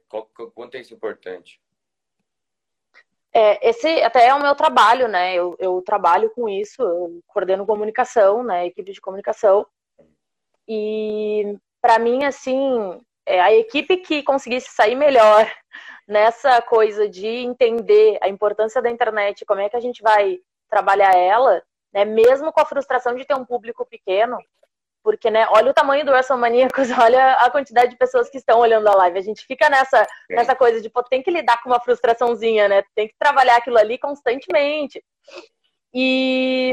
quanto 0.54 0.76
é 0.76 0.82
isso 0.82 0.94
importante? 0.94 1.60
É, 3.34 3.70
esse 3.70 3.88
até 4.02 4.28
é 4.28 4.34
o 4.34 4.42
meu 4.42 4.56
trabalho, 4.56 5.08
né? 5.08 5.34
Eu, 5.34 5.56
eu 5.60 5.82
trabalho 5.82 6.30
com 6.32 6.48
isso, 6.48 6.82
eu 6.82 7.22
coordeno 7.28 7.66
comunicação, 7.66 8.44
né? 8.44 8.68
Equipe 8.68 8.92
de 8.92 9.02
comunicação. 9.02 9.66
E 10.68 11.58
para 11.82 12.00
mim, 12.00 12.24
assim, 12.24 13.02
é 13.28 13.42
a 13.42 13.54
equipe 13.54 13.98
que 13.98 14.24
conseguisse 14.24 14.70
sair 14.72 14.96
melhor 14.96 15.46
nessa 16.08 16.62
coisa 16.62 17.08
de 17.08 17.28
entender 17.28 18.18
a 18.22 18.30
importância 18.30 18.82
da 18.82 18.90
internet, 18.90 19.46
como 19.46 19.60
é 19.60 19.70
que 19.70 19.76
a 19.76 19.82
gente 19.82 20.02
vai 20.02 20.40
trabalhar 20.70 21.14
ela, 21.14 21.62
né? 21.94 22.06
Mesmo 22.06 22.52
com 22.52 22.62
a 22.62 22.66
frustração 22.66 23.14
de 23.14 23.26
ter 23.26 23.36
um 23.36 23.46
público 23.46 23.86
pequeno, 23.86 24.38
porque, 25.04 25.30
né, 25.30 25.46
olha 25.50 25.72
o 25.72 25.74
tamanho 25.74 26.06
do 26.06 26.12
WrestleManiacos, 26.12 26.88
olha 27.00 27.34
a 27.34 27.50
quantidade 27.52 27.92
de 27.92 27.98
pessoas 27.98 28.30
que 28.30 28.38
estão 28.38 28.60
olhando 28.60 28.88
a 28.88 28.96
live. 28.96 29.20
A 29.20 29.22
gente 29.22 29.46
fica 29.46 29.70
nessa, 29.70 30.08
nessa 30.30 30.56
coisa 30.56 30.82
de, 30.82 30.90
pô, 30.90 31.04
tem 31.04 31.22
que 31.22 31.32
lidar 31.32 31.62
com 31.62 31.70
uma 31.70 31.82
frustraçãozinha, 31.82 32.70
né? 32.70 32.84
Tem 32.96 33.08
que 33.08 33.16
trabalhar 33.20 33.58
aquilo 33.58 33.78
ali 33.78 33.98
constantemente. 33.98 35.04
E 35.94 36.72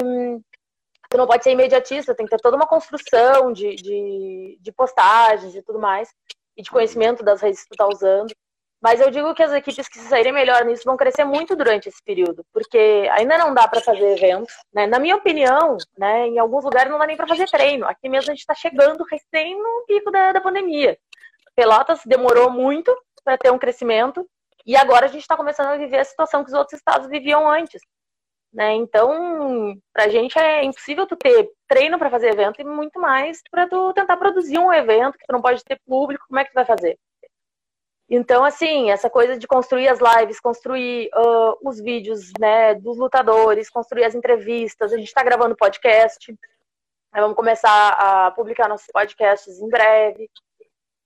tu 1.08 1.16
não 1.16 1.26
pode 1.26 1.44
ser 1.44 1.52
imediatista, 1.52 2.14
tem 2.14 2.26
que 2.26 2.30
ter 2.30 2.42
toda 2.42 2.56
uma 2.56 2.66
construção 2.66 3.52
de, 3.52 3.76
de, 3.76 4.58
de 4.60 4.72
postagens 4.72 5.54
e 5.54 5.62
tudo 5.62 5.78
mais, 5.78 6.08
e 6.56 6.62
de 6.62 6.70
conhecimento 6.70 7.22
das 7.24 7.40
redes 7.40 7.62
que 7.62 7.70
tu 7.70 7.76
tá 7.76 7.86
usando. 7.86 8.32
Mas 8.82 9.00
eu 9.00 9.10
digo 9.10 9.34
que 9.34 9.42
as 9.42 9.52
equipes 9.52 9.88
que 9.88 9.98
se 9.98 10.08
saírem 10.08 10.32
melhor 10.32 10.62
nisso 10.64 10.82
vão 10.84 10.96
crescer 10.96 11.24
muito 11.24 11.56
durante 11.56 11.88
esse 11.88 12.02
período, 12.04 12.44
porque 12.52 13.08
ainda 13.12 13.38
não 13.38 13.54
dá 13.54 13.66
para 13.66 13.80
fazer 13.80 14.12
eventos, 14.12 14.52
né? 14.74 14.86
Na 14.86 14.98
minha 14.98 15.16
opinião, 15.16 15.78
né, 15.96 16.26
em 16.26 16.38
alguns 16.38 16.64
lugares 16.64 16.90
não 16.90 16.98
dá 16.98 17.06
nem 17.06 17.16
para 17.16 17.26
fazer 17.26 17.48
treino. 17.48 17.86
Aqui 17.86 18.10
mesmo 18.10 18.30
a 18.30 18.34
gente 18.34 18.40
está 18.40 18.54
chegando 18.54 19.02
recém 19.10 19.58
no 19.58 19.84
pico 19.86 20.10
da, 20.10 20.32
da 20.32 20.40
pandemia. 20.40 20.98
Pelotas 21.56 22.00
demorou 22.04 22.50
muito 22.50 22.94
para 23.24 23.38
ter 23.38 23.50
um 23.50 23.58
crescimento 23.58 24.28
e 24.66 24.76
agora 24.76 25.06
a 25.06 25.08
gente 25.08 25.22
está 25.22 25.36
começando 25.36 25.68
a 25.68 25.76
viver 25.78 26.00
a 26.00 26.04
situação 26.04 26.44
que 26.44 26.50
os 26.50 26.56
outros 26.56 26.78
estados 26.78 27.08
viviam 27.08 27.48
antes. 27.48 27.80
Né? 28.54 28.74
Então, 28.74 29.76
para 29.92 30.04
a 30.04 30.08
gente 30.08 30.38
é 30.38 30.62
impossível 30.62 31.06
tu 31.08 31.16
ter 31.16 31.50
treino 31.66 31.98
para 31.98 32.08
fazer 32.08 32.28
evento 32.28 32.60
e 32.60 32.64
muito 32.64 33.00
mais 33.00 33.42
para 33.50 33.66
tu 33.66 33.92
tentar 33.92 34.16
produzir 34.16 34.58
um 34.58 34.72
evento 34.72 35.18
que 35.18 35.26
tu 35.26 35.32
não 35.32 35.42
pode 35.42 35.64
ter 35.64 35.80
público, 35.84 36.24
como 36.28 36.38
é 36.38 36.44
que 36.44 36.52
tu 36.52 36.54
vai 36.54 36.64
fazer? 36.64 36.96
Então, 38.08 38.44
assim, 38.44 38.92
essa 38.92 39.10
coisa 39.10 39.36
de 39.36 39.48
construir 39.48 39.88
as 39.88 39.98
lives, 39.98 40.38
construir 40.38 41.10
uh, 41.16 41.68
os 41.68 41.80
vídeos 41.80 42.30
né, 42.38 42.74
dos 42.74 42.96
lutadores, 42.96 43.68
construir 43.68 44.04
as 44.04 44.14
entrevistas, 44.14 44.92
a 44.92 44.96
gente 44.96 45.08
está 45.08 45.24
gravando 45.24 45.56
podcast, 45.56 46.32
vamos 47.12 47.34
começar 47.34 47.88
a 47.88 48.30
publicar 48.30 48.68
nossos 48.68 48.86
podcasts 48.92 49.58
em 49.58 49.68
breve. 49.68 50.30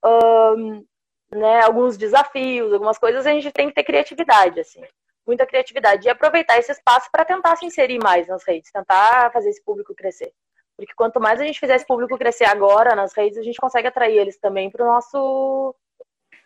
Um, 0.04 0.84
né, 1.30 1.62
alguns 1.62 1.96
desafios, 1.96 2.72
algumas 2.74 2.98
coisas, 2.98 3.26
a 3.26 3.30
gente 3.30 3.50
tem 3.52 3.68
que 3.68 3.74
ter 3.74 3.84
criatividade, 3.84 4.60
assim, 4.60 4.82
muita 5.28 5.46
criatividade. 5.46 6.06
E 6.06 6.10
aproveitar 6.10 6.58
esse 6.58 6.72
espaço 6.72 7.08
para 7.12 7.24
tentar 7.24 7.54
se 7.56 7.66
inserir 7.66 7.98
mais 8.02 8.26
nas 8.26 8.42
redes, 8.44 8.72
tentar 8.72 9.30
fazer 9.30 9.50
esse 9.50 9.62
público 9.62 9.94
crescer. 9.94 10.32
Porque 10.76 10.94
quanto 10.94 11.20
mais 11.20 11.40
a 11.40 11.44
gente 11.44 11.60
fizer 11.60 11.76
esse 11.76 11.86
público 11.86 12.16
crescer 12.16 12.44
agora 12.44 12.94
nas 12.94 13.12
redes, 13.12 13.38
a 13.38 13.42
gente 13.42 13.60
consegue 13.60 13.88
atrair 13.88 14.16
eles 14.16 14.38
também 14.38 14.70
para 14.70 14.84
o 14.84 14.86
nosso 14.86 15.74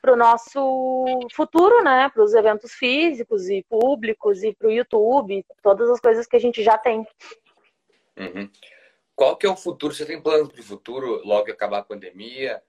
para 0.01 0.15
o 0.15 0.17
nosso 0.17 1.05
futuro, 1.33 1.81
né? 1.85 2.11
Para 2.13 2.25
os 2.25 2.35
eventos 2.35 2.73
físicos 2.73 3.49
e 3.49 3.65
públicos 3.69 4.43
e 4.43 4.53
para 4.53 4.67
o 4.67 4.73
YouTube, 4.73 5.47
todas 5.63 5.89
as 5.89 6.01
coisas 6.01 6.27
que 6.27 6.35
a 6.35 6.41
gente 6.41 6.61
já 6.61 6.77
tem. 6.77 7.07
Uhum. 8.19 8.51
Qual 9.15 9.37
que 9.37 9.47
é 9.47 9.49
o 9.49 9.57
futuro? 9.57 9.95
Você 9.95 10.05
tem 10.05 10.21
planos 10.21 10.49
para 10.49 10.61
o 10.61 10.65
futuro, 10.65 11.23
logo 11.25 11.53
acabar 11.53 11.79
a 11.79 11.85
pandemia, 11.85 12.61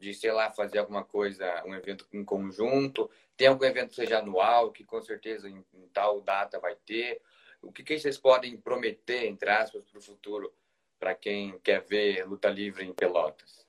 de, 0.00 0.14
sei 0.14 0.32
lá, 0.32 0.50
fazer 0.50 0.78
alguma 0.78 1.04
coisa, 1.04 1.62
um 1.66 1.74
evento 1.74 2.06
em 2.12 2.24
conjunto? 2.24 3.10
Tem 3.36 3.46
algum 3.46 3.64
evento 3.64 3.90
que 3.90 3.96
seja 3.96 4.18
anual, 4.18 4.72
que 4.72 4.82
com 4.82 5.00
certeza 5.02 5.48
em, 5.48 5.64
em 5.74 5.86
tal 5.88 6.22
data 6.22 6.58
vai 6.58 6.74
ter? 6.74 7.20
O 7.62 7.70
que, 7.70 7.84
que 7.84 7.98
vocês 7.98 8.16
podem 8.16 8.56
prometer, 8.56 9.26
entre 9.26 9.50
aspas, 9.50 9.84
para 9.84 9.98
o 9.98 10.02
futuro, 10.02 10.52
para 10.98 11.14
quem 11.14 11.58
quer 11.58 11.82
ver 11.82 12.26
luta 12.26 12.48
livre 12.48 12.84
em 12.84 12.94
Pelotas? 12.94 13.66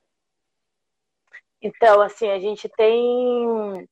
Então, 1.62 2.02
assim, 2.02 2.30
a 2.30 2.40
gente 2.40 2.70
tem 2.70 3.88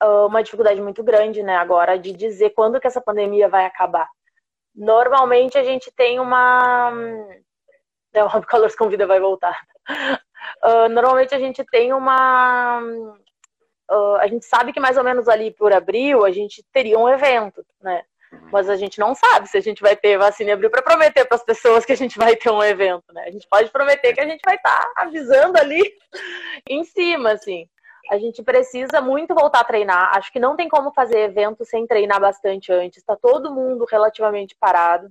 ah, 0.00 0.26
uma 0.26 0.42
dificuldade 0.42 0.80
muito 0.80 1.04
grande, 1.04 1.42
né, 1.42 1.54
agora, 1.56 1.98
de 1.98 2.12
dizer 2.12 2.50
quando 2.50 2.80
que 2.80 2.86
essa 2.86 3.00
pandemia 3.00 3.48
vai 3.48 3.66
acabar. 3.66 4.08
Normalmente 4.74 5.58
a 5.58 5.62
gente 5.62 5.92
tem 5.92 6.18
uma. 6.18 6.92
É, 8.12 8.24
o 8.24 8.42
Calor 8.42 8.74
convida 8.76 9.06
vai 9.06 9.20
voltar. 9.20 9.66
Uh, 10.64 10.88
normalmente 10.88 11.34
a 11.34 11.38
gente 11.38 11.64
tem 11.64 11.92
uma. 11.92 12.80
Uh, 13.90 14.16
a 14.16 14.26
gente 14.26 14.44
sabe 14.44 14.72
que 14.72 14.80
mais 14.80 14.96
ou 14.96 15.04
menos 15.04 15.28
ali 15.28 15.52
por 15.52 15.72
abril 15.72 16.24
a 16.24 16.30
gente 16.30 16.64
teria 16.72 16.98
um 16.98 17.08
evento, 17.08 17.64
né? 17.80 18.02
Uhum. 18.32 18.48
Mas 18.52 18.68
a 18.68 18.76
gente 18.76 18.98
não 18.98 19.14
sabe 19.14 19.48
se 19.48 19.56
a 19.56 19.60
gente 19.60 19.80
vai 19.80 19.96
ter 19.96 20.18
vacina 20.18 20.50
em 20.50 20.52
abril 20.52 20.70
para 20.70 20.82
prometer 20.82 21.24
para 21.24 21.36
as 21.36 21.44
pessoas 21.44 21.84
que 21.84 21.92
a 21.92 21.96
gente 21.96 22.18
vai 22.18 22.34
ter 22.34 22.50
um 22.50 22.62
evento, 22.62 23.12
né? 23.12 23.24
A 23.26 23.30
gente 23.30 23.46
pode 23.48 23.70
prometer 23.70 24.12
que 24.12 24.20
a 24.20 24.26
gente 24.26 24.40
vai 24.44 24.56
estar 24.56 24.76
tá 24.76 25.02
avisando 25.02 25.58
ali 25.58 25.82
em 26.68 26.84
cima, 26.84 27.32
assim. 27.32 27.68
A 28.10 28.18
gente 28.18 28.42
precisa 28.42 29.00
muito 29.00 29.34
voltar 29.34 29.60
a 29.60 29.64
treinar. 29.64 30.16
Acho 30.16 30.32
que 30.32 30.38
não 30.38 30.56
tem 30.56 30.68
como 30.68 30.92
fazer 30.92 31.18
evento 31.18 31.64
sem 31.64 31.86
treinar 31.86 32.20
bastante 32.20 32.72
antes. 32.72 32.98
Está 32.98 33.16
todo 33.16 33.52
mundo 33.52 33.84
relativamente 33.90 34.56
parado, 34.58 35.08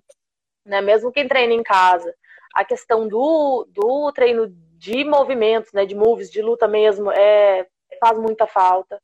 né? 0.65 0.81
Mesmo 0.81 1.11
quem 1.11 1.27
treina 1.27 1.53
em 1.53 1.63
casa. 1.63 2.13
A 2.55 2.65
questão 2.65 3.07
do, 3.07 3.67
do 3.69 4.11
treino 4.13 4.47
de 4.77 5.03
movimentos, 5.03 5.71
né? 5.73 5.85
De 5.85 5.93
moves, 5.93 6.31
de 6.31 6.41
luta 6.41 6.67
mesmo, 6.67 7.11
é, 7.11 7.67
faz 7.99 8.17
muita 8.17 8.47
falta. 8.47 8.99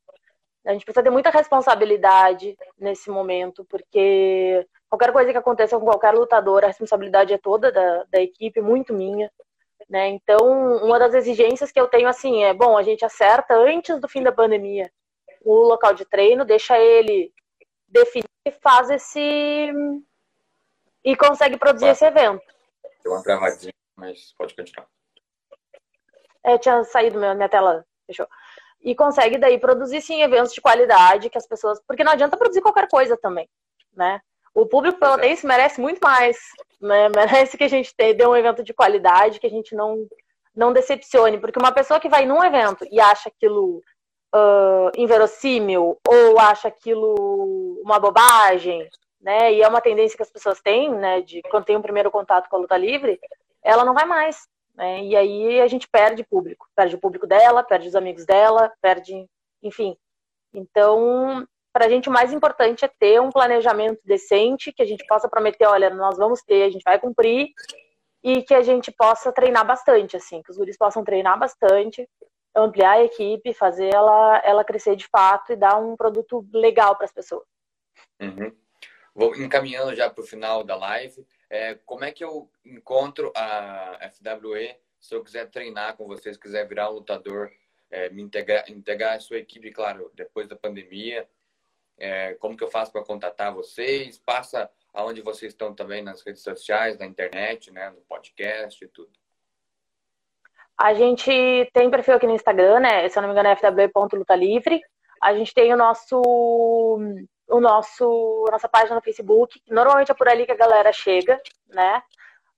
A 0.64 0.72
gente 0.72 0.84
precisa 0.84 1.02
ter 1.02 1.10
muita 1.10 1.30
responsabilidade 1.30 2.56
nesse 2.78 3.10
momento, 3.10 3.64
porque 3.68 4.66
qualquer 4.88 5.12
coisa 5.12 5.32
que 5.32 5.38
aconteça 5.38 5.78
com 5.78 5.84
qualquer 5.84 6.14
lutador, 6.14 6.64
a 6.64 6.68
responsabilidade 6.68 7.32
é 7.32 7.38
toda 7.38 7.70
da, 7.70 8.04
da 8.04 8.20
equipe, 8.20 8.60
muito 8.60 8.94
minha. 8.94 9.30
Né? 9.90 10.08
Então, 10.08 10.38
uma 10.84 10.98
das 10.98 11.14
exigências 11.14 11.72
que 11.72 11.80
eu 11.80 11.88
tenho 11.88 12.08
assim 12.08 12.44
é, 12.44 12.54
bom, 12.54 12.78
a 12.78 12.82
gente 12.82 13.04
acerta 13.04 13.54
antes 13.54 14.00
do 14.00 14.08
fim 14.08 14.22
da 14.22 14.32
pandemia 14.32 14.90
o 15.44 15.54
local 15.54 15.92
de 15.92 16.04
treino, 16.04 16.44
deixa 16.44 16.78
ele 16.78 17.32
definir 17.88 18.24
e 18.46 18.50
faz 18.50 18.90
esse 18.90 19.72
e 21.04 21.16
consegue 21.16 21.56
produzir 21.56 21.88
esse 21.88 22.04
evento. 22.04 22.51
Deu 23.02 23.12
uma 23.12 23.22
travadinha, 23.22 23.72
mas 23.96 24.32
pode 24.36 24.54
continuar. 24.54 24.88
É, 26.44 26.58
tinha 26.58 26.82
saído 26.84 27.18
minha, 27.18 27.34
minha 27.34 27.48
tela, 27.48 27.84
fechou 28.06 28.26
e 28.82 28.94
consegue 28.94 29.38
daí 29.38 29.58
produzir 29.58 30.00
sim 30.00 30.22
eventos 30.22 30.52
de 30.52 30.60
qualidade 30.60 31.30
que 31.30 31.38
as 31.38 31.46
pessoas, 31.46 31.80
porque 31.86 32.02
não 32.02 32.12
adianta 32.12 32.36
produzir 32.36 32.60
qualquer 32.60 32.88
coisa 32.88 33.16
também, 33.16 33.48
né? 33.94 34.20
O 34.54 34.66
público 34.66 34.98
pelotense 34.98 35.46
merece 35.46 35.80
muito 35.80 36.00
mais, 36.02 36.36
né? 36.80 37.08
Merece 37.14 37.56
que 37.56 37.64
a 37.64 37.68
gente 37.68 37.94
dê 37.96 38.26
um 38.26 38.36
evento 38.36 38.62
de 38.62 38.74
qualidade, 38.74 39.40
que 39.40 39.46
a 39.46 39.50
gente 39.50 39.74
não 39.74 40.06
não 40.54 40.70
decepcione, 40.70 41.40
porque 41.40 41.58
uma 41.58 41.72
pessoa 41.72 41.98
que 41.98 42.10
vai 42.10 42.26
num 42.26 42.44
evento 42.44 42.86
e 42.90 43.00
acha 43.00 43.30
aquilo 43.30 43.82
uh, 44.34 44.92
inverossímil 44.94 45.98
ou 46.06 46.38
acha 46.38 46.68
aquilo 46.68 47.80
uma 47.82 47.98
bobagem, 47.98 48.86
né? 49.22 49.52
E 49.54 49.62
é 49.62 49.68
uma 49.68 49.80
tendência 49.80 50.16
que 50.16 50.22
as 50.22 50.30
pessoas 50.30 50.60
têm, 50.60 50.90
né? 50.90 51.22
De 51.22 51.40
quando 51.42 51.64
tem 51.64 51.76
um 51.76 51.82
primeiro 51.82 52.10
contato 52.10 52.48
com 52.48 52.56
a 52.56 52.58
luta 52.58 52.76
livre, 52.76 53.18
ela 53.62 53.84
não 53.84 53.94
vai 53.94 54.04
mais, 54.04 54.48
né? 54.74 55.02
E 55.04 55.16
aí 55.16 55.60
a 55.60 55.66
gente 55.68 55.88
perde 55.88 56.24
público, 56.24 56.66
perde 56.74 56.96
o 56.96 57.00
público 57.00 57.26
dela, 57.26 57.62
perde 57.62 57.88
os 57.88 57.94
amigos 57.94 58.26
dela, 58.26 58.72
perde, 58.82 59.26
enfim. 59.62 59.96
Então, 60.52 61.46
para 61.72 61.86
a 61.86 61.88
gente 61.88 62.08
o 62.08 62.12
mais 62.12 62.32
importante 62.32 62.84
é 62.84 62.88
ter 62.88 63.20
um 63.20 63.30
planejamento 63.30 64.00
decente, 64.04 64.72
que 64.72 64.82
a 64.82 64.86
gente 64.86 65.06
possa 65.06 65.28
prometer, 65.28 65.66
olha, 65.66 65.88
nós 65.90 66.18
vamos 66.18 66.42
ter, 66.42 66.64
a 66.64 66.70
gente 66.70 66.82
vai 66.82 66.98
cumprir, 66.98 67.48
e 68.22 68.42
que 68.42 68.54
a 68.54 68.62
gente 68.62 68.92
possa 68.92 69.32
treinar 69.32 69.66
bastante, 69.66 70.16
assim, 70.16 70.42
que 70.42 70.50
os 70.50 70.56
guris 70.56 70.76
possam 70.76 71.02
treinar 71.02 71.38
bastante, 71.38 72.08
ampliar 72.54 72.92
a 72.92 73.04
equipe, 73.04 73.54
fazer 73.54 73.92
ela, 73.92 74.40
ela 74.44 74.64
crescer 74.64 74.94
de 74.94 75.08
fato 75.08 75.52
e 75.52 75.56
dar 75.56 75.76
um 75.76 75.96
produto 75.96 76.46
legal 76.52 76.94
para 76.94 77.06
as 77.06 77.12
pessoas. 77.12 77.44
Uhum. 78.20 78.52
Vou 79.14 79.34
encaminhando 79.36 79.94
já 79.94 80.08
para 80.08 80.22
o 80.22 80.26
final 80.26 80.64
da 80.64 80.76
live. 80.76 81.26
É, 81.50 81.74
como 81.84 82.04
é 82.04 82.12
que 82.12 82.24
eu 82.24 82.50
encontro 82.64 83.30
a 83.36 83.98
FWE 84.10 84.76
se 84.98 85.14
eu 85.14 85.22
quiser 85.22 85.50
treinar 85.50 85.96
com 85.96 86.06
vocês, 86.06 86.36
quiser 86.36 86.66
virar 86.66 86.90
um 86.90 86.94
lutador, 86.94 87.50
é, 87.90 88.08
me 88.08 88.22
integrar, 88.22 88.70
integrar 88.70 89.16
a 89.16 89.20
sua 89.20 89.38
equipe, 89.38 89.70
claro, 89.70 90.10
depois 90.14 90.48
da 90.48 90.56
pandemia? 90.56 91.28
É, 91.98 92.34
como 92.34 92.56
que 92.56 92.64
eu 92.64 92.70
faço 92.70 92.90
para 92.90 93.04
contatar 93.04 93.52
vocês? 93.52 94.18
Passa 94.18 94.70
aonde 94.94 95.20
vocês 95.20 95.52
estão 95.52 95.74
também 95.74 96.02
nas 96.02 96.22
redes 96.22 96.42
sociais, 96.42 96.98
na 96.98 97.06
internet, 97.06 97.70
né, 97.70 97.90
no 97.90 98.00
podcast 98.02 98.82
e 98.82 98.88
tudo. 98.88 99.10
A 100.78 100.94
gente 100.94 101.30
tem 101.72 101.90
perfil 101.90 102.14
aqui 102.14 102.26
no 102.26 102.34
Instagram, 102.34 102.80
né? 102.80 103.08
Se 103.08 103.18
eu 103.18 103.22
não 103.22 103.28
me 103.28 103.34
engano, 103.34 103.48
é 103.48 103.56
fw.lutalivre. 103.56 104.80
A 105.22 105.34
gente 105.34 105.54
tem 105.54 105.72
o 105.72 105.76
nosso 105.76 106.20
o 107.48 107.60
nosso 107.60 108.46
nossa 108.50 108.68
página 108.68 108.94
no 108.94 109.02
Facebook, 109.02 109.60
normalmente 109.68 110.10
é 110.10 110.14
por 110.14 110.28
ali 110.28 110.46
que 110.46 110.52
a 110.52 110.56
galera 110.56 110.92
chega, 110.92 111.40
né? 111.68 112.02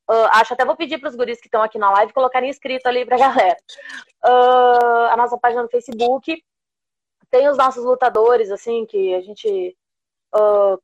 Uh, 0.08 0.28
acho 0.32 0.52
até 0.52 0.64
vou 0.64 0.76
pedir 0.76 0.98
para 0.98 1.08
os 1.08 1.16
guris 1.16 1.40
que 1.40 1.46
estão 1.46 1.62
aqui 1.62 1.78
na 1.78 1.90
live 1.90 2.12
colocarem 2.12 2.50
inscrito 2.50 2.86
ali 2.86 3.06
para 3.06 3.16
a 3.16 3.18
galera. 3.28 3.56
Uh, 4.24 5.06
a 5.10 5.16
nossa 5.16 5.38
página 5.38 5.62
no 5.62 5.68
Facebook 5.68 6.42
tem 7.30 7.48
os 7.48 7.56
nossos 7.56 7.84
lutadores, 7.84 8.50
assim, 8.50 8.84
que 8.86 9.14
a 9.14 9.20
gente 9.22 9.76
uh, 10.34 10.78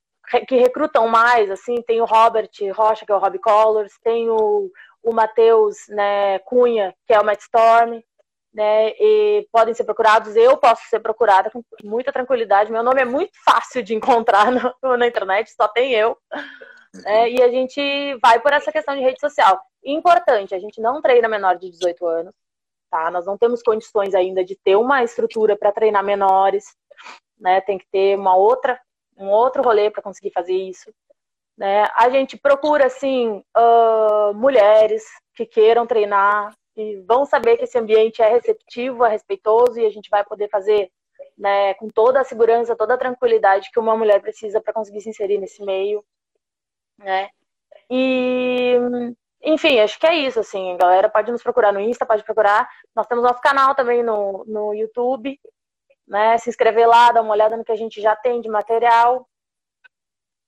que 0.46 0.56
recrutam 0.56 1.08
mais, 1.08 1.50
assim, 1.50 1.82
tem 1.82 2.00
o 2.00 2.04
Robert 2.04 2.50
Rocha, 2.74 3.04
que 3.04 3.12
é 3.12 3.14
o 3.14 3.18
Robbie 3.18 3.40
Colors, 3.40 3.92
tem 4.02 4.30
o, 4.30 4.70
o 5.02 5.12
Matheus 5.12 5.76
né, 5.88 6.38
Cunha, 6.40 6.94
que 7.06 7.12
é 7.12 7.20
o 7.20 7.24
Matt 7.24 7.40
Storm, 7.40 8.00
né, 8.52 8.90
e 8.98 9.48
podem 9.52 9.74
ser 9.74 9.84
procurados. 9.84 10.34
Eu 10.36 10.56
posso 10.56 10.82
ser 10.88 11.00
procurada 11.00 11.50
com 11.50 11.62
muita 11.84 12.12
tranquilidade. 12.12 12.72
Meu 12.72 12.82
nome 12.82 13.00
é 13.00 13.04
muito 13.04 13.32
fácil 13.44 13.82
de 13.82 13.94
encontrar 13.94 14.50
no, 14.50 14.96
na 14.96 15.06
internet, 15.06 15.52
só 15.52 15.68
tem 15.68 15.92
eu. 15.92 16.16
Né, 16.94 17.30
e 17.30 17.42
a 17.42 17.48
gente 17.48 18.16
vai 18.20 18.40
por 18.40 18.52
essa 18.52 18.72
questão 18.72 18.96
de 18.96 19.02
rede 19.02 19.20
social. 19.20 19.60
Importante, 19.84 20.54
a 20.54 20.58
gente 20.58 20.80
não 20.80 21.00
treina 21.00 21.28
menor 21.28 21.56
de 21.56 21.70
18 21.70 22.06
anos, 22.06 22.34
tá? 22.90 23.10
Nós 23.10 23.24
não 23.24 23.38
temos 23.38 23.62
condições 23.62 24.14
ainda 24.14 24.44
de 24.44 24.56
ter 24.56 24.76
uma 24.76 25.02
estrutura 25.02 25.56
para 25.56 25.72
treinar 25.72 26.04
menores, 26.04 26.64
né? 27.38 27.60
Tem 27.60 27.78
que 27.78 27.86
ter 27.90 28.18
uma 28.18 28.36
outra, 28.36 28.78
um 29.16 29.28
outro 29.28 29.62
rolê 29.62 29.90
para 29.90 30.02
conseguir 30.02 30.32
fazer 30.32 30.52
isso. 30.52 30.92
Né? 31.56 31.86
A 31.94 32.08
gente 32.08 32.38
procura, 32.38 32.86
assim, 32.86 33.42
uh, 33.56 34.34
mulheres 34.34 35.04
que 35.34 35.44
queiram 35.44 35.86
treinar, 35.86 36.54
vão 37.06 37.24
saber 37.24 37.56
que 37.56 37.64
esse 37.64 37.78
ambiente 37.78 38.22
é 38.22 38.28
receptivo, 38.28 39.04
é 39.04 39.10
respeitoso 39.10 39.78
e 39.78 39.86
a 39.86 39.90
gente 39.90 40.10
vai 40.10 40.24
poder 40.24 40.48
fazer 40.48 40.90
né, 41.36 41.74
com 41.74 41.88
toda 41.88 42.20
a 42.20 42.24
segurança, 42.24 42.76
toda 42.76 42.94
a 42.94 42.98
tranquilidade 42.98 43.70
que 43.70 43.78
uma 43.78 43.96
mulher 43.96 44.20
precisa 44.20 44.60
para 44.60 44.72
conseguir 44.72 45.00
se 45.00 45.08
inserir 45.10 45.38
nesse 45.38 45.64
meio, 45.64 46.04
né? 46.98 47.30
E 47.90 48.76
enfim, 49.42 49.80
acho 49.80 49.98
que 49.98 50.06
é 50.06 50.14
isso, 50.14 50.40
assim, 50.40 50.76
galera 50.76 51.08
pode 51.08 51.32
nos 51.32 51.42
procurar 51.42 51.72
no 51.72 51.80
Insta, 51.80 52.04
pode 52.06 52.24
procurar. 52.24 52.68
Nós 52.94 53.06
temos 53.06 53.24
nosso 53.24 53.40
canal 53.40 53.74
também 53.74 54.02
no, 54.02 54.44
no 54.46 54.74
YouTube, 54.74 55.40
né? 56.06 56.36
Se 56.38 56.50
inscrever 56.50 56.86
lá, 56.86 57.12
dar 57.12 57.22
uma 57.22 57.32
olhada 57.32 57.56
no 57.56 57.64
que 57.64 57.72
a 57.72 57.76
gente 57.76 58.00
já 58.00 58.14
tem 58.16 58.40
de 58.40 58.48
material 58.48 59.26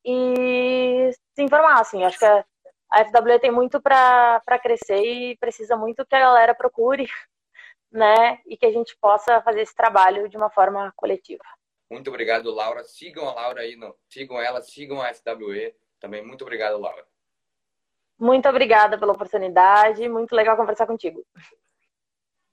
e 0.05 1.11
se 1.35 1.43
informar, 1.43 1.81
assim, 1.81 2.05
acho 2.05 2.19
que 2.19 2.25
a, 2.25 2.45
a 2.93 3.05
FW 3.07 3.39
tem 3.41 3.51
muito 3.51 3.81
para 3.81 4.59
crescer 4.63 5.03
e 5.03 5.37
precisa 5.39 5.77
muito 5.77 6.05
que 6.05 6.15
a 6.15 6.21
galera 6.21 6.55
procure, 6.55 7.07
né? 7.91 8.39
E 8.47 8.57
que 8.57 8.67
a 8.67 8.71
gente 8.71 8.95
possa 9.01 9.41
fazer 9.41 9.63
esse 9.63 9.75
trabalho 9.75 10.29
de 10.29 10.37
uma 10.37 10.51
forma 10.51 10.93
coletiva. 10.95 11.43
Muito 11.91 12.09
obrigado, 12.09 12.53
Laura. 12.53 12.85
Sigam 12.85 13.27
a 13.29 13.35
Laura 13.35 13.63
aí, 13.63 13.77
no, 13.77 13.97
sigam 14.09 14.41
ela, 14.41 14.61
sigam 14.61 15.01
a 15.01 15.13
FWE. 15.13 15.75
Também 15.99 16.25
muito 16.25 16.43
obrigado, 16.43 16.79
Laura. 16.79 17.05
Muito 18.19 18.49
obrigada 18.49 18.99
pela 18.99 19.13
oportunidade. 19.13 20.07
Muito 20.09 20.35
legal 20.35 20.57
conversar 20.57 20.87
contigo. 20.87 21.25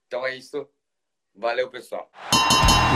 Então 0.06 0.26
é 0.26 0.34
isso. 0.34 0.68
Valeu, 1.34 1.70
pessoal. 1.70 2.10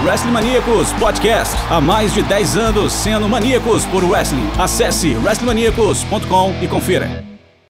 Wrestling 0.05 0.33
Maníacos 0.33 0.93
Podcast. 0.99 1.55
Há 1.71 1.81
mais 1.81 2.13
de 2.13 2.23
10 2.23 2.57
anos 2.57 2.93
sendo 2.93 3.29
maníacos 3.29 3.87
por 3.87 4.03
wrestling. 4.03 4.49
Acesse 4.61 5.15
wrestlingmaníacos.com 5.15 6.63
e 6.63 6.69
confira. 6.69 7.34